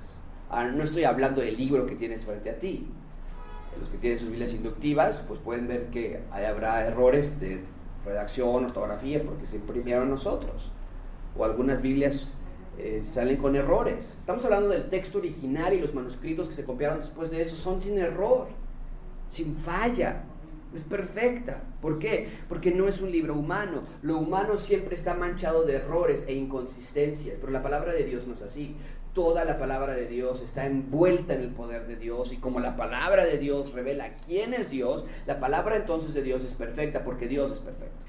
Ahora, 0.50 0.72
no 0.72 0.84
estoy 0.84 1.04
hablando 1.04 1.42
del 1.42 1.56
libro 1.56 1.86
que 1.86 1.96
tienes 1.96 2.24
frente 2.24 2.50
a 2.50 2.60
ti. 2.60 2.88
Los 3.80 3.90
que 3.90 3.98
tienen 3.98 4.20
sus 4.20 4.30
Biblias 4.30 4.54
inductivas, 4.54 5.24
pues 5.28 5.40
pueden 5.40 5.68
ver 5.68 5.86
que 5.90 6.22
ahí 6.32 6.46
habrá 6.46 6.86
errores 6.86 7.40
de 7.40 7.62
redacción, 8.04 8.66
ortografía, 8.66 9.24
porque 9.24 9.46
se 9.46 9.58
imprimieron 9.58 10.10
nosotros. 10.10 10.72
O 11.38 11.46
algunas 11.46 11.82
Biblias 11.82 12.34
eh, 12.78 13.02
salen 13.02 13.38
con 13.38 13.56
errores. 13.56 14.16
Estamos 14.20 14.44
hablando 14.44 14.70
del 14.70 14.90
texto 14.90 15.20
original 15.20 15.74
y 15.74 15.80
los 15.80 15.94
manuscritos 15.94 16.50
que 16.50 16.56
se 16.56 16.64
copiaron 16.64 17.00
después 17.00 17.30
de 17.30 17.42
eso 17.42 17.56
son 17.56 17.82
sin 17.82 17.98
error, 18.00 18.48
sin 19.30 19.56
falla. 19.56 20.24
Es 20.74 20.84
perfecta. 20.84 21.64
¿Por 21.82 21.98
qué? 21.98 22.30
Porque 22.48 22.72
no 22.72 22.88
es 22.88 23.02
un 23.02 23.12
libro 23.12 23.34
humano. 23.34 23.84
Lo 24.04 24.18
humano 24.18 24.58
siempre 24.58 24.96
está 24.96 25.16
manchado 25.16 25.64
de 25.64 25.76
errores 25.76 26.26
e 26.28 26.34
inconsistencias, 26.34 27.38
pero 27.40 27.52
la 27.52 27.64
palabra 27.64 27.94
de 27.94 28.04
Dios 28.04 28.28
no 28.28 28.36
es 28.36 28.42
así. 28.44 28.76
Toda 29.14 29.44
la 29.46 29.58
palabra 29.58 29.96
de 29.96 30.08
Dios 30.08 30.44
está 30.44 30.68
envuelta 30.68 31.34
en 31.34 31.42
el 31.42 31.50
poder 31.50 31.88
de 31.88 31.96
Dios 31.96 32.32
y 32.32 32.38
como 32.38 32.60
la 32.60 32.78
palabra 32.78 33.26
de 33.26 33.40
Dios 33.40 33.74
revela 33.74 34.16
quién 34.28 34.54
es 34.54 34.70
Dios, 34.70 35.06
la 35.26 35.40
palabra 35.40 35.76
entonces 35.76 36.14
de 36.14 36.22
Dios 36.22 36.44
es 36.44 36.54
perfecta 36.54 37.04
porque 37.04 37.28
Dios 37.28 37.52
es 37.52 37.60
perfecto. 37.60 38.06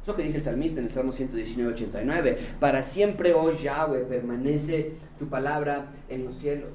Es 0.00 0.08
lo 0.08 0.16
que 0.16 0.22
dice 0.22 0.38
el 0.38 0.42
salmista 0.42 0.80
en 0.80 0.86
el 0.86 0.92
Salmo 0.92 1.12
119, 1.12 1.74
89. 1.74 2.38
Para 2.58 2.82
siempre, 2.82 3.34
oh 3.34 3.52
Yahweh, 3.52 4.04
permanece 4.04 4.94
tu 5.18 5.28
palabra 5.28 5.92
en 6.08 6.24
los 6.24 6.36
cielos. 6.36 6.70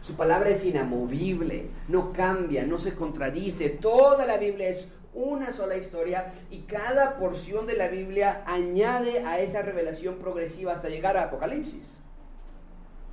Su 0.00 0.14
palabra 0.14 0.48
es 0.50 0.64
inamovible, 0.64 1.66
no 1.88 2.12
cambia, 2.12 2.64
no 2.64 2.78
se 2.78 2.94
contradice. 2.94 3.68
Toda 3.68 4.24
la 4.26 4.38
Biblia 4.38 4.68
es 4.68 4.88
una 5.12 5.52
sola 5.52 5.76
historia 5.76 6.32
y 6.50 6.60
cada 6.60 7.18
porción 7.18 7.66
de 7.66 7.74
la 7.74 7.88
Biblia 7.88 8.42
añade 8.46 9.24
a 9.24 9.40
esa 9.40 9.62
revelación 9.62 10.16
progresiva 10.16 10.72
hasta 10.72 10.88
llegar 10.88 11.16
a 11.16 11.24
Apocalipsis. 11.24 11.98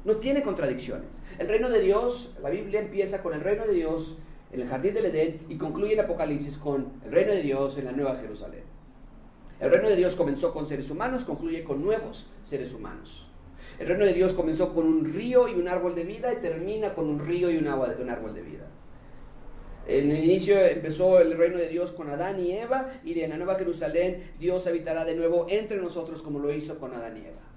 No 0.05 0.17
tiene 0.17 0.43
contradicciones. 0.43 1.21
El 1.37 1.49
reino 1.49 1.69
de 1.69 1.81
Dios, 1.81 2.37
la 2.41 2.49
Biblia 2.49 2.79
empieza 2.79 3.21
con 3.21 3.33
el 3.33 3.41
reino 3.41 3.65
de 3.65 3.73
Dios 3.73 4.17
en 4.53 4.61
el 4.61 4.67
jardín 4.69 4.93
del 4.93 5.07
Edén 5.07 5.41
y 5.49 5.57
concluye 5.57 5.93
en 5.93 5.99
Apocalipsis 5.99 6.57
con 6.57 6.93
el 7.03 7.11
reino 7.11 7.33
de 7.33 7.41
Dios 7.41 7.77
en 7.77 7.85
la 7.85 7.91
Nueva 7.91 8.15
Jerusalén. 8.15 8.63
El 9.59 9.71
reino 9.71 9.89
de 9.89 9.95
Dios 9.95 10.15
comenzó 10.15 10.53
con 10.53 10.67
seres 10.67 10.89
humanos, 10.89 11.25
concluye 11.25 11.63
con 11.63 11.83
nuevos 11.83 12.27
seres 12.43 12.73
humanos. 12.73 13.26
El 13.79 13.87
reino 13.87 14.05
de 14.05 14.13
Dios 14.13 14.33
comenzó 14.33 14.73
con 14.73 14.85
un 14.85 15.05
río 15.05 15.47
y 15.47 15.53
un 15.53 15.67
árbol 15.67 15.93
de 15.93 16.03
vida 16.03 16.33
y 16.33 16.37
termina 16.37 16.93
con 16.93 17.09
un 17.09 17.19
río 17.19 17.51
y 17.51 17.57
un, 17.57 17.67
un 17.67 18.09
árbol 18.09 18.33
de 18.33 18.41
vida. 18.41 18.67
En 19.87 20.11
el 20.11 20.23
inicio 20.23 20.59
empezó 20.59 21.19
el 21.19 21.37
reino 21.37 21.57
de 21.57 21.69
Dios 21.69 21.93
con 21.93 22.09
Adán 22.09 22.43
y 22.43 22.51
Eva 22.51 22.91
y 23.05 23.19
en 23.21 23.29
la 23.29 23.37
Nueva 23.37 23.55
Jerusalén 23.55 24.31
Dios 24.37 24.67
habitará 24.67 25.05
de 25.05 25.15
nuevo 25.15 25.45
entre 25.49 25.77
nosotros 25.77 26.21
como 26.21 26.39
lo 26.39 26.51
hizo 26.51 26.77
con 26.77 26.93
Adán 26.93 27.17
y 27.17 27.21
Eva. 27.21 27.47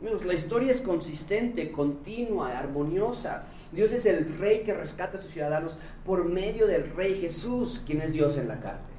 Amigos, 0.00 0.26
la 0.26 0.34
historia 0.34 0.72
es 0.72 0.82
consistente, 0.82 1.72
continua, 1.72 2.56
armoniosa. 2.56 3.46
Dios 3.72 3.92
es 3.92 4.04
el 4.04 4.38
rey 4.38 4.60
que 4.60 4.74
rescata 4.74 5.18
a 5.18 5.22
sus 5.22 5.32
ciudadanos 5.32 5.76
por 6.04 6.24
medio 6.24 6.66
del 6.66 6.94
rey 6.94 7.18
Jesús, 7.18 7.82
quien 7.86 8.02
es 8.02 8.12
Dios 8.12 8.36
en 8.36 8.48
la 8.48 8.60
carne. 8.60 8.96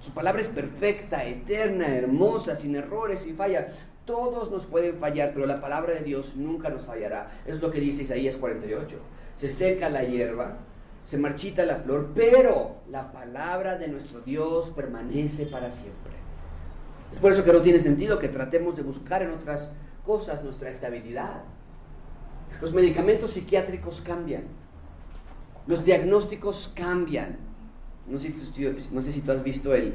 Su 0.00 0.12
palabra 0.12 0.42
es 0.42 0.48
perfecta, 0.48 1.24
eterna, 1.24 1.96
hermosa, 1.96 2.56
sin 2.56 2.76
errores, 2.76 3.20
sin 3.20 3.36
falla. 3.36 3.68
Todos 4.06 4.50
nos 4.50 4.64
pueden 4.64 4.96
fallar, 4.96 5.32
pero 5.34 5.46
la 5.46 5.60
palabra 5.60 5.94
de 5.94 6.00
Dios 6.00 6.36
nunca 6.36 6.70
nos 6.70 6.86
fallará. 6.86 7.30
Es 7.44 7.60
lo 7.60 7.70
que 7.70 7.80
dice 7.80 8.04
Isaías 8.04 8.36
48. 8.36 8.96
Se 9.34 9.50
seca 9.50 9.90
la 9.90 10.04
hierba, 10.04 10.58
se 11.04 11.18
marchita 11.18 11.66
la 11.66 11.76
flor, 11.76 12.12
pero 12.14 12.76
la 12.90 13.12
palabra 13.12 13.76
de 13.76 13.88
nuestro 13.88 14.20
Dios 14.20 14.70
permanece 14.70 15.46
para 15.46 15.70
siempre. 15.70 16.12
Es 17.12 17.18
por 17.18 17.32
eso 17.32 17.44
que 17.44 17.52
no 17.52 17.60
tiene 17.60 17.78
sentido 17.78 18.18
que 18.18 18.28
tratemos 18.28 18.76
de 18.76 18.82
buscar 18.82 19.22
en 19.22 19.32
otras 19.32 19.72
cosas 20.04 20.42
nuestra 20.42 20.70
estabilidad. 20.70 21.42
Los 22.60 22.72
medicamentos 22.72 23.32
psiquiátricos 23.32 24.00
cambian. 24.00 24.44
Los 25.66 25.84
diagnósticos 25.84 26.72
cambian. 26.74 27.38
No 28.06 28.18
sé, 28.18 28.32
si 29.12 29.20
tú 29.20 29.32
has 29.32 29.42
visto 29.42 29.74
el, 29.74 29.94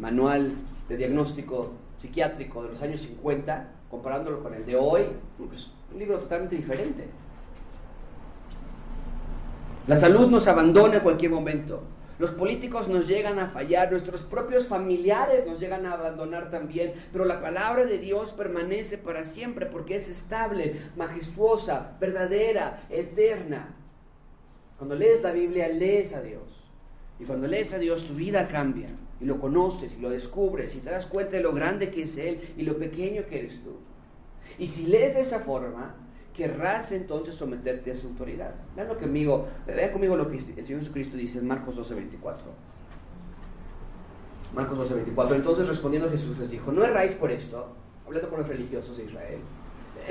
manual 0.00 0.54
de 0.88 0.96
diagnóstico 0.96 1.72
psiquiátrico 1.98 2.62
de 2.62 2.70
los 2.70 2.82
años 2.82 3.02
50, 3.02 3.68
comparándolo 3.90 4.42
con 4.42 4.54
el 4.54 4.64
de 4.64 4.76
hoy, 4.76 5.02
pues, 5.36 5.70
un 5.92 5.98
libro 5.98 6.18
totalmente 6.18 6.56
diferente. 6.56 7.08
La 9.86 9.96
salud 9.96 10.28
nos 10.28 10.46
abandona 10.46 10.98
a 10.98 11.02
cualquier 11.02 11.30
momento. 11.30 11.82
Los 12.18 12.30
políticos 12.30 12.88
nos 12.88 13.06
llegan 13.06 13.38
a 13.38 13.46
fallar, 13.46 13.90
nuestros 13.92 14.22
propios 14.22 14.66
familiares 14.66 15.46
nos 15.46 15.60
llegan 15.60 15.86
a 15.86 15.92
abandonar 15.92 16.50
también, 16.50 16.92
pero 17.12 17.24
la 17.24 17.40
palabra 17.40 17.86
de 17.86 17.98
Dios 17.98 18.32
permanece 18.32 18.98
para 18.98 19.24
siempre 19.24 19.66
porque 19.66 19.96
es 19.96 20.08
estable, 20.08 20.82
majestuosa, 20.96 21.96
verdadera, 22.00 22.82
eterna. 22.90 23.76
Cuando 24.76 24.96
lees 24.96 25.22
la 25.22 25.30
Biblia, 25.30 25.68
lees 25.68 26.12
a 26.12 26.20
Dios. 26.20 26.68
Y 27.20 27.24
cuando 27.24 27.46
lees 27.46 27.72
a 27.72 27.78
Dios, 27.78 28.04
tu 28.04 28.14
vida 28.14 28.48
cambia. 28.48 28.88
Y 29.20 29.24
lo 29.24 29.40
conoces, 29.40 29.96
y 29.96 30.00
lo 30.00 30.10
descubres, 30.10 30.74
y 30.76 30.78
te 30.78 30.90
das 30.90 31.06
cuenta 31.06 31.36
de 31.36 31.42
lo 31.42 31.52
grande 31.52 31.90
que 31.90 32.04
es 32.04 32.16
Él 32.18 32.54
y 32.56 32.62
lo 32.62 32.78
pequeño 32.78 33.26
que 33.26 33.38
eres 33.40 33.60
tú. 33.62 33.76
Y 34.58 34.66
si 34.66 34.86
lees 34.86 35.14
de 35.14 35.20
esa 35.20 35.40
forma, 35.40 35.96
querrás 36.38 36.92
entonces 36.92 37.34
someterte 37.34 37.90
a 37.90 37.96
su 37.96 38.06
autoridad. 38.06 38.54
Vean, 38.76 38.86
lo 38.86 38.96
que 38.96 39.06
conmigo, 39.06 39.48
vean 39.66 39.90
conmigo 39.90 40.16
lo 40.16 40.30
que 40.30 40.36
el 40.36 40.42
Señor 40.42 40.80
Jesucristo 40.80 41.16
dice 41.16 41.40
en 41.40 41.48
Marcos 41.48 41.76
12:24. 41.76 42.36
Marcos 44.54 44.78
12:24. 44.78 45.34
Entonces 45.34 45.66
respondiendo 45.66 46.08
Jesús 46.08 46.38
les 46.38 46.50
dijo, 46.50 46.70
no 46.70 46.84
erráis 46.84 47.14
por 47.14 47.32
esto, 47.32 47.74
hablando 48.06 48.30
con 48.30 48.38
los 48.38 48.48
religiosos 48.48 48.96
de 48.96 49.04
Israel. 49.04 49.40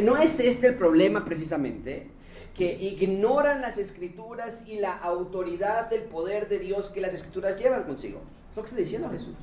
¿No 0.04 0.18
es 0.18 0.40
este 0.42 0.68
el 0.68 0.76
problema 0.76 1.24
precisamente? 1.24 2.10
Que 2.54 2.74
ignoran 2.74 3.62
las 3.62 3.78
escrituras 3.78 4.66
y 4.68 4.80
la 4.80 4.98
autoridad 4.98 5.90
del 5.90 6.04
poder 6.04 6.50
de 6.50 6.60
Dios 6.60 6.90
que 6.90 7.00
las 7.02 7.14
escrituras 7.14 7.58
llevan 7.58 7.84
consigo. 7.84 8.20
Lo 8.58 8.66
está 8.66 8.76
diciendo 8.76 9.10
Jesús. 9.10 9.36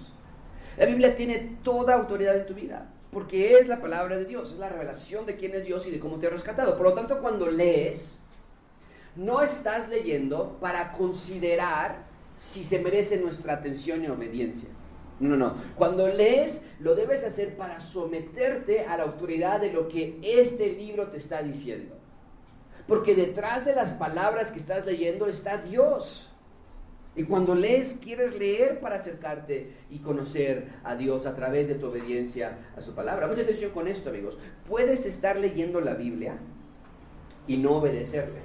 La 0.77 0.85
Biblia 0.85 1.17
tiene 1.17 1.57
toda 1.63 1.95
autoridad 1.95 2.37
en 2.37 2.47
tu 2.47 2.53
vida 2.53 2.91
porque 3.15 3.59
es 3.59 3.69
la 3.69 3.81
palabra 3.81 4.19
de 4.19 4.25
Dios, 4.25 4.53
es 4.53 4.59
la 4.59 4.69
revelación 4.69 5.25
de 5.25 5.37
quién 5.37 5.55
es 5.55 5.65
Dios 5.65 5.87
y 5.87 5.93
de 5.93 6.01
cómo 6.01 6.19
te 6.19 6.27
ha 6.27 6.31
rescatado. 6.31 6.77
Por 6.77 6.87
lo 6.87 6.95
tanto, 6.95 7.21
cuando 7.21 7.49
lees, 7.49 8.19
no 9.15 9.41
estás 9.41 9.89
leyendo 9.89 10.59
para 10.61 10.91
considerar 10.91 12.07
si 12.37 12.65
se 12.65 12.81
merece 12.81 13.19
nuestra 13.19 13.55
atención 13.55 14.03
y 14.03 14.09
obediencia. 14.09 14.69
No, 15.21 15.29
no, 15.29 15.37
no. 15.37 15.55
Cuando 15.77 16.09
lees, 16.09 16.67
lo 16.81 16.97
debes 16.97 17.23
hacer 17.23 17.57
para 17.57 17.79
someterte 17.79 18.85
a 18.85 18.97
la 18.97 19.05
autoridad 19.05 19.61
de 19.61 19.73
lo 19.73 19.87
que 19.87 20.19
este 20.21 20.73
libro 20.73 21.07
te 21.07 21.19
está 21.19 21.41
diciendo. 21.41 21.95
Porque 22.89 23.15
detrás 23.15 23.65
de 23.65 23.77
las 23.77 23.95
palabras 23.95 24.51
que 24.51 24.59
estás 24.59 24.85
leyendo 24.85 25.29
está 25.29 25.59
Dios. 25.59 26.34
Y 27.17 27.25
cuando 27.25 27.55
lees, 27.55 27.97
quieres 28.03 28.37
leer 28.37 28.81
para 28.81 28.97
acercarte 28.97 29.73
y 29.91 29.99
conocer 29.99 30.69
a 30.83 30.97
Dios 30.97 31.27
a 31.27 31.35
través 31.35 31.69
de 31.69 31.77
tu 31.77 31.87
obediencia 31.87 32.59
a 32.77 32.81
su 32.81 32.95
palabra. 32.95 33.29
Mucha 33.29 33.43
atención 33.43 33.71
con 33.71 33.87
esto, 33.87 34.11
amigos. 34.11 34.37
Puedes 34.69 35.07
estar 35.07 35.37
leyendo 35.37 35.81
la 35.81 35.95
Biblia 35.95 36.37
y 37.47 37.57
no 37.57 37.77
obedecerle. 37.77 38.41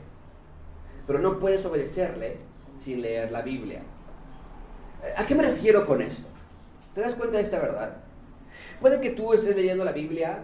Pero 1.08 1.20
no 1.20 1.40
puedes 1.40 1.66
obedecerle 1.66 2.38
sin 2.78 3.02
leer 3.02 3.32
la 3.32 3.42
Biblia. 3.42 3.82
¿A 5.18 5.26
qué 5.26 5.34
me 5.34 5.44
refiero 5.44 5.88
con 5.88 6.02
esto? 6.02 6.28
¿Te 6.94 7.02
das 7.02 7.16
cuenta 7.16 7.38
de 7.38 7.44
esta 7.44 7.60
verdad? 7.60 7.98
Puede 8.80 9.02
que 9.02 9.12
tú 9.12 9.34
estés 9.34 9.56
leyendo 9.56 9.84
la 9.84 9.94
Biblia 9.94 10.40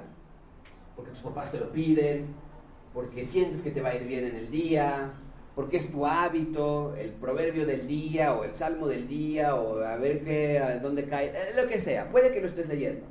porque 0.96 1.12
tus 1.12 1.22
papás 1.22 1.52
te 1.52 1.60
lo 1.60 1.72
piden, 1.72 2.28
porque 2.94 3.26
sientes 3.26 3.62
que 3.62 3.72
te 3.72 3.82
va 3.82 3.90
a 3.90 3.96
ir 3.96 4.08
bien 4.08 4.26
en 4.26 4.36
el 4.36 4.50
día, 4.50 5.12
porque 5.56 5.78
es 5.78 5.89
tu 5.89 6.06
hábito, 6.06 6.95
el 6.95 7.12
proverbio 7.12 7.66
del 7.66 7.88
día 7.88 8.34
o 8.34 8.43
el 8.43 8.53
salmo 8.53 8.88
del 8.88 9.08
día 9.08 9.56
o 9.56 9.80
a 9.80 9.95
ver 9.95 10.24
qué, 10.24 10.60
a 10.60 10.80
dónde 10.80 11.06
cae, 11.06 11.28
eh, 11.28 11.53
lo 11.56 11.68
que 11.68 11.80
sea, 11.80 12.12
puede 12.12 12.34
que 12.34 12.41
lo 12.41 12.47
estés 12.47 12.68
leyendo, 12.68 13.06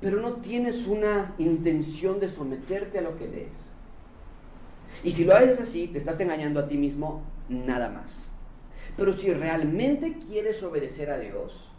pero 0.00 0.20
no 0.20 0.34
tienes 0.34 0.86
una 0.86 1.34
intención 1.38 2.20
de 2.20 2.28
someterte 2.28 2.98
a 2.98 3.02
lo 3.02 3.16
que 3.16 3.28
lees. 3.28 3.56
Y 5.02 5.10
si 5.10 5.24
lo 5.24 5.34
haces 5.34 5.60
así, 5.60 5.88
te 5.88 5.98
estás 5.98 6.20
engañando 6.20 6.60
a 6.60 6.68
ti 6.68 6.76
mismo 6.76 7.22
nada 7.48 7.88
más. 7.88 8.28
Pero 8.96 9.12
si 9.12 9.32
realmente 9.32 10.16
quieres 10.28 10.62
obedecer 10.62 11.10
a 11.10 11.18
Dios 11.18 11.72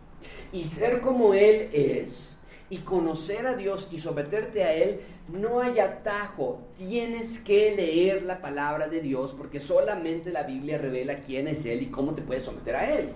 y 0.51 0.65
ser 0.65 0.99
como 0.99 1.33
Él 1.33 1.69
es, 1.71 2.33
y 2.69 2.79
conocer 2.79 3.45
a 3.45 3.55
Dios 3.55 3.87
y 3.91 3.99
someterte 3.99 4.63
a 4.63 4.73
Él, 4.73 5.01
no 5.27 5.61
hay 5.61 5.79
atajo. 5.79 6.61
Tienes 6.77 7.39
que 7.39 7.75
leer 7.75 8.23
la 8.23 8.41
palabra 8.41 8.87
de 8.87 9.01
Dios 9.01 9.33
porque 9.37 9.59
solamente 9.59 10.31
la 10.31 10.43
Biblia 10.43 10.77
revela 10.77 11.19
quién 11.19 11.47
es 11.47 11.65
Él 11.65 11.81
y 11.81 11.87
cómo 11.87 12.13
te 12.13 12.21
puedes 12.21 12.43
someter 12.43 12.75
a 12.75 12.89
Él. 12.89 13.13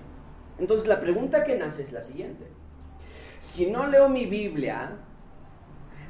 Entonces 0.59 0.87
la 0.87 0.99
pregunta 0.99 1.43
que 1.43 1.55
nace 1.55 1.83
es 1.83 1.91
la 1.91 2.01
siguiente. 2.01 2.45
Si 3.39 3.67
no 3.67 3.87
leo 3.87 4.09
mi 4.09 4.25
Biblia, 4.25 4.97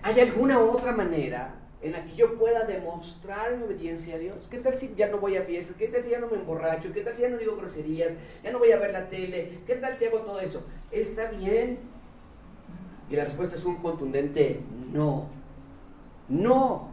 ¿hay 0.03 0.19
alguna 0.19 0.59
otra 0.59 0.93
manera 0.93 1.55
en 1.81 1.91
la 1.91 2.05
que 2.05 2.15
yo 2.15 2.37
pueda 2.37 2.65
demostrar 2.65 3.55
mi 3.57 3.63
obediencia 3.63 4.15
a 4.15 4.19
Dios? 4.19 4.47
¿Qué 4.49 4.59
tal 4.59 4.77
si 4.77 4.95
ya 4.95 5.09
no 5.09 5.17
voy 5.17 5.35
a 5.35 5.41
fiestas? 5.41 5.75
¿Qué 5.77 5.87
tal 5.89 6.01
si 6.01 6.11
ya 6.11 6.19
no 6.19 6.27
me 6.27 6.37
emborracho? 6.37 6.93
¿Qué 6.93 7.01
tal 7.01 7.13
si 7.13 7.23
ya 7.23 7.29
no 7.29 7.37
digo 7.37 7.57
groserías? 7.57 8.13
¿Ya 8.43 8.51
no 8.51 8.59
voy 8.59 8.71
a 8.71 8.77
ver 8.77 8.93
la 8.93 9.09
tele? 9.09 9.59
¿Qué 9.67 9.75
tal 9.75 9.97
si 9.97 10.05
hago 10.05 10.19
todo 10.19 10.39
eso? 10.39 10.65
Está 10.91 11.29
bien, 11.31 11.79
y 13.09 13.15
la 13.15 13.25
respuesta 13.25 13.55
es 13.55 13.65
un 13.65 13.77
contundente 13.77 14.59
no. 14.91 15.36
No. 16.29 16.89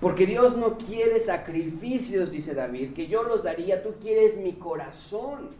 Porque 0.00 0.26
Dios 0.26 0.56
no 0.56 0.76
quiere 0.76 1.18
sacrificios, 1.20 2.30
dice 2.30 2.54
David, 2.54 2.92
que 2.92 3.06
yo 3.06 3.22
los 3.22 3.42
daría, 3.42 3.82
tú 3.82 3.94
quieres 4.00 4.36
mi 4.36 4.52
corazón. 4.52 5.50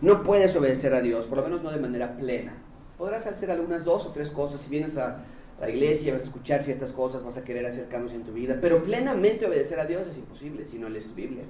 No 0.00 0.22
puedes 0.22 0.54
obedecer 0.54 0.94
a 0.94 1.00
Dios, 1.00 1.26
por 1.26 1.38
lo 1.38 1.44
menos 1.44 1.62
no 1.62 1.70
de 1.70 1.80
manera 1.80 2.16
plena. 2.16 2.54
Podrás 2.98 3.26
hacer 3.26 3.50
algunas 3.50 3.84
dos 3.84 4.06
o 4.06 4.12
tres 4.12 4.30
cosas, 4.30 4.60
si 4.60 4.70
vienes 4.70 4.96
a 4.96 5.24
la 5.60 5.70
iglesia, 5.70 6.12
vas 6.12 6.22
a 6.22 6.26
escuchar 6.26 6.62
ciertas 6.62 6.92
cosas, 6.92 7.24
vas 7.24 7.36
a 7.36 7.44
querer 7.44 7.66
hacer 7.66 7.88
cambios 7.88 8.12
en 8.12 8.22
tu 8.22 8.32
vida, 8.32 8.58
pero 8.60 8.82
plenamente 8.84 9.46
obedecer 9.46 9.80
a 9.80 9.86
Dios 9.86 10.06
es 10.06 10.18
imposible 10.18 10.66
si 10.66 10.78
no 10.78 10.88
lees 10.88 11.06
tu 11.06 11.14
Biblia. 11.14 11.42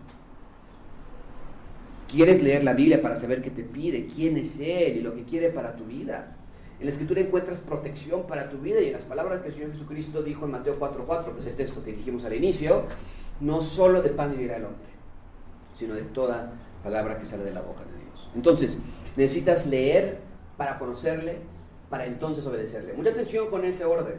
Quieres 2.11 2.43
leer 2.43 2.65
la 2.65 2.73
Biblia 2.73 3.03
para 3.03 3.17
saber 3.17 3.43
qué 3.43 3.51
te 3.51 3.65
pide, 3.65 4.07
quién 4.07 4.39
es 4.39 4.59
Él 4.61 4.97
y 4.97 5.01
lo 5.03 5.15
que 5.15 5.25
quiere 5.25 5.51
para 5.51 5.77
tu 5.77 5.85
vida. 5.85 6.38
En 6.79 6.87
la 6.87 6.93
Escritura 6.93 7.21
encuentras 7.21 7.59
protección 7.59 8.27
para 8.27 8.49
tu 8.49 8.59
vida 8.59 8.81
y 8.81 8.87
en 8.87 8.93
las 8.93 9.03
palabras 9.03 9.41
que 9.41 9.49
el 9.49 9.53
Señor 9.53 9.73
Jesucristo 9.73 10.23
dijo 10.23 10.45
en 10.45 10.53
Mateo 10.53 10.79
4:4, 10.79 11.35
que 11.35 11.41
es 11.41 11.47
el 11.47 11.55
texto 11.55 11.83
que 11.83 11.93
dijimos 11.93 12.25
al 12.25 12.35
inicio, 12.35 12.85
no 13.41 13.61
solo 13.63 14.01
de 14.01 14.11
pan 14.11 14.31
vivirá 14.31 14.57
el 14.57 14.65
hombre, 14.65 14.89
sino 15.77 15.95
de 15.95 16.03
toda 16.03 16.53
palabra 16.83 17.19
que 17.19 17.25
sale 17.25 17.45
de 17.45 17.53
la 17.53 17.63
boca 17.63 17.81
de 17.81 18.05
Dios. 18.05 18.31
Entonces, 18.35 18.79
necesitas 19.17 19.67
leer 19.67 20.19
para 20.57 20.79
conocerle, 20.79 21.39
para 21.91 22.07
entonces 22.07 22.47
obedecerle. 22.47 22.93
Mucha 22.93 23.11
atención 23.11 23.49
con 23.49 23.65
ese 23.65 23.85
orden. 23.85 24.17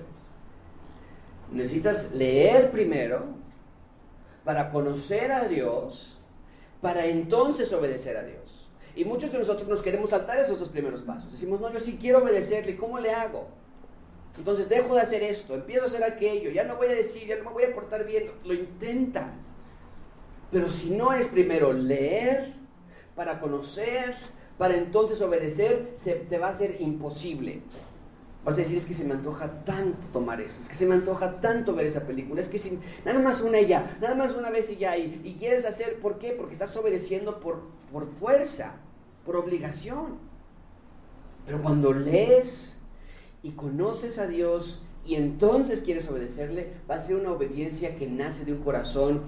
Necesitas 1.51 2.11
leer 2.11 2.71
primero 2.71 3.23
para 4.43 4.71
conocer 4.71 5.31
a 5.31 5.47
Dios 5.47 6.19
para 6.81 7.05
entonces 7.05 7.71
obedecer 7.73 8.17
a 8.17 8.23
Dios. 8.23 8.38
Y 8.99 9.05
muchos 9.05 9.31
de 9.31 9.39
nosotros 9.39 9.65
nos 9.65 9.81
queremos 9.81 10.09
saltar 10.09 10.37
esos 10.39 10.59
dos 10.59 10.67
primeros 10.67 11.03
pasos. 11.03 11.31
Decimos, 11.31 11.61
no, 11.61 11.71
yo 11.71 11.79
sí 11.79 11.97
quiero 12.01 12.21
obedecerle, 12.21 12.75
¿cómo 12.75 12.99
le 12.99 13.11
hago? 13.11 13.47
Entonces 14.37 14.67
dejo 14.67 14.93
de 14.93 14.99
hacer 14.99 15.23
esto, 15.23 15.55
empiezo 15.55 15.85
a 15.85 15.87
hacer 15.87 16.03
aquello, 16.03 16.49
ya 16.49 16.65
no 16.65 16.75
voy 16.75 16.87
a 16.87 16.95
decir, 16.95 17.25
ya 17.25 17.37
no 17.37 17.45
me 17.45 17.51
voy 17.51 17.63
a 17.63 17.73
portar 17.73 18.05
bien, 18.05 18.25
lo 18.43 18.53
intentas. 18.53 19.31
Pero 20.51 20.69
si 20.69 20.89
no 20.89 21.13
es 21.13 21.29
primero 21.29 21.71
leer 21.71 22.55
para 23.15 23.39
conocer, 23.39 24.17
para 24.57 24.75
entonces 24.75 25.21
obedecer, 25.21 25.93
se 25.95 26.15
te 26.15 26.37
va 26.37 26.49
a 26.49 26.53
ser 26.53 26.81
imposible. 26.81 27.61
Vas 28.43 28.55
a 28.55 28.57
decir, 28.57 28.75
es 28.75 28.85
que 28.85 28.93
se 28.93 29.05
me 29.05 29.13
antoja 29.13 29.63
tanto 29.63 30.07
tomar 30.11 30.41
eso, 30.41 30.61
es 30.61 30.67
que 30.67 30.75
se 30.75 30.85
me 30.85 30.95
antoja 30.95 31.39
tanto 31.39 31.73
ver 31.73 31.85
esa 31.85 32.05
película, 32.05 32.41
es 32.41 32.49
que 32.49 32.57
si, 32.57 32.77
nada 33.05 33.19
más 33.21 33.41
una 33.41 33.61
y 33.61 33.67
ya, 33.67 33.97
nada 34.01 34.15
más 34.15 34.35
una 34.35 34.49
vez 34.49 34.69
y 34.69 34.75
ya, 34.75 34.97
y, 34.97 35.21
y 35.23 35.35
quieres 35.39 35.65
hacer, 35.65 36.01
¿por 36.01 36.19
qué? 36.19 36.31
Porque 36.33 36.51
estás 36.51 36.75
obedeciendo 36.75 37.39
por, 37.39 37.61
por 37.93 38.05
fuerza, 38.15 38.75
por 39.29 39.37
obligación. 39.37 40.17
Pero 41.45 41.61
cuando 41.61 41.93
lees 41.93 42.79
y 43.43 43.51
conoces 43.51 44.17
a 44.17 44.25
Dios 44.25 44.81
y 45.05 45.13
entonces 45.13 45.83
quieres 45.83 46.09
obedecerle, 46.09 46.73
va 46.89 46.95
a 46.95 46.99
ser 46.99 47.15
una 47.15 47.31
obediencia 47.31 47.95
que 47.95 48.07
nace 48.07 48.43
de 48.43 48.53
un 48.53 48.63
corazón, 48.63 49.21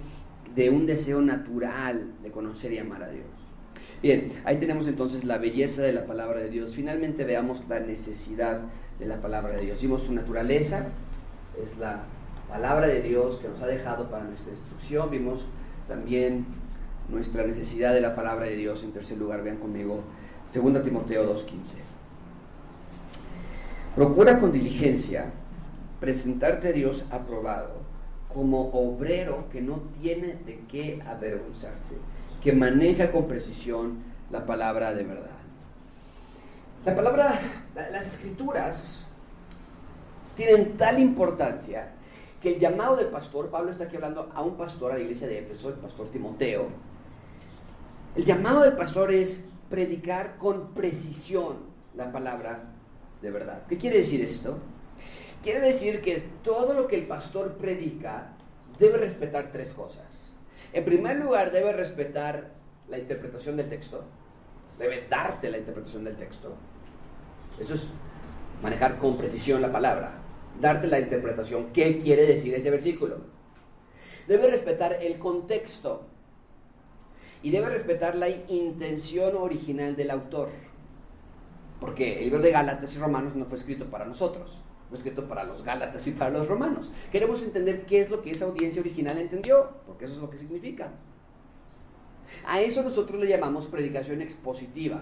de 0.56 0.72
un 0.72 0.88
deseo 0.88 1.22
natural 1.22 2.14
de 2.24 2.32
conocer 2.32 2.74
y 2.74 2.80
amar 2.80 3.04
a 3.04 3.10
Dios. 3.10 3.28
Bien, 4.02 4.42
ahí 4.44 4.58
tenemos 4.58 4.88
entonces 4.88 5.24
la 5.24 5.38
belleza 5.38 5.84
de 5.84 5.94
la 5.94 6.08
palabra 6.08 6.40
de 6.40 6.50
Dios. 6.50 6.74
Finalmente 6.74 7.24
veamos 7.24 7.62
la 7.70 7.80
necesidad 7.80 8.62
de 8.98 9.06
la 9.06 9.22
palabra 9.22 9.58
de 9.58 9.66
Dios. 9.66 9.84
Vimos 9.84 10.02
su 10.02 10.14
naturaleza, 10.16 10.88
es 11.62 11.78
la 11.78 12.06
palabra 12.50 12.88
de 12.88 13.04
Dios 13.04 13.38
que 13.38 13.50
nos 13.50 13.62
ha 13.62 13.68
dejado 13.68 14.10
para 14.10 14.24
nuestra 14.24 14.52
instrucción. 14.52 15.12
Vimos 15.12 15.46
también 15.88 16.48
nuestra 17.12 17.46
necesidad 17.46 17.94
de 17.94 18.02
la 18.02 18.16
palabra 18.16 18.48
de 18.48 18.56
Dios. 18.56 18.84
En 18.84 18.92
tercer 18.92 19.18
lugar, 19.18 19.44
vean 19.44 19.58
conmigo 19.58 20.02
2 20.54 20.84
Timoteo 20.84 21.34
2.15. 21.34 21.76
Procura 23.96 24.40
con 24.40 24.52
diligencia 24.52 25.26
presentarte 26.00 26.70
a 26.70 26.72
Dios 26.72 27.06
aprobado 27.12 27.82
como 28.34 28.70
obrero 28.70 29.50
que 29.52 29.62
no 29.62 29.82
tiene 30.02 30.38
de 30.46 30.62
qué 30.70 31.02
avergonzarse, 31.06 31.98
que 32.42 32.54
maneja 32.54 33.12
con 33.12 33.28
precisión 33.28 33.98
la 34.32 34.46
palabra 34.46 34.94
de 34.94 35.04
verdad. 35.04 35.30
La 36.86 36.96
palabra, 36.96 37.40
las 37.92 38.08
escrituras 38.08 39.06
tienen 40.36 40.78
tal 40.78 41.00
importancia 41.00 41.90
que 42.42 42.56
el 42.56 42.60
llamado 42.60 42.96
del 42.96 43.08
pastor, 43.08 43.50
Pablo 43.50 43.70
está 43.70 43.84
aquí 43.84 43.98
hablando 43.98 44.32
a 44.34 44.42
un 44.42 44.56
pastor 44.56 44.92
a 44.92 44.96
la 44.96 45.02
iglesia 45.02 45.28
de 45.28 45.40
Éfeso, 45.40 45.70
el 45.70 45.76
pastor 45.76 46.08
Timoteo, 46.08 46.70
el 48.16 48.26
llamado 48.26 48.62
del 48.62 48.74
pastor 48.74 49.14
es 49.14 49.46
predicar 49.70 50.38
con 50.38 50.74
precisión 50.74 51.60
la 51.96 52.12
palabra 52.12 52.64
de 53.22 53.32
verdad. 53.32 53.64
¿Qué 53.68 53.78
quiere 53.78 54.00
decir 54.00 54.22
esto? 54.22 54.58
Quiere 55.44 55.62
decir 55.62 56.02
que 56.02 56.22
todo 56.44 56.74
lo 56.74 56.88
que 56.88 56.98
el 56.98 57.08
pastor 57.08 57.54
predica 57.58 58.34
debe 58.78 58.98
respetar 58.98 59.52
tres 59.52 59.74
cosas. 59.74 60.32
En 60.74 60.86
primer 60.86 61.18
lugar, 61.18 61.52
debe 61.52 61.72
respetar 61.74 62.52
la 62.90 62.98
interpretación 62.98 63.58
del 63.58 63.70
texto. 63.70 64.04
Debe 64.78 65.08
darte 65.10 65.50
la 65.50 65.58
interpretación 65.58 66.04
del 66.04 66.16
texto. 66.16 66.56
Eso 67.60 67.76
es 67.76 67.86
manejar 68.62 68.98
con 68.98 69.18
precisión 69.18 69.62
la 69.62 69.72
palabra. 69.72 70.14
Darte 70.60 70.88
la 70.88 71.00
interpretación. 71.00 71.72
¿Qué 71.74 71.98
quiere 72.00 72.26
decir 72.26 72.54
ese 72.54 72.70
versículo? 72.70 73.18
Debe 74.28 74.50
respetar 74.50 74.98
el 75.02 75.18
contexto 75.18 76.11
y 77.44 77.52
debe 77.52 77.70
respetar 77.70 78.16
la 78.16 78.30
intención 78.30 79.36
original 79.36 79.96
del 79.96 80.12
autor. 80.12 80.50
Porque 81.80 82.20
el 82.20 82.26
libro 82.26 82.42
de 82.42 82.52
Gálatas 82.52 82.96
y 82.96 83.00
Romanos 83.00 83.36
no 83.36 83.46
fue 83.46 83.58
escrito 83.58 83.86
para 83.86 84.06
nosotros, 84.06 84.60
fue 84.90 84.98
escrito 84.98 85.28
para 85.28 85.44
los 85.44 85.64
Gálatas 85.64 86.06
y 86.06 86.12
para 86.12 86.30
los 86.30 86.48
romanos. 86.48 86.92
Queremos 87.12 87.42
entender 87.42 87.86
qué 87.86 88.02
es 88.02 88.10
lo 88.10 88.22
que 88.22 88.32
esa 88.32 88.46
audiencia 88.46 88.82
original 88.82 89.18
entendió, 89.18 89.72
porque 89.88 90.06
eso 90.06 90.14
es 90.16 90.20
lo 90.22 90.30
que 90.30 90.38
significa. 90.38 90.92
A 92.46 92.62
eso 92.62 92.84
nosotros 92.84 93.20
le 93.20 93.28
llamamos 93.28 93.68
predicación 93.68 94.22
expositiva. 94.22 95.02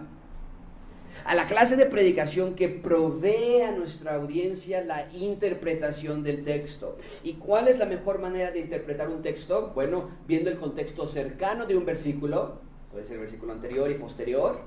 A 1.26 1.36
la 1.36 1.47
clase 1.47 1.76
de 1.76 1.86
predicación 1.86 2.55
que 2.55 2.70
provee 2.70 3.61
a 3.61 3.72
nuestra 3.72 4.15
audiencia 4.15 4.84
la 4.84 5.11
interpretación 5.13 6.24
del 6.24 6.43
texto. 6.43 6.97
¿Y 7.24 7.34
cuál 7.34 7.67
es 7.67 7.78
la 7.78 7.86
mejor 7.86 8.20
manera 8.20 8.51
de 8.51 8.59
interpretar 8.59 9.09
un 9.09 9.22
texto? 9.22 9.72
Bueno, 9.76 10.09
viendo 10.28 10.49
el 10.49 10.57
contexto 10.57 11.07
cercano 11.07 11.65
de 11.65 11.78
un 11.78 11.86
versículo, 11.86 12.61
puede 12.91 13.05
ser 13.05 13.15
el 13.15 13.22
versículo 13.22 13.53
anterior 13.53 13.91
y 13.91 13.95
posterior, 13.95 14.61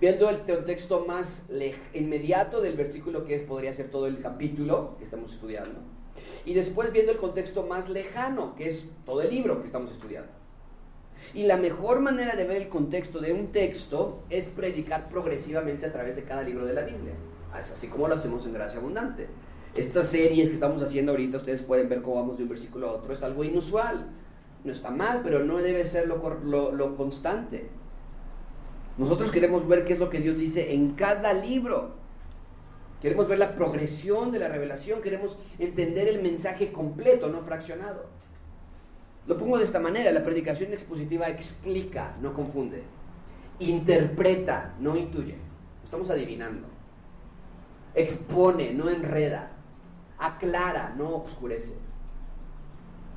viendo 0.00 0.28
el 0.30 0.40
contexto 0.40 1.04
más 1.06 1.48
inmediato 1.94 2.60
del 2.60 2.74
versículo 2.74 3.24
que 3.24 3.34
es, 3.34 3.42
podría 3.42 3.72
ser 3.74 3.88
todo 3.88 4.06
el 4.06 4.20
capítulo 4.20 4.96
que 4.98 5.04
estamos 5.04 5.32
estudiando, 5.32 5.80
y 6.44 6.54
después 6.54 6.92
viendo 6.92 7.12
el 7.12 7.18
contexto 7.18 7.64
más 7.64 7.88
lejano, 7.88 8.54
que 8.56 8.68
es 8.68 8.84
todo 9.04 9.22
el 9.22 9.30
libro 9.30 9.60
que 9.60 9.66
estamos 9.66 9.90
estudiando. 9.90 10.41
Y 11.34 11.44
la 11.44 11.56
mejor 11.56 12.00
manera 12.00 12.36
de 12.36 12.44
ver 12.44 12.56
el 12.58 12.68
contexto 12.68 13.20
de 13.20 13.32
un 13.32 13.48
texto 13.52 14.22
es 14.30 14.48
predicar 14.48 15.08
progresivamente 15.08 15.86
a 15.86 15.92
través 15.92 16.16
de 16.16 16.24
cada 16.24 16.42
libro 16.42 16.66
de 16.66 16.74
la 16.74 16.82
Biblia, 16.82 17.14
así 17.52 17.86
como 17.86 18.08
lo 18.08 18.14
hacemos 18.14 18.44
en 18.46 18.52
Gracia 18.52 18.78
Abundante. 18.78 19.28
Estas 19.74 20.08
series 20.08 20.48
que 20.48 20.54
estamos 20.54 20.82
haciendo 20.82 21.12
ahorita, 21.12 21.38
ustedes 21.38 21.62
pueden 21.62 21.88
ver 21.88 22.02
cómo 22.02 22.16
vamos 22.16 22.36
de 22.36 22.42
un 22.42 22.50
versículo 22.50 22.88
a 22.88 22.92
otro, 22.92 23.12
es 23.12 23.22
algo 23.22 23.42
inusual. 23.44 24.10
No 24.64 24.72
está 24.72 24.90
mal, 24.90 25.22
pero 25.24 25.42
no 25.42 25.56
debe 25.58 25.86
ser 25.86 26.06
lo, 26.06 26.72
lo 26.72 26.96
constante. 26.96 27.68
Nosotros 28.98 29.32
queremos 29.32 29.66
ver 29.66 29.84
qué 29.84 29.94
es 29.94 29.98
lo 29.98 30.10
que 30.10 30.20
Dios 30.20 30.36
dice 30.36 30.74
en 30.74 30.92
cada 30.92 31.32
libro. 31.32 32.02
Queremos 33.00 33.26
ver 33.26 33.38
la 33.38 33.56
progresión 33.56 34.30
de 34.30 34.38
la 34.38 34.48
revelación, 34.48 35.00
queremos 35.00 35.36
entender 35.58 36.06
el 36.06 36.22
mensaje 36.22 36.70
completo, 36.70 37.28
no 37.28 37.40
fraccionado. 37.42 38.06
Lo 39.26 39.38
pongo 39.38 39.58
de 39.58 39.64
esta 39.64 39.78
manera, 39.78 40.10
la 40.10 40.24
predicación 40.24 40.72
expositiva 40.72 41.28
explica, 41.28 42.16
no 42.20 42.32
confunde, 42.32 42.82
interpreta, 43.60 44.74
no 44.80 44.96
intuye, 44.96 45.36
estamos 45.84 46.10
adivinando, 46.10 46.66
expone, 47.94 48.74
no 48.74 48.90
enreda, 48.90 49.52
aclara, 50.18 50.94
no 50.96 51.10
obscurece. 51.10 51.74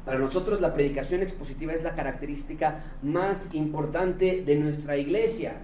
Para 0.06 0.20
nosotros 0.20 0.62
la 0.62 0.76
predicación 0.76 1.24
expositiva 1.24 1.74
es 1.74 1.82
la 1.82 1.96
característica 1.96 2.84
más 3.02 3.56
importante 3.56 4.44
de 4.44 4.56
nuestra 4.58 4.98
iglesia. 4.98 5.56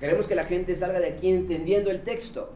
Queremos 0.00 0.26
que 0.26 0.34
la 0.34 0.44
gente 0.44 0.74
salga 0.74 1.00
de 1.00 1.08
aquí 1.08 1.28
entendiendo 1.28 1.90
el 1.90 2.02
texto. 2.02 2.54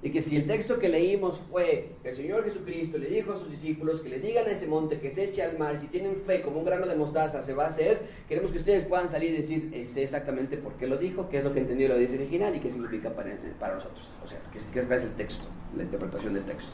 Y 0.00 0.10
que 0.10 0.22
si 0.22 0.36
el 0.36 0.46
texto 0.46 0.78
que 0.78 0.88
leímos 0.88 1.40
fue 1.50 1.96
el 2.04 2.14
Señor 2.14 2.44
Jesucristo 2.44 2.98
le 2.98 3.08
dijo 3.08 3.32
a 3.32 3.36
sus 3.36 3.50
discípulos 3.50 4.00
que 4.00 4.08
le 4.08 4.20
digan 4.20 4.46
a 4.46 4.52
ese 4.52 4.68
monte 4.68 5.00
que 5.00 5.10
se 5.10 5.24
eche 5.24 5.42
al 5.42 5.58
mar, 5.58 5.80
si 5.80 5.88
tienen 5.88 6.14
fe 6.14 6.40
como 6.40 6.60
un 6.60 6.64
grano 6.64 6.86
de 6.86 6.94
mostaza 6.94 7.42
se 7.42 7.52
va 7.52 7.64
a 7.64 7.68
hacer, 7.68 8.02
queremos 8.28 8.52
que 8.52 8.58
ustedes 8.58 8.84
puedan 8.84 9.08
salir 9.08 9.32
y 9.32 9.38
decir, 9.38 9.84
sé 9.84 10.04
exactamente 10.04 10.56
por 10.56 10.74
qué 10.74 10.86
lo 10.86 10.98
dijo, 10.98 11.28
qué 11.28 11.38
es 11.38 11.44
lo 11.44 11.52
que 11.52 11.60
entendió 11.60 11.88
la 11.88 11.94
audiencia 11.94 12.16
original 12.16 12.54
y 12.54 12.60
qué 12.60 12.70
significa 12.70 13.10
para, 13.10 13.36
para 13.58 13.74
nosotros. 13.74 14.08
O 14.22 14.26
sea, 14.28 14.38
qué 14.52 14.58
es 14.58 15.02
el 15.02 15.14
texto, 15.14 15.48
la 15.76 15.82
interpretación 15.82 16.34
del 16.34 16.44
texto. 16.44 16.72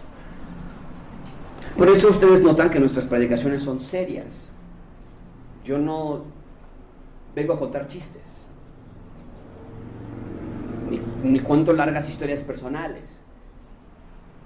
Por 1.79 1.89
eso 1.89 2.09
ustedes 2.09 2.41
notan 2.43 2.69
que 2.69 2.79
nuestras 2.79 3.07
predicaciones 3.07 3.63
son 3.63 3.81
serias. 3.81 4.51
Yo 5.65 5.79
no 5.79 6.25
vengo 7.35 7.55
a 7.55 7.59
contar 7.59 7.89
chistes, 7.89 8.47
ni, 10.91 11.01
ni 11.29 11.41
cuento 11.41 11.73
largas 11.73 12.09
historias 12.09 12.43
personales. 12.43 13.14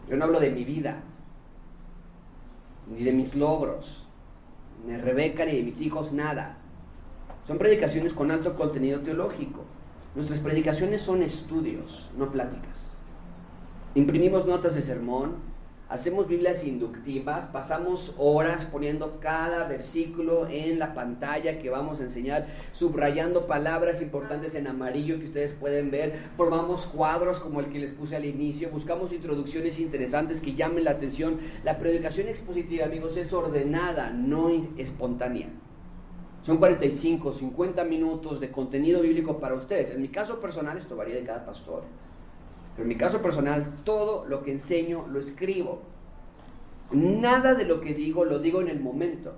Yo 0.09 0.17
no 0.17 0.25
hablo 0.25 0.41
de 0.41 0.51
mi 0.51 0.65
vida, 0.65 1.03
ni 2.91 3.05
de 3.05 3.13
mis 3.13 3.35
logros, 3.35 4.07
ni 4.85 4.93
de 4.93 4.99
Rebeca, 4.99 5.45
ni 5.45 5.57
de 5.57 5.63
mis 5.63 5.81
hijos, 5.81 6.13
nada. 6.13 6.57
Son 7.47 7.59
predicaciones 7.59 8.15
con 8.15 8.31
alto 8.31 8.57
contenido 8.57 9.01
teológico. 9.01 9.65
Nuestras 10.15 10.41
predicaciones 10.41 11.03
son 11.03 11.23
estudios, 11.23 12.11
no 12.17 12.31
pláticas. 12.31 12.85
Imprimimos 13.95 14.47
notas 14.47 14.75
de 14.75 14.83
sermón, 14.83 15.37
Hacemos 15.89 16.29
Biblias 16.29 16.65
inductivas, 16.65 17.47
pasamos 17.47 18.15
horas 18.19 18.67
poniendo 18.67 19.21
cada 19.21 19.67
versículo 19.67 20.47
en 20.47 20.79
la 20.79 20.93
pantalla 20.93 21.59
que 21.59 21.71
vamos 21.71 21.99
a 21.99 22.03
enseñar, 22.03 22.47
subrayando 22.73 23.47
palabras 23.47 24.03
importantes 24.03 24.55
en 24.55 24.67
amarillo 24.67 25.19
que 25.19 25.25
ustedes 25.25 25.55
pueden 25.55 25.91
ver, 25.91 26.29
formamos 26.37 26.85
cuadros 26.85 27.41
como 27.41 27.61
el 27.61 27.73
que 27.73 27.79
les 27.79 27.93
puse 27.93 28.17
al 28.17 28.27
inicio, 28.27 28.69
buscamos 28.69 29.15
introducciones 29.15 29.79
interesantes 29.79 30.43
que 30.43 30.55
llamen 30.55 30.85
la 30.85 30.91
atención. 30.91 31.39
La 31.65 31.79
predicación 31.79 32.29
expositiva, 32.29 32.85
amigos, 32.85 33.17
es 33.17 33.33
ordenada, 33.33 34.11
no 34.11 34.69
espontánea. 34.77 35.49
Son 36.43 36.59
45, 36.59 37.33
50 37.33 37.85
minutos 37.85 38.41
de 38.41 38.51
contenido 38.51 39.01
bíblico 39.01 39.39
para 39.39 39.55
ustedes. 39.55 39.91
En 39.93 40.03
mi 40.03 40.09
caso 40.09 40.39
personal, 40.39 40.77
esto 40.77 40.97
varía 40.97 41.15
de 41.15 41.25
cada 41.25 41.47
pastor. 41.47 41.85
Pero 42.79 42.85
en 42.85 42.91
mi 42.91 42.97
caso 42.97 43.21
personal, 43.21 43.75
todo 43.83 44.25
lo 44.27 44.45
que 44.45 44.53
enseño 44.53 45.05
lo 45.09 45.19
escribo. 45.19 45.83
Nada 46.93 47.57
de 47.57 47.65
lo 47.65 47.81
que 47.81 47.93
digo 47.93 48.25
lo 48.25 48.39
digo 48.39 48.61
en 48.61 48.69
el 48.69 48.79
momento. 48.79 49.35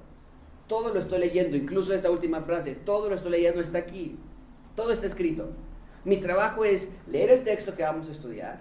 Todo 0.67 0.93
lo 0.93 1.01
estoy 1.01 1.21
leyendo, 1.21 1.57
incluso 1.57 1.95
esta 1.95 2.11
última 2.11 2.43
frase, 2.43 2.75
todo 2.75 3.09
lo 3.09 3.15
estoy 3.15 3.31
leyendo 3.31 3.63
está 3.63 3.79
aquí. 3.79 4.19
Todo 4.77 4.93
está 4.93 5.07
escrito. 5.07 5.49
Mi 6.05 6.19
trabajo 6.19 6.67
es 6.67 6.95
leer 7.11 7.31
el 7.31 7.43
texto 7.43 7.75
que 7.75 7.83
vamos 7.83 8.11
a 8.11 8.13
estudiar, 8.13 8.61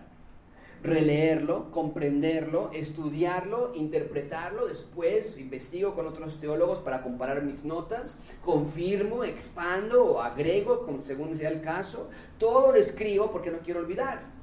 releerlo, 0.82 1.72
comprenderlo, 1.72 2.72
estudiarlo, 2.72 3.76
interpretarlo, 3.76 4.66
después 4.66 5.38
investigo 5.38 5.94
con 5.94 6.08
otros 6.08 6.40
teólogos 6.40 6.80
para 6.80 7.02
comparar 7.02 7.44
mis 7.44 7.66
notas, 7.66 8.18
confirmo, 8.46 9.26
expando 9.26 10.06
o 10.06 10.22
agrego 10.22 10.88
según 11.02 11.36
sea 11.36 11.50
el 11.50 11.62
caso, 11.62 12.10
todo 12.38 12.72
lo 12.72 12.78
escribo 12.78 13.30
porque 13.30 13.52
no 13.52 13.60
quiero 13.60 13.82
olvidar 13.82 14.39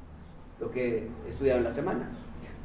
lo 0.60 0.70
que 0.70 1.08
estudiaron 1.28 1.64
la 1.64 1.70
semana. 1.70 2.10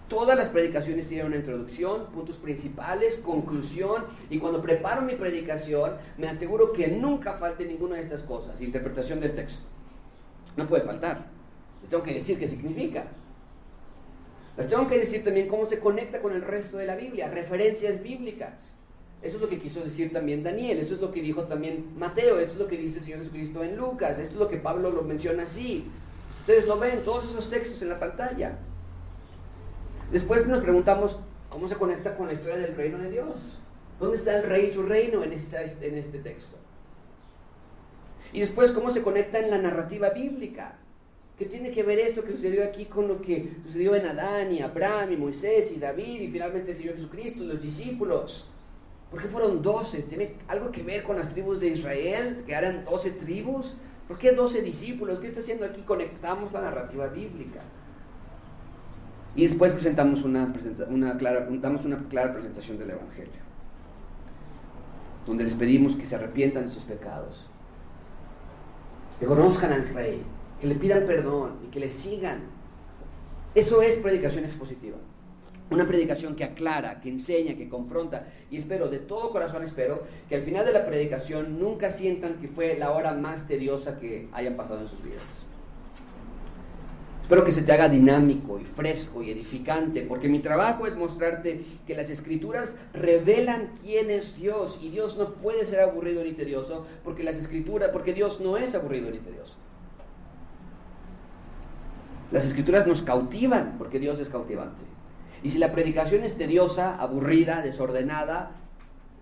Todas 0.07 0.37
las 0.37 0.49
predicaciones 0.49 1.07
tienen 1.07 1.27
una 1.27 1.37
introducción, 1.37 2.07
puntos 2.07 2.37
principales, 2.37 3.15
conclusión, 3.15 4.03
y 4.29 4.39
cuando 4.39 4.61
preparo 4.61 5.03
mi 5.03 5.15
predicación 5.15 5.93
me 6.17 6.27
aseguro 6.27 6.73
que 6.73 6.89
nunca 6.89 7.33
falte 7.33 7.65
ninguna 7.65 7.95
de 7.95 8.01
estas 8.01 8.23
cosas. 8.23 8.59
Interpretación 8.61 9.21
del 9.21 9.35
texto. 9.35 9.63
No 10.57 10.67
puede 10.67 10.83
faltar. 10.83 11.27
Les 11.81 11.89
tengo 11.89 12.03
que 12.03 12.15
decir 12.15 12.37
qué 12.37 12.47
significa. 12.47 13.05
Les 14.57 14.67
tengo 14.67 14.85
que 14.87 14.99
decir 14.99 15.23
también 15.23 15.47
cómo 15.47 15.65
se 15.65 15.79
conecta 15.79 16.21
con 16.21 16.33
el 16.33 16.41
resto 16.41 16.77
de 16.77 16.87
la 16.87 16.95
Biblia, 16.95 17.29
referencias 17.29 18.03
bíblicas. 18.03 18.75
Eso 19.21 19.37
es 19.37 19.41
lo 19.41 19.47
que 19.47 19.59
quiso 19.59 19.81
decir 19.81 20.11
también 20.11 20.43
Daniel, 20.43 20.79
eso 20.79 20.95
es 20.95 20.99
lo 20.99 21.11
que 21.11 21.21
dijo 21.21 21.43
también 21.43 21.93
Mateo, 21.97 22.39
eso 22.39 22.53
es 22.53 22.57
lo 22.57 22.67
que 22.67 22.77
dice 22.77 22.99
el 22.99 23.05
Señor 23.05 23.19
Jesucristo 23.19 23.63
en 23.63 23.77
Lucas, 23.77 24.19
eso 24.19 24.31
es 24.31 24.37
lo 24.37 24.49
que 24.49 24.57
Pablo 24.57 24.89
lo 24.91 25.03
menciona 25.03 25.43
así. 25.43 25.85
Ustedes 26.51 26.67
lo 26.67 26.77
ven, 26.79 27.01
todos 27.05 27.29
esos 27.29 27.49
textos 27.49 27.81
en 27.81 27.87
la 27.87 27.97
pantalla. 27.97 28.57
Después 30.11 30.45
nos 30.47 30.61
preguntamos 30.61 31.17
cómo 31.47 31.69
se 31.69 31.75
conecta 31.75 32.17
con 32.17 32.27
la 32.27 32.33
historia 32.33 32.57
del 32.57 32.75
reino 32.75 32.97
de 32.97 33.09
Dios. 33.09 33.37
¿Dónde 34.01 34.17
está 34.17 34.35
el 34.35 34.43
rey 34.43 34.65
y 34.69 34.73
su 34.73 34.83
reino 34.83 35.23
en 35.23 35.31
este, 35.31 35.55
en 35.79 35.95
este 35.95 36.19
texto? 36.19 36.57
Y 38.33 38.41
después 38.41 38.73
cómo 38.73 38.89
se 38.89 39.01
conecta 39.01 39.39
en 39.39 39.49
la 39.49 39.59
narrativa 39.59 40.09
bíblica. 40.09 40.77
¿Qué 41.37 41.45
tiene 41.45 41.71
que 41.71 41.83
ver 41.83 41.99
esto 41.99 42.21
que 42.21 42.33
sucedió 42.33 42.65
aquí 42.65 42.83
con 42.83 43.07
lo 43.07 43.21
que 43.21 43.53
sucedió 43.63 43.95
en 43.95 44.07
Adán 44.07 44.51
y 44.51 44.61
Abraham 44.61 45.13
y 45.13 45.15
Moisés 45.15 45.71
y 45.71 45.79
David 45.79 46.19
y 46.19 46.27
finalmente 46.27 46.71
el 46.71 46.77
Señor 46.77 46.95
Jesucristo 46.95 47.45
y 47.45 47.47
los 47.47 47.61
discípulos? 47.61 48.45
¿Por 49.09 49.21
qué 49.21 49.29
fueron 49.29 49.61
doce? 49.61 50.01
¿Tiene 50.01 50.35
algo 50.49 50.69
que 50.69 50.83
ver 50.83 51.03
con 51.03 51.15
las 51.15 51.29
tribus 51.29 51.61
de 51.61 51.67
Israel? 51.67 52.43
¿Que 52.45 52.51
eran 52.51 52.83
doce 52.83 53.11
tribus? 53.11 53.77
¿Por 54.11 54.19
qué 54.19 54.33
doce 54.33 54.61
discípulos? 54.61 55.21
¿Qué 55.21 55.27
está 55.27 55.39
haciendo 55.39 55.63
aquí? 55.63 55.83
Conectamos 55.83 56.51
la 56.51 56.59
narrativa 56.59 57.07
bíblica. 57.07 57.61
Y 59.37 59.43
después 59.43 59.71
presentamos 59.71 60.25
una, 60.25 60.53
una 60.89 61.17
clara, 61.17 61.47
damos 61.49 61.85
una 61.85 61.97
clara 62.09 62.33
presentación 62.33 62.77
del 62.77 62.89
Evangelio, 62.89 63.39
donde 65.25 65.45
les 65.45 65.55
pedimos 65.55 65.95
que 65.95 66.05
se 66.05 66.15
arrepientan 66.15 66.63
de 66.63 66.69
sus 66.69 66.83
pecados, 66.83 67.47
que 69.17 69.25
conozcan 69.25 69.71
al 69.71 69.87
Rey, 69.87 70.21
que 70.59 70.67
le 70.67 70.75
pidan 70.75 71.05
perdón 71.05 71.59
y 71.65 71.67
que 71.67 71.79
le 71.79 71.89
sigan. 71.89 72.41
Eso 73.55 73.81
es 73.81 73.97
predicación 73.97 74.43
expositiva. 74.43 74.97
Una 75.71 75.87
predicación 75.87 76.35
que 76.35 76.43
aclara, 76.43 76.99
que 76.99 77.07
enseña, 77.07 77.55
que 77.55 77.69
confronta. 77.69 78.27
Y 78.51 78.57
espero, 78.57 78.89
de 78.89 78.99
todo 78.99 79.31
corazón 79.31 79.63
espero, 79.63 80.03
que 80.27 80.35
al 80.35 80.41
final 80.41 80.65
de 80.65 80.73
la 80.73 80.85
predicación 80.85 81.59
nunca 81.59 81.91
sientan 81.91 82.35
que 82.41 82.49
fue 82.49 82.77
la 82.77 82.91
hora 82.91 83.13
más 83.13 83.47
tediosa 83.47 83.97
que 83.97 84.27
hayan 84.33 84.57
pasado 84.57 84.81
en 84.81 84.89
sus 84.89 85.01
vidas. 85.01 85.23
Espero 87.21 87.45
que 87.45 87.53
se 87.53 87.61
te 87.61 87.71
haga 87.71 87.87
dinámico 87.87 88.59
y 88.59 88.65
fresco 88.65 89.23
y 89.23 89.31
edificante, 89.31 90.01
porque 90.01 90.27
mi 90.27 90.39
trabajo 90.39 90.85
es 90.85 90.97
mostrarte 90.97 91.63
que 91.87 91.95
las 91.95 92.09
escrituras 92.09 92.75
revelan 92.93 93.71
quién 93.81 94.11
es 94.11 94.35
Dios 94.35 94.77
y 94.83 94.89
Dios 94.89 95.15
no 95.15 95.35
puede 95.35 95.65
ser 95.65 95.79
aburrido 95.79 96.21
ni 96.25 96.33
tedioso, 96.33 96.85
porque 97.05 97.23
las 97.23 97.37
escrituras, 97.37 97.91
porque 97.93 98.13
Dios 98.13 98.41
no 98.41 98.57
es 98.57 98.75
aburrido 98.75 99.09
ni 99.09 99.19
tedioso. 99.19 99.55
Las 102.33 102.43
escrituras 102.43 102.85
nos 102.85 103.01
cautivan 103.01 103.75
porque 103.77 103.99
Dios 103.99 104.19
es 104.19 104.27
cautivante. 104.27 104.90
Y 105.43 105.49
si 105.49 105.57
la 105.57 105.71
predicación 105.71 106.23
es 106.23 106.35
tediosa, 106.35 106.95
aburrida, 106.95 107.61
desordenada, 107.61 108.51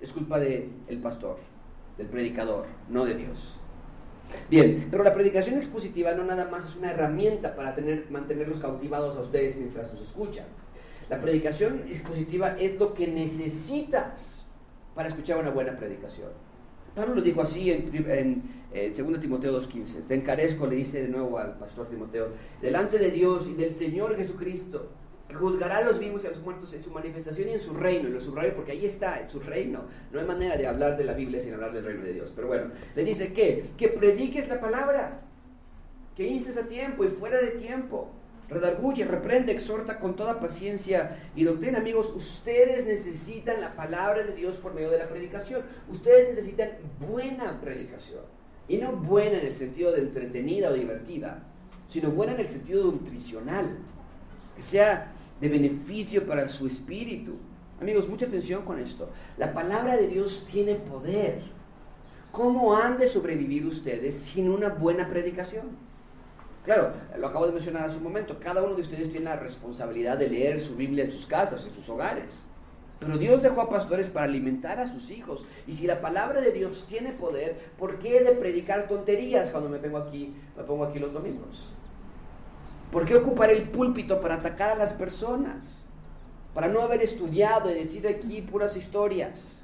es 0.01 0.11
culpa 0.11 0.39
del 0.39 0.99
pastor, 1.01 1.37
del 1.97 2.07
predicador, 2.07 2.65
no 2.89 3.05
de 3.05 3.15
Dios. 3.15 3.53
Bien, 4.49 4.87
pero 4.91 5.03
la 5.03 5.13
predicación 5.13 5.57
expositiva 5.57 6.13
no 6.13 6.23
nada 6.23 6.49
más 6.49 6.65
es 6.65 6.75
una 6.75 6.91
herramienta 6.91 7.55
para 7.55 7.73
tener, 7.73 8.05
mantenerlos 8.09 8.59
cautivados 8.59 9.17
a 9.17 9.21
ustedes 9.21 9.57
mientras 9.57 9.91
los 9.91 10.01
escuchan. 10.01 10.45
La 11.09 11.19
predicación 11.19 11.83
expositiva 11.87 12.55
es 12.59 12.77
lo 12.77 12.93
que 12.93 13.07
necesitas 13.07 14.45
para 14.93 15.09
escuchar 15.09 15.39
una 15.39 15.49
buena 15.49 15.75
predicación. 15.77 16.29
Pablo 16.95 17.15
lo 17.15 17.21
dijo 17.21 17.41
así 17.41 17.71
en, 17.71 18.43
en, 18.73 18.93
2 18.95 19.19
Timoteo 19.19 19.59
2.15. 19.59 20.07
Te 20.07 20.15
encarezco, 20.15 20.67
le 20.67 20.75
dice 20.75 21.01
de 21.01 21.09
nuevo 21.09 21.37
al 21.39 21.57
pastor 21.57 21.87
Timoteo, 21.87 22.29
delante 22.61 22.99
de 22.99 23.09
Dios 23.09 23.47
y 23.47 23.53
del 23.53 23.71
Señor 23.71 24.15
Jesucristo, 24.15 24.89
que 25.29 25.35
juzgará 25.35 25.77
a 25.77 25.81
los 25.81 25.99
vivos 25.99 26.23
y 26.23 26.27
a 26.27 26.31
los 26.31 26.41
muertos 26.41 26.73
en 26.73 26.83
su 26.83 26.89
manifestación 26.89 27.49
y 27.49 27.51
en 27.51 27.59
su 27.59 27.75
reino. 27.75 28.09
Y 28.09 28.11
lo 28.11 28.19
subrayo 28.19 28.55
porque 28.55 28.71
ahí 28.71 28.83
está, 28.83 29.21
en 29.21 29.29
su 29.29 29.39
reino. 29.39 29.83
No 30.11 30.19
hay 30.19 30.25
manera 30.25 30.57
de 30.57 30.65
hablar 30.65 30.97
de 30.97 31.03
la 31.03 31.13
Biblia 31.13 31.39
sin 31.39 31.53
hablar 31.53 31.71
del 31.71 31.85
reino 31.85 32.03
de 32.03 32.13
Dios. 32.13 32.33
Pero 32.35 32.47
bueno, 32.47 32.71
le 32.95 33.03
dice 33.03 33.31
que, 33.31 33.69
que 33.77 33.89
prediques 33.89 34.49
la 34.49 34.59
palabra, 34.59 35.21
que 36.15 36.25
instes 36.25 36.57
a 36.57 36.67
tiempo 36.67 37.05
y 37.05 37.09
fuera 37.09 37.39
de 37.39 37.51
tiempo 37.51 38.09
redarguye, 38.49 39.05
reprende, 39.05 39.51
exhorta 39.51 39.99
con 39.99 40.15
toda 40.15 40.39
paciencia 40.39 41.19
y 41.35 41.43
doctrina. 41.43 41.77
Amigos, 41.77 42.11
ustedes 42.15 42.87
necesitan 42.87 43.61
la 43.61 43.75
palabra 43.75 44.23
de 44.23 44.33
Dios 44.33 44.55
por 44.55 44.73
medio 44.73 44.89
de 44.89 44.97
la 44.97 45.07
predicación. 45.07 45.61
Ustedes 45.91 46.29
necesitan 46.29 46.71
buena 47.07 47.61
predicación. 47.61 48.23
Y 48.67 48.77
no 48.77 48.93
buena 48.93 49.37
en 49.37 49.45
el 49.45 49.53
sentido 49.53 49.91
de 49.91 50.01
entretenida 50.01 50.71
o 50.71 50.73
divertida, 50.73 51.43
sino 51.87 52.09
buena 52.09 52.33
en 52.33 52.39
el 52.39 52.47
sentido 52.47 52.83
nutricional. 52.85 53.77
Que 54.55 54.63
sea 54.63 55.13
de 55.39 55.49
beneficio 55.49 56.25
para 56.25 56.47
su 56.47 56.67
espíritu. 56.67 57.37
Amigos, 57.81 58.09
mucha 58.09 58.25
atención 58.25 58.63
con 58.63 58.79
esto. 58.79 59.09
La 59.37 59.53
palabra 59.53 59.95
de 59.95 60.07
Dios 60.07 60.45
tiene 60.51 60.75
poder. 60.75 61.41
¿Cómo 62.31 62.75
han 62.75 62.97
de 62.97 63.07
sobrevivir 63.07 63.65
ustedes 63.65 64.15
sin 64.15 64.49
una 64.49 64.69
buena 64.69 65.09
predicación? 65.09 65.89
Claro, 66.65 66.91
lo 67.17 67.27
acabo 67.27 67.47
de 67.47 67.53
mencionar 67.53 67.85
hace 67.85 67.97
un 67.97 68.03
momento, 68.03 68.37
cada 68.39 68.61
uno 68.61 68.75
de 68.75 68.81
ustedes 68.81 69.09
tiene 69.09 69.25
la 69.25 69.37
responsabilidad 69.37 70.17
de 70.17 70.29
leer 70.29 70.59
su 70.59 70.75
Biblia 70.75 71.05
en 71.05 71.11
sus 71.11 71.25
casas, 71.25 71.65
en 71.65 71.73
sus 71.73 71.89
hogares. 71.89 72.43
Pero 72.99 73.17
Dios 73.17 73.41
dejó 73.41 73.61
a 73.61 73.69
pastores 73.69 74.09
para 74.09 74.25
alimentar 74.25 74.79
a 74.79 74.85
sus 74.85 75.09
hijos. 75.09 75.45
Y 75.65 75.73
si 75.73 75.87
la 75.87 76.01
palabra 76.01 76.41
de 76.41 76.51
Dios 76.51 76.85
tiene 76.87 77.13
poder, 77.13 77.71
¿por 77.77 77.97
qué 77.97 78.17
he 78.17 78.23
de 78.23 78.33
predicar 78.33 78.87
tonterías 78.89 79.51
cuando 79.51 79.69
me 79.69 79.79
pongo 79.79 79.97
aquí, 79.99 80.33
me 80.57 80.63
pongo 80.63 80.83
aquí 80.83 80.99
los 80.99 81.13
domingos? 81.13 81.71
¿Por 82.91 83.05
qué 83.05 83.15
ocupar 83.15 83.51
el 83.51 83.63
púlpito 83.63 84.19
para 84.19 84.35
atacar 84.35 84.71
a 84.71 84.75
las 84.75 84.93
personas? 84.93 85.83
Para 86.53 86.67
no 86.67 86.81
haber 86.81 87.03
estudiado 87.03 87.69
y 87.69 87.75
decir 87.75 88.07
aquí 88.07 88.41
puras 88.41 88.75
historias. 88.75 89.63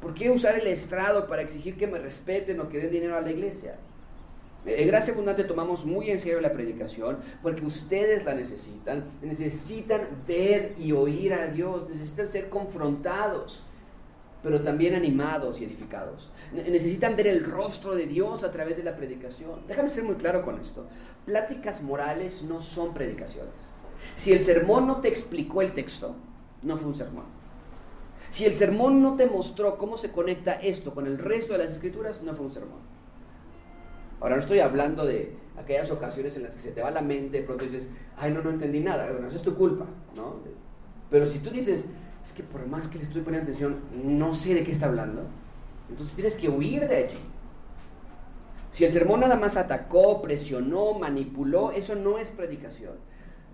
¿Por 0.00 0.12
qué 0.12 0.30
usar 0.30 0.58
el 0.58 0.66
estrado 0.66 1.26
para 1.26 1.42
exigir 1.42 1.76
que 1.76 1.86
me 1.86 1.98
respeten 1.98 2.60
o 2.60 2.68
que 2.68 2.78
den 2.78 2.90
dinero 2.90 3.16
a 3.16 3.22
la 3.22 3.30
iglesia? 3.30 3.76
En 4.66 4.88
Gracia 4.88 5.14
Abundante 5.14 5.44
tomamos 5.44 5.86
muy 5.86 6.10
en 6.10 6.18
serio 6.18 6.40
la 6.40 6.52
predicación 6.52 7.18
porque 7.42 7.64
ustedes 7.64 8.24
la 8.24 8.34
necesitan. 8.34 9.04
Necesitan 9.22 10.08
ver 10.26 10.74
y 10.78 10.92
oír 10.92 11.32
a 11.32 11.46
Dios, 11.46 11.88
necesitan 11.88 12.26
ser 12.26 12.48
confrontados, 12.48 13.64
pero 14.42 14.60
también 14.62 14.94
animados 14.94 15.60
y 15.60 15.64
edificados. 15.64 16.30
Necesitan 16.52 17.16
ver 17.16 17.28
el 17.28 17.44
rostro 17.44 17.94
de 17.94 18.06
Dios 18.06 18.44
a 18.44 18.50
través 18.50 18.76
de 18.76 18.82
la 18.82 18.96
predicación. 18.96 19.60
Déjame 19.68 19.88
ser 19.88 20.04
muy 20.04 20.16
claro 20.16 20.44
con 20.44 20.60
esto. 20.60 20.86
Pláticas 21.26 21.82
morales 21.82 22.42
no 22.42 22.60
son 22.60 22.94
predicaciones. 22.94 23.52
Si 24.16 24.32
el 24.32 24.40
sermón 24.40 24.86
no 24.86 25.00
te 25.00 25.08
explicó 25.08 25.60
el 25.60 25.72
texto, 25.72 26.14
no 26.62 26.76
fue 26.76 26.88
un 26.88 26.94
sermón. 26.94 27.24
Si 28.28 28.44
el 28.44 28.54
sermón 28.54 29.02
no 29.02 29.16
te 29.16 29.26
mostró 29.26 29.76
cómo 29.76 29.98
se 29.98 30.12
conecta 30.12 30.52
esto 30.54 30.94
con 30.94 31.06
el 31.06 31.18
resto 31.18 31.52
de 31.52 31.60
las 31.60 31.72
escrituras, 31.72 32.22
no 32.22 32.32
fue 32.34 32.46
un 32.46 32.52
sermón. 32.52 32.78
Ahora 34.20 34.36
no 34.36 34.40
estoy 34.40 34.60
hablando 34.60 35.04
de 35.04 35.36
aquellas 35.58 35.90
ocasiones 35.90 36.36
en 36.36 36.44
las 36.44 36.54
que 36.54 36.60
se 36.60 36.72
te 36.72 36.80
va 36.80 36.90
la 36.90 37.02
mente, 37.02 37.38
de 37.38 37.42
pronto 37.44 37.64
dices, 37.64 37.90
ay, 38.16 38.32
no, 38.32 38.42
no 38.42 38.50
entendí 38.50 38.80
nada, 38.80 39.08
eso 39.26 39.36
es 39.36 39.42
tu 39.42 39.54
culpa, 39.54 39.86
¿no? 40.14 40.36
Pero 41.10 41.26
si 41.26 41.40
tú 41.40 41.50
dices, 41.50 41.86
es 42.24 42.32
que 42.32 42.42
por 42.42 42.66
más 42.66 42.88
que 42.88 42.98
le 42.98 43.04
estoy 43.04 43.22
poniendo 43.22 43.50
atención, 43.50 43.80
no 44.04 44.34
sé 44.34 44.54
de 44.54 44.64
qué 44.64 44.72
está 44.72 44.86
hablando, 44.86 45.22
entonces 45.88 46.14
tienes 46.14 46.36
que 46.36 46.48
huir 46.48 46.86
de 46.88 46.96
allí. 46.96 47.18
Si 48.76 48.84
el 48.84 48.92
sermón 48.92 49.20
nada 49.20 49.36
más 49.36 49.56
atacó, 49.56 50.20
presionó, 50.20 50.92
manipuló, 50.92 51.72
eso 51.72 51.94
no 51.94 52.18
es 52.18 52.28
predicación. 52.28 52.92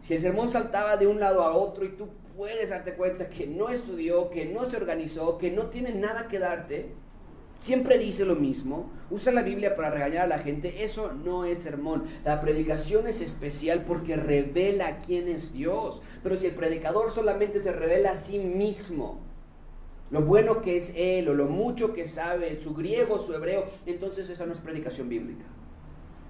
Si 0.02 0.14
el 0.14 0.20
sermón 0.20 0.50
saltaba 0.50 0.96
de 0.96 1.06
un 1.06 1.20
lado 1.20 1.42
a 1.42 1.54
otro 1.54 1.84
y 1.84 1.90
tú 1.90 2.08
puedes 2.36 2.70
darte 2.70 2.94
cuenta 2.94 3.28
que 3.28 3.46
no 3.46 3.68
estudió, 3.68 4.30
que 4.30 4.46
no 4.46 4.64
se 4.64 4.78
organizó, 4.78 5.38
que 5.38 5.52
no 5.52 5.66
tiene 5.66 5.94
nada 5.94 6.26
que 6.26 6.40
darte, 6.40 6.90
siempre 7.60 7.98
dice 7.98 8.24
lo 8.24 8.34
mismo, 8.34 8.90
usa 9.12 9.30
la 9.30 9.42
Biblia 9.42 9.76
para 9.76 9.90
regañar 9.90 10.22
a 10.22 10.26
la 10.26 10.40
gente, 10.40 10.82
eso 10.82 11.12
no 11.12 11.44
es 11.44 11.60
sermón. 11.60 12.02
La 12.24 12.40
predicación 12.40 13.06
es 13.06 13.20
especial 13.20 13.84
porque 13.86 14.16
revela 14.16 14.98
quién 15.06 15.28
es 15.28 15.52
Dios. 15.52 16.02
Pero 16.24 16.34
si 16.34 16.48
el 16.48 16.56
predicador 16.56 17.12
solamente 17.12 17.60
se 17.60 17.70
revela 17.70 18.10
a 18.10 18.16
sí 18.16 18.40
mismo, 18.40 19.20
lo 20.12 20.20
bueno 20.20 20.60
que 20.60 20.76
es 20.76 20.92
él 20.94 21.26
o 21.30 21.34
lo 21.34 21.46
mucho 21.46 21.94
que 21.94 22.06
sabe, 22.06 22.60
su 22.62 22.74
griego, 22.74 23.18
su 23.18 23.32
hebreo, 23.32 23.64
entonces 23.86 24.28
esa 24.28 24.44
no 24.44 24.52
es 24.52 24.58
predicación 24.58 25.08
bíblica. 25.08 25.44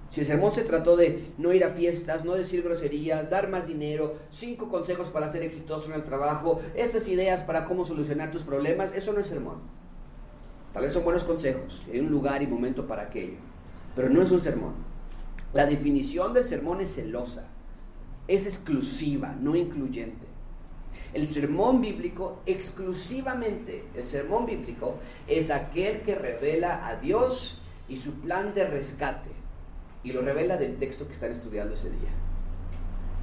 Si 0.09 0.21
el 0.21 0.25
sermón 0.25 0.53
se 0.53 0.61
trató 0.61 0.95
de 0.95 1.33
no 1.37 1.51
ir 1.51 1.65
a 1.65 1.71
fiestas, 1.71 2.23
no 2.23 2.33
decir 2.33 2.63
groserías, 2.63 3.29
dar 3.29 3.49
más 3.49 3.67
dinero, 3.67 4.15
cinco 4.29 4.69
consejos 4.69 5.09
para 5.09 5.29
ser 5.29 5.43
exitoso 5.43 5.87
en 5.87 5.95
el 5.95 6.05
trabajo, 6.05 6.61
estas 6.75 7.09
ideas 7.09 7.43
para 7.43 7.65
cómo 7.65 7.83
solucionar 7.83 8.31
tus 8.31 8.43
problemas, 8.43 8.93
eso 8.93 9.11
no 9.11 9.19
es 9.19 9.27
sermón. 9.27 9.57
Tal 10.71 10.83
vez 10.83 10.93
son 10.93 11.03
buenos 11.03 11.25
consejos, 11.25 11.83
hay 11.91 11.99
un 11.99 12.09
lugar 12.09 12.41
y 12.41 12.47
momento 12.47 12.87
para 12.87 13.03
aquello, 13.03 13.37
pero 13.97 14.07
no 14.07 14.21
es 14.21 14.31
un 14.31 14.39
sermón. 14.39 14.75
La 15.51 15.65
definición 15.65 16.33
del 16.33 16.45
sermón 16.45 16.79
es 16.79 16.95
celosa, 16.95 17.49
es 18.29 18.45
exclusiva, 18.45 19.35
no 19.41 19.57
incluyente. 19.57 20.32
El 21.13 21.27
sermón 21.29 21.81
bíblico, 21.81 22.41
exclusivamente, 22.45 23.85
el 23.95 24.03
sermón 24.03 24.45
bíblico 24.45 24.95
es 25.27 25.51
aquel 25.51 26.01
que 26.01 26.15
revela 26.15 26.87
a 26.87 26.95
Dios 26.95 27.61
y 27.87 27.97
su 27.97 28.13
plan 28.21 28.53
de 28.53 28.67
rescate, 28.67 29.29
y 30.03 30.11
lo 30.11 30.21
revela 30.21 30.57
del 30.57 30.77
texto 30.77 31.07
que 31.07 31.13
están 31.13 31.31
estudiando 31.31 31.73
ese 31.75 31.89
día. 31.89 32.09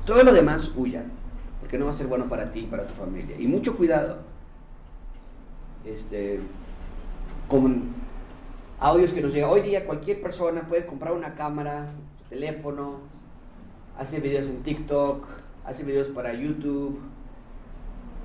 Todo 0.07 0.23
lo 0.23 0.33
demás 0.33 0.71
huyan, 0.77 1.11
porque 1.61 1.79
no 1.79 1.87
va 1.87 1.91
a 1.91 1.95
ser 1.95 2.07
bueno 2.07 2.29
para 2.29 2.51
ti 2.51 2.61
y 2.61 2.67
para 2.67 2.87
tu 2.87 2.95
familia. 2.95 3.37
Y 3.39 3.47
mucho 3.47 3.77
cuidado. 3.77 4.19
Este, 5.85 6.41
con 7.49 7.89
audios 8.79 9.13
que 9.13 9.21
nos 9.21 9.33
llegan. 9.33 9.51
Hoy 9.51 9.63
día 9.63 9.85
cualquier 9.85 10.23
persona 10.23 10.63
puede 10.63 10.87
comprar 10.87 11.13
una 11.13 11.35
cámara, 11.35 11.87
teléfono, 12.29 13.01
hace 13.99 14.21
videos 14.21 14.47
en 14.47 14.63
TikTok, 14.63 15.27
hace 15.65 15.85
videos 15.85 16.09
para 16.09 16.33
YouTube 16.33 16.99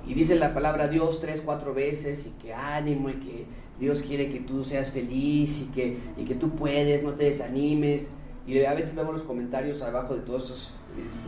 y 0.06 0.14
dice 0.14 0.36
la 0.36 0.54
palabra 0.54 0.88
Dios 0.88 1.20
tres, 1.20 1.42
cuatro 1.44 1.74
veces 1.74 2.26
y 2.26 2.30
que 2.40 2.54
ánimo 2.54 3.10
y 3.10 3.14
que 3.14 3.46
Dios 3.78 4.02
quiere 4.02 4.30
que 4.30 4.40
tú 4.40 4.64
seas 4.64 4.90
feliz 4.90 5.60
y 5.60 5.64
que, 5.66 5.98
y 6.16 6.24
que 6.24 6.34
tú 6.34 6.50
puedes, 6.50 7.02
no 7.02 7.12
te 7.12 7.24
desanimes. 7.24 8.10
Y 8.46 8.64
a 8.64 8.74
veces 8.74 8.94
vemos 8.94 9.12
los 9.12 9.24
comentarios 9.24 9.82
abajo 9.82 10.14
de 10.14 10.22
todos 10.22 10.44
esos, 10.44 10.74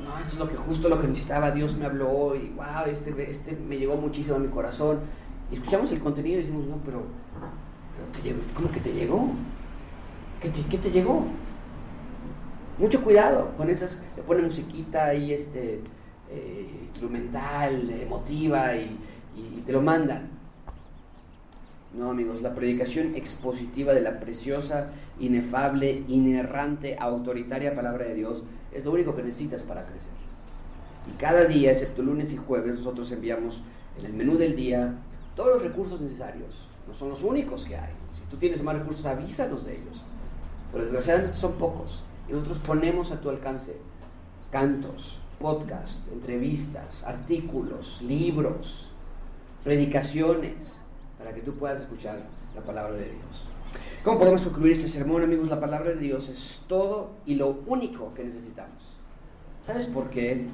no, 0.04 0.18
esto 0.20 0.34
es 0.34 0.38
lo 0.38 0.48
que 0.48 0.54
justo 0.54 0.88
lo 0.88 1.00
que 1.00 1.08
necesitaba, 1.08 1.50
Dios 1.50 1.76
me 1.76 1.84
habló 1.84 2.08
hoy, 2.10 2.52
wow, 2.56 2.86
este, 2.88 3.28
este 3.28 3.56
me 3.56 3.76
llegó 3.76 3.96
muchísimo 3.96 4.36
a 4.36 4.38
mi 4.38 4.48
corazón. 4.48 5.00
Y 5.50 5.54
escuchamos 5.54 5.90
el 5.90 5.98
contenido 5.98 6.38
y 6.38 6.42
decimos, 6.42 6.66
no, 6.66 6.76
pero, 6.84 7.02
pero 7.96 8.12
te 8.12 8.22
llegó, 8.22 8.40
¿cómo 8.54 8.70
que 8.70 8.80
te 8.80 8.92
llegó? 8.92 9.30
¿Qué 10.40 10.50
te, 10.50 10.62
¿Qué 10.62 10.78
te 10.78 10.90
llegó? 10.90 11.24
Mucho 12.78 13.02
cuidado 13.02 13.50
con 13.56 13.68
esas, 13.68 14.00
le 14.16 14.22
ponen 14.22 14.44
musiquita 14.44 15.06
ahí, 15.06 15.32
este, 15.32 15.80
eh, 16.30 16.68
instrumental, 16.82 17.90
emotiva 17.90 18.76
y, 18.76 18.96
y 19.36 19.62
te 19.64 19.72
lo 19.72 19.82
mandan. 19.82 20.28
No, 21.96 22.10
amigos, 22.10 22.42
la 22.42 22.54
predicación 22.54 23.14
expositiva 23.14 23.94
de 23.94 24.02
la 24.02 24.20
preciosa, 24.20 24.90
inefable, 25.18 26.04
inerrante, 26.08 26.96
autoritaria 26.98 27.74
palabra 27.74 28.04
de 28.04 28.14
Dios 28.14 28.42
es 28.72 28.84
lo 28.84 28.92
único 28.92 29.16
que 29.16 29.22
necesitas 29.22 29.62
para 29.62 29.86
crecer. 29.86 30.12
Y 31.08 31.18
cada 31.18 31.44
día, 31.44 31.72
excepto 31.72 32.02
lunes 32.02 32.32
y 32.32 32.36
jueves, 32.36 32.76
nosotros 32.76 33.10
enviamos 33.12 33.60
en 33.98 34.06
el 34.06 34.12
menú 34.12 34.36
del 34.36 34.54
día 34.54 34.94
todos 35.34 35.54
los 35.54 35.62
recursos 35.62 36.00
necesarios. 36.00 36.68
No 36.86 36.94
son 36.94 37.10
los 37.10 37.22
únicos 37.22 37.64
que 37.64 37.76
hay. 37.76 37.92
Si 38.16 38.22
tú 38.30 38.36
tienes 38.36 38.62
más 38.62 38.76
recursos, 38.76 39.06
avísanos 39.06 39.64
de 39.64 39.76
ellos. 39.76 40.02
Pero 40.70 40.84
desgraciadamente 40.84 41.38
son 41.38 41.54
pocos. 41.54 42.02
Y 42.28 42.32
nosotros 42.32 42.58
ponemos 42.58 43.10
a 43.12 43.20
tu 43.20 43.30
alcance 43.30 43.76
cantos, 44.50 45.18
podcasts, 45.38 46.10
entrevistas, 46.12 47.04
artículos, 47.04 48.02
libros, 48.02 48.90
predicaciones, 49.64 50.80
para 51.18 51.32
que 51.32 51.40
tú 51.40 51.54
puedas 51.54 51.80
escuchar 51.80 52.20
la 52.54 52.62
palabra 52.62 52.94
de 52.94 53.04
Dios. 53.04 53.48
¿Cómo 54.02 54.18
podemos 54.18 54.42
concluir 54.42 54.72
este 54.72 54.88
sermón, 54.88 55.22
amigos? 55.22 55.48
La 55.48 55.60
palabra 55.60 55.90
de 55.90 55.96
Dios 55.96 56.28
es 56.28 56.60
todo 56.66 57.10
y 57.26 57.34
lo 57.34 57.60
único 57.66 58.14
que 58.14 58.24
necesitamos. 58.24 58.82
¿Sabes 59.66 59.86
por 59.86 60.10
qué? 60.10 60.46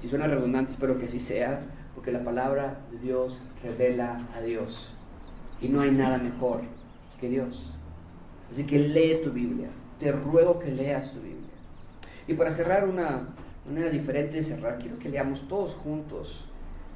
Si 0.00 0.08
suena 0.08 0.26
redundante, 0.26 0.72
espero 0.72 0.98
que 0.98 1.04
así 1.04 1.20
sea, 1.20 1.60
porque 1.94 2.12
la 2.12 2.24
palabra 2.24 2.78
de 2.90 2.98
Dios 2.98 3.38
revela 3.62 4.26
a 4.34 4.40
Dios. 4.40 4.94
Y 5.60 5.68
no 5.68 5.82
hay 5.82 5.90
nada 5.90 6.16
mejor 6.16 6.62
que 7.20 7.28
Dios. 7.28 7.74
Así 8.50 8.64
que 8.64 8.78
lee 8.78 9.20
tu 9.22 9.30
Biblia. 9.30 9.68
Te 9.98 10.10
ruego 10.12 10.58
que 10.58 10.70
leas 10.70 11.12
tu 11.12 11.20
Biblia. 11.20 11.36
Y 12.26 12.34
para 12.34 12.52
cerrar 12.52 12.88
una 12.88 13.28
manera 13.66 13.90
diferente 13.90 14.36
de 14.36 14.42
cerrar, 14.42 14.78
quiero 14.78 14.98
que 14.98 15.08
leamos 15.08 15.46
todos 15.48 15.74
juntos 15.74 16.46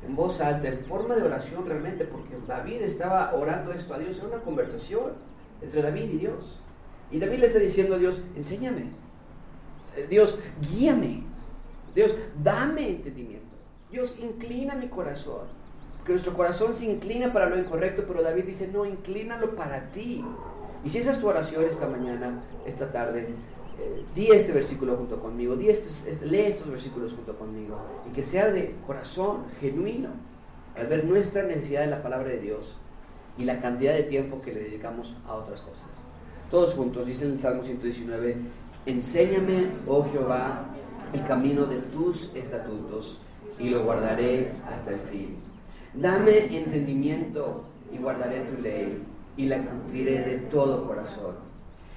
en 0.07 0.15
voz 0.15 0.41
alta, 0.41 0.69
en 0.69 0.85
forma 0.85 1.15
de 1.17 1.23
oración 1.23 1.67
realmente, 1.67 2.05
porque 2.05 2.37
David 2.47 2.83
estaba 2.83 3.35
orando 3.35 3.73
esto 3.73 3.95
a 3.95 3.99
Dios, 3.99 4.19
era 4.19 4.29
una 4.29 4.39
conversación 4.39 5.13
entre 5.63 5.83
David 5.83 6.11
y 6.13 6.19
Dios. 6.19 6.61
Y 7.11 7.19
David 7.19 7.39
le 7.39 7.47
está 7.47 7.59
diciendo 7.59 7.95
a 7.95 7.99
Dios, 7.99 8.21
enséñame, 8.37 8.91
Dios, 10.11 10.39
guíame, 10.61 11.23
Dios, 11.95 12.15
dame 12.43 12.91
entendimiento, 12.91 13.57
Dios, 13.91 14.17
inclina 14.21 14.75
mi 14.75 14.89
corazón, 14.89 15.47
que 16.05 16.13
nuestro 16.13 16.35
corazón 16.35 16.75
se 16.75 16.87
inclina 16.87 17.33
para 17.33 17.49
lo 17.49 17.59
incorrecto, 17.59 18.05
pero 18.07 18.23
David 18.23 18.45
dice, 18.45 18.69
no, 18.69 18.85
inclínalo 18.85 19.55
para 19.55 19.91
ti. 19.91 20.25
Y 20.85 20.89
si 20.91 20.99
esa 20.99 21.13
es 21.13 21.21
tu 21.21 21.29
oración 21.29 21.65
esta 21.65 21.87
mañana, 21.87 22.45
esta 22.67 22.91
tarde, 22.91 23.29
eh, 23.79 24.05
di 24.15 24.31
este 24.31 24.53
versículo 24.53 24.97
junto 24.97 25.19
conmigo, 25.21 25.57
di 25.57 25.67
lee 25.67 26.41
estos 26.41 26.69
versículos 26.71 27.13
junto 27.13 27.37
conmigo 27.37 27.77
y 28.09 28.13
que 28.13 28.23
sea 28.23 28.51
de 28.51 28.77
corazón 28.87 29.45
genuino 29.61 30.11
al 30.77 30.87
ver 30.87 31.05
nuestra 31.05 31.43
necesidad 31.43 31.83
de 31.83 31.89
la 31.89 32.03
palabra 32.03 32.29
de 32.29 32.39
Dios 32.39 32.77
y 33.39 33.45
la 33.45 33.61
cantidad 33.61 33.95
de 33.95 34.05
tiempo 34.05 34.41
que 34.43 34.53
le 34.53 34.61
dedicamos 34.61 35.17
a 35.27 35.35
otras 35.35 35.61
cosas. 35.61 35.89
Todos 36.51 36.75
juntos, 36.75 37.07
dice 37.07 37.27
el 37.27 37.41
Salmo 37.41 37.63
119, 37.63 38.37
enséñame, 38.87 39.69
oh 39.87 40.05
Jehová, 40.05 40.67
el 41.13 41.25
camino 41.25 41.67
de 41.67 41.79
tus 41.79 42.35
estatutos 42.35 43.19
y 43.59 43.71
lo 43.71 43.85
guardaré 43.85 44.53
hasta 44.69 44.93
el 44.93 45.01
fin. 45.01 45.37
Dame 45.95 46.57
entendimiento 46.57 47.65
y 47.93 47.99
guardaré 47.99 48.41
tu 48.41 48.61
ley 48.61 49.03
y 49.37 49.47
la 49.47 49.65
cumpliré 49.65 50.23
de 50.23 50.39
todo 50.51 50.87
corazón. 50.87 51.44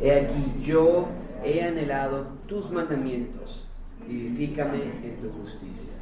He 0.00 0.12
aquí 0.12 0.54
yo 0.62 1.08
he 1.44 1.62
anhelado 1.62 2.26
tus 2.46 2.70
mandamientos, 2.70 3.66
vivifícame 4.06 4.82
en 5.02 5.16
tu 5.20 5.30
justicia. 5.30 5.92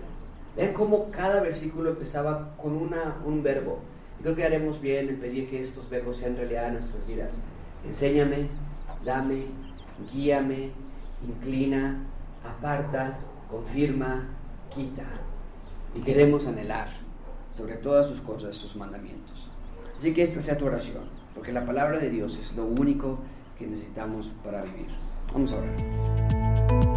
Vean 0.57 0.73
cómo 0.73 1.11
cada 1.11 1.41
versículo 1.41 1.91
empezaba 1.91 2.55
con 2.57 2.75
una, 2.75 3.17
un 3.25 3.43
verbo. 3.43 3.79
creo 4.23 4.35
que 4.35 4.45
haremos 4.45 4.81
bien 4.81 5.09
en 5.09 5.21
pedir 5.21 5.49
que 5.49 5.61
estos 5.61 5.89
verbos 5.91 6.17
sean 6.17 6.37
realidad 6.37 6.69
en 6.69 6.75
nuestras 6.75 7.07
vidas. 7.07 7.33
Enséñame, 7.87 8.49
dame, 9.05 9.45
guíame, 10.13 10.71
inclina, 11.27 12.03
aparta, 12.45 13.19
confirma, 13.51 14.29
quita. 14.75 15.05
Y 15.95 16.01
queremos 16.01 16.47
anhelar 16.47 16.89
sobre 17.57 17.77
todas 17.77 18.07
sus 18.07 18.21
cosas 18.21 18.57
sus 18.57 18.77
mandamientos. 18.77 19.49
Así 19.99 20.13
que 20.13 20.23
esta 20.23 20.41
sea 20.41 20.59
tu 20.59 20.67
oración, 20.67 21.05
porque 21.35 21.53
la 21.53 21.65
palabra 21.65 21.99
de 21.99 22.11
Dios 22.11 22.39
es 22.39 22.55
lo 22.57 22.65
único 22.65 23.19
que 23.59 23.67
necesitamos 23.67 24.33
para 24.45 24.63
vivir. 24.63 24.89
Vamos 25.33 25.53
a 25.53 25.61
ver. 25.61 26.96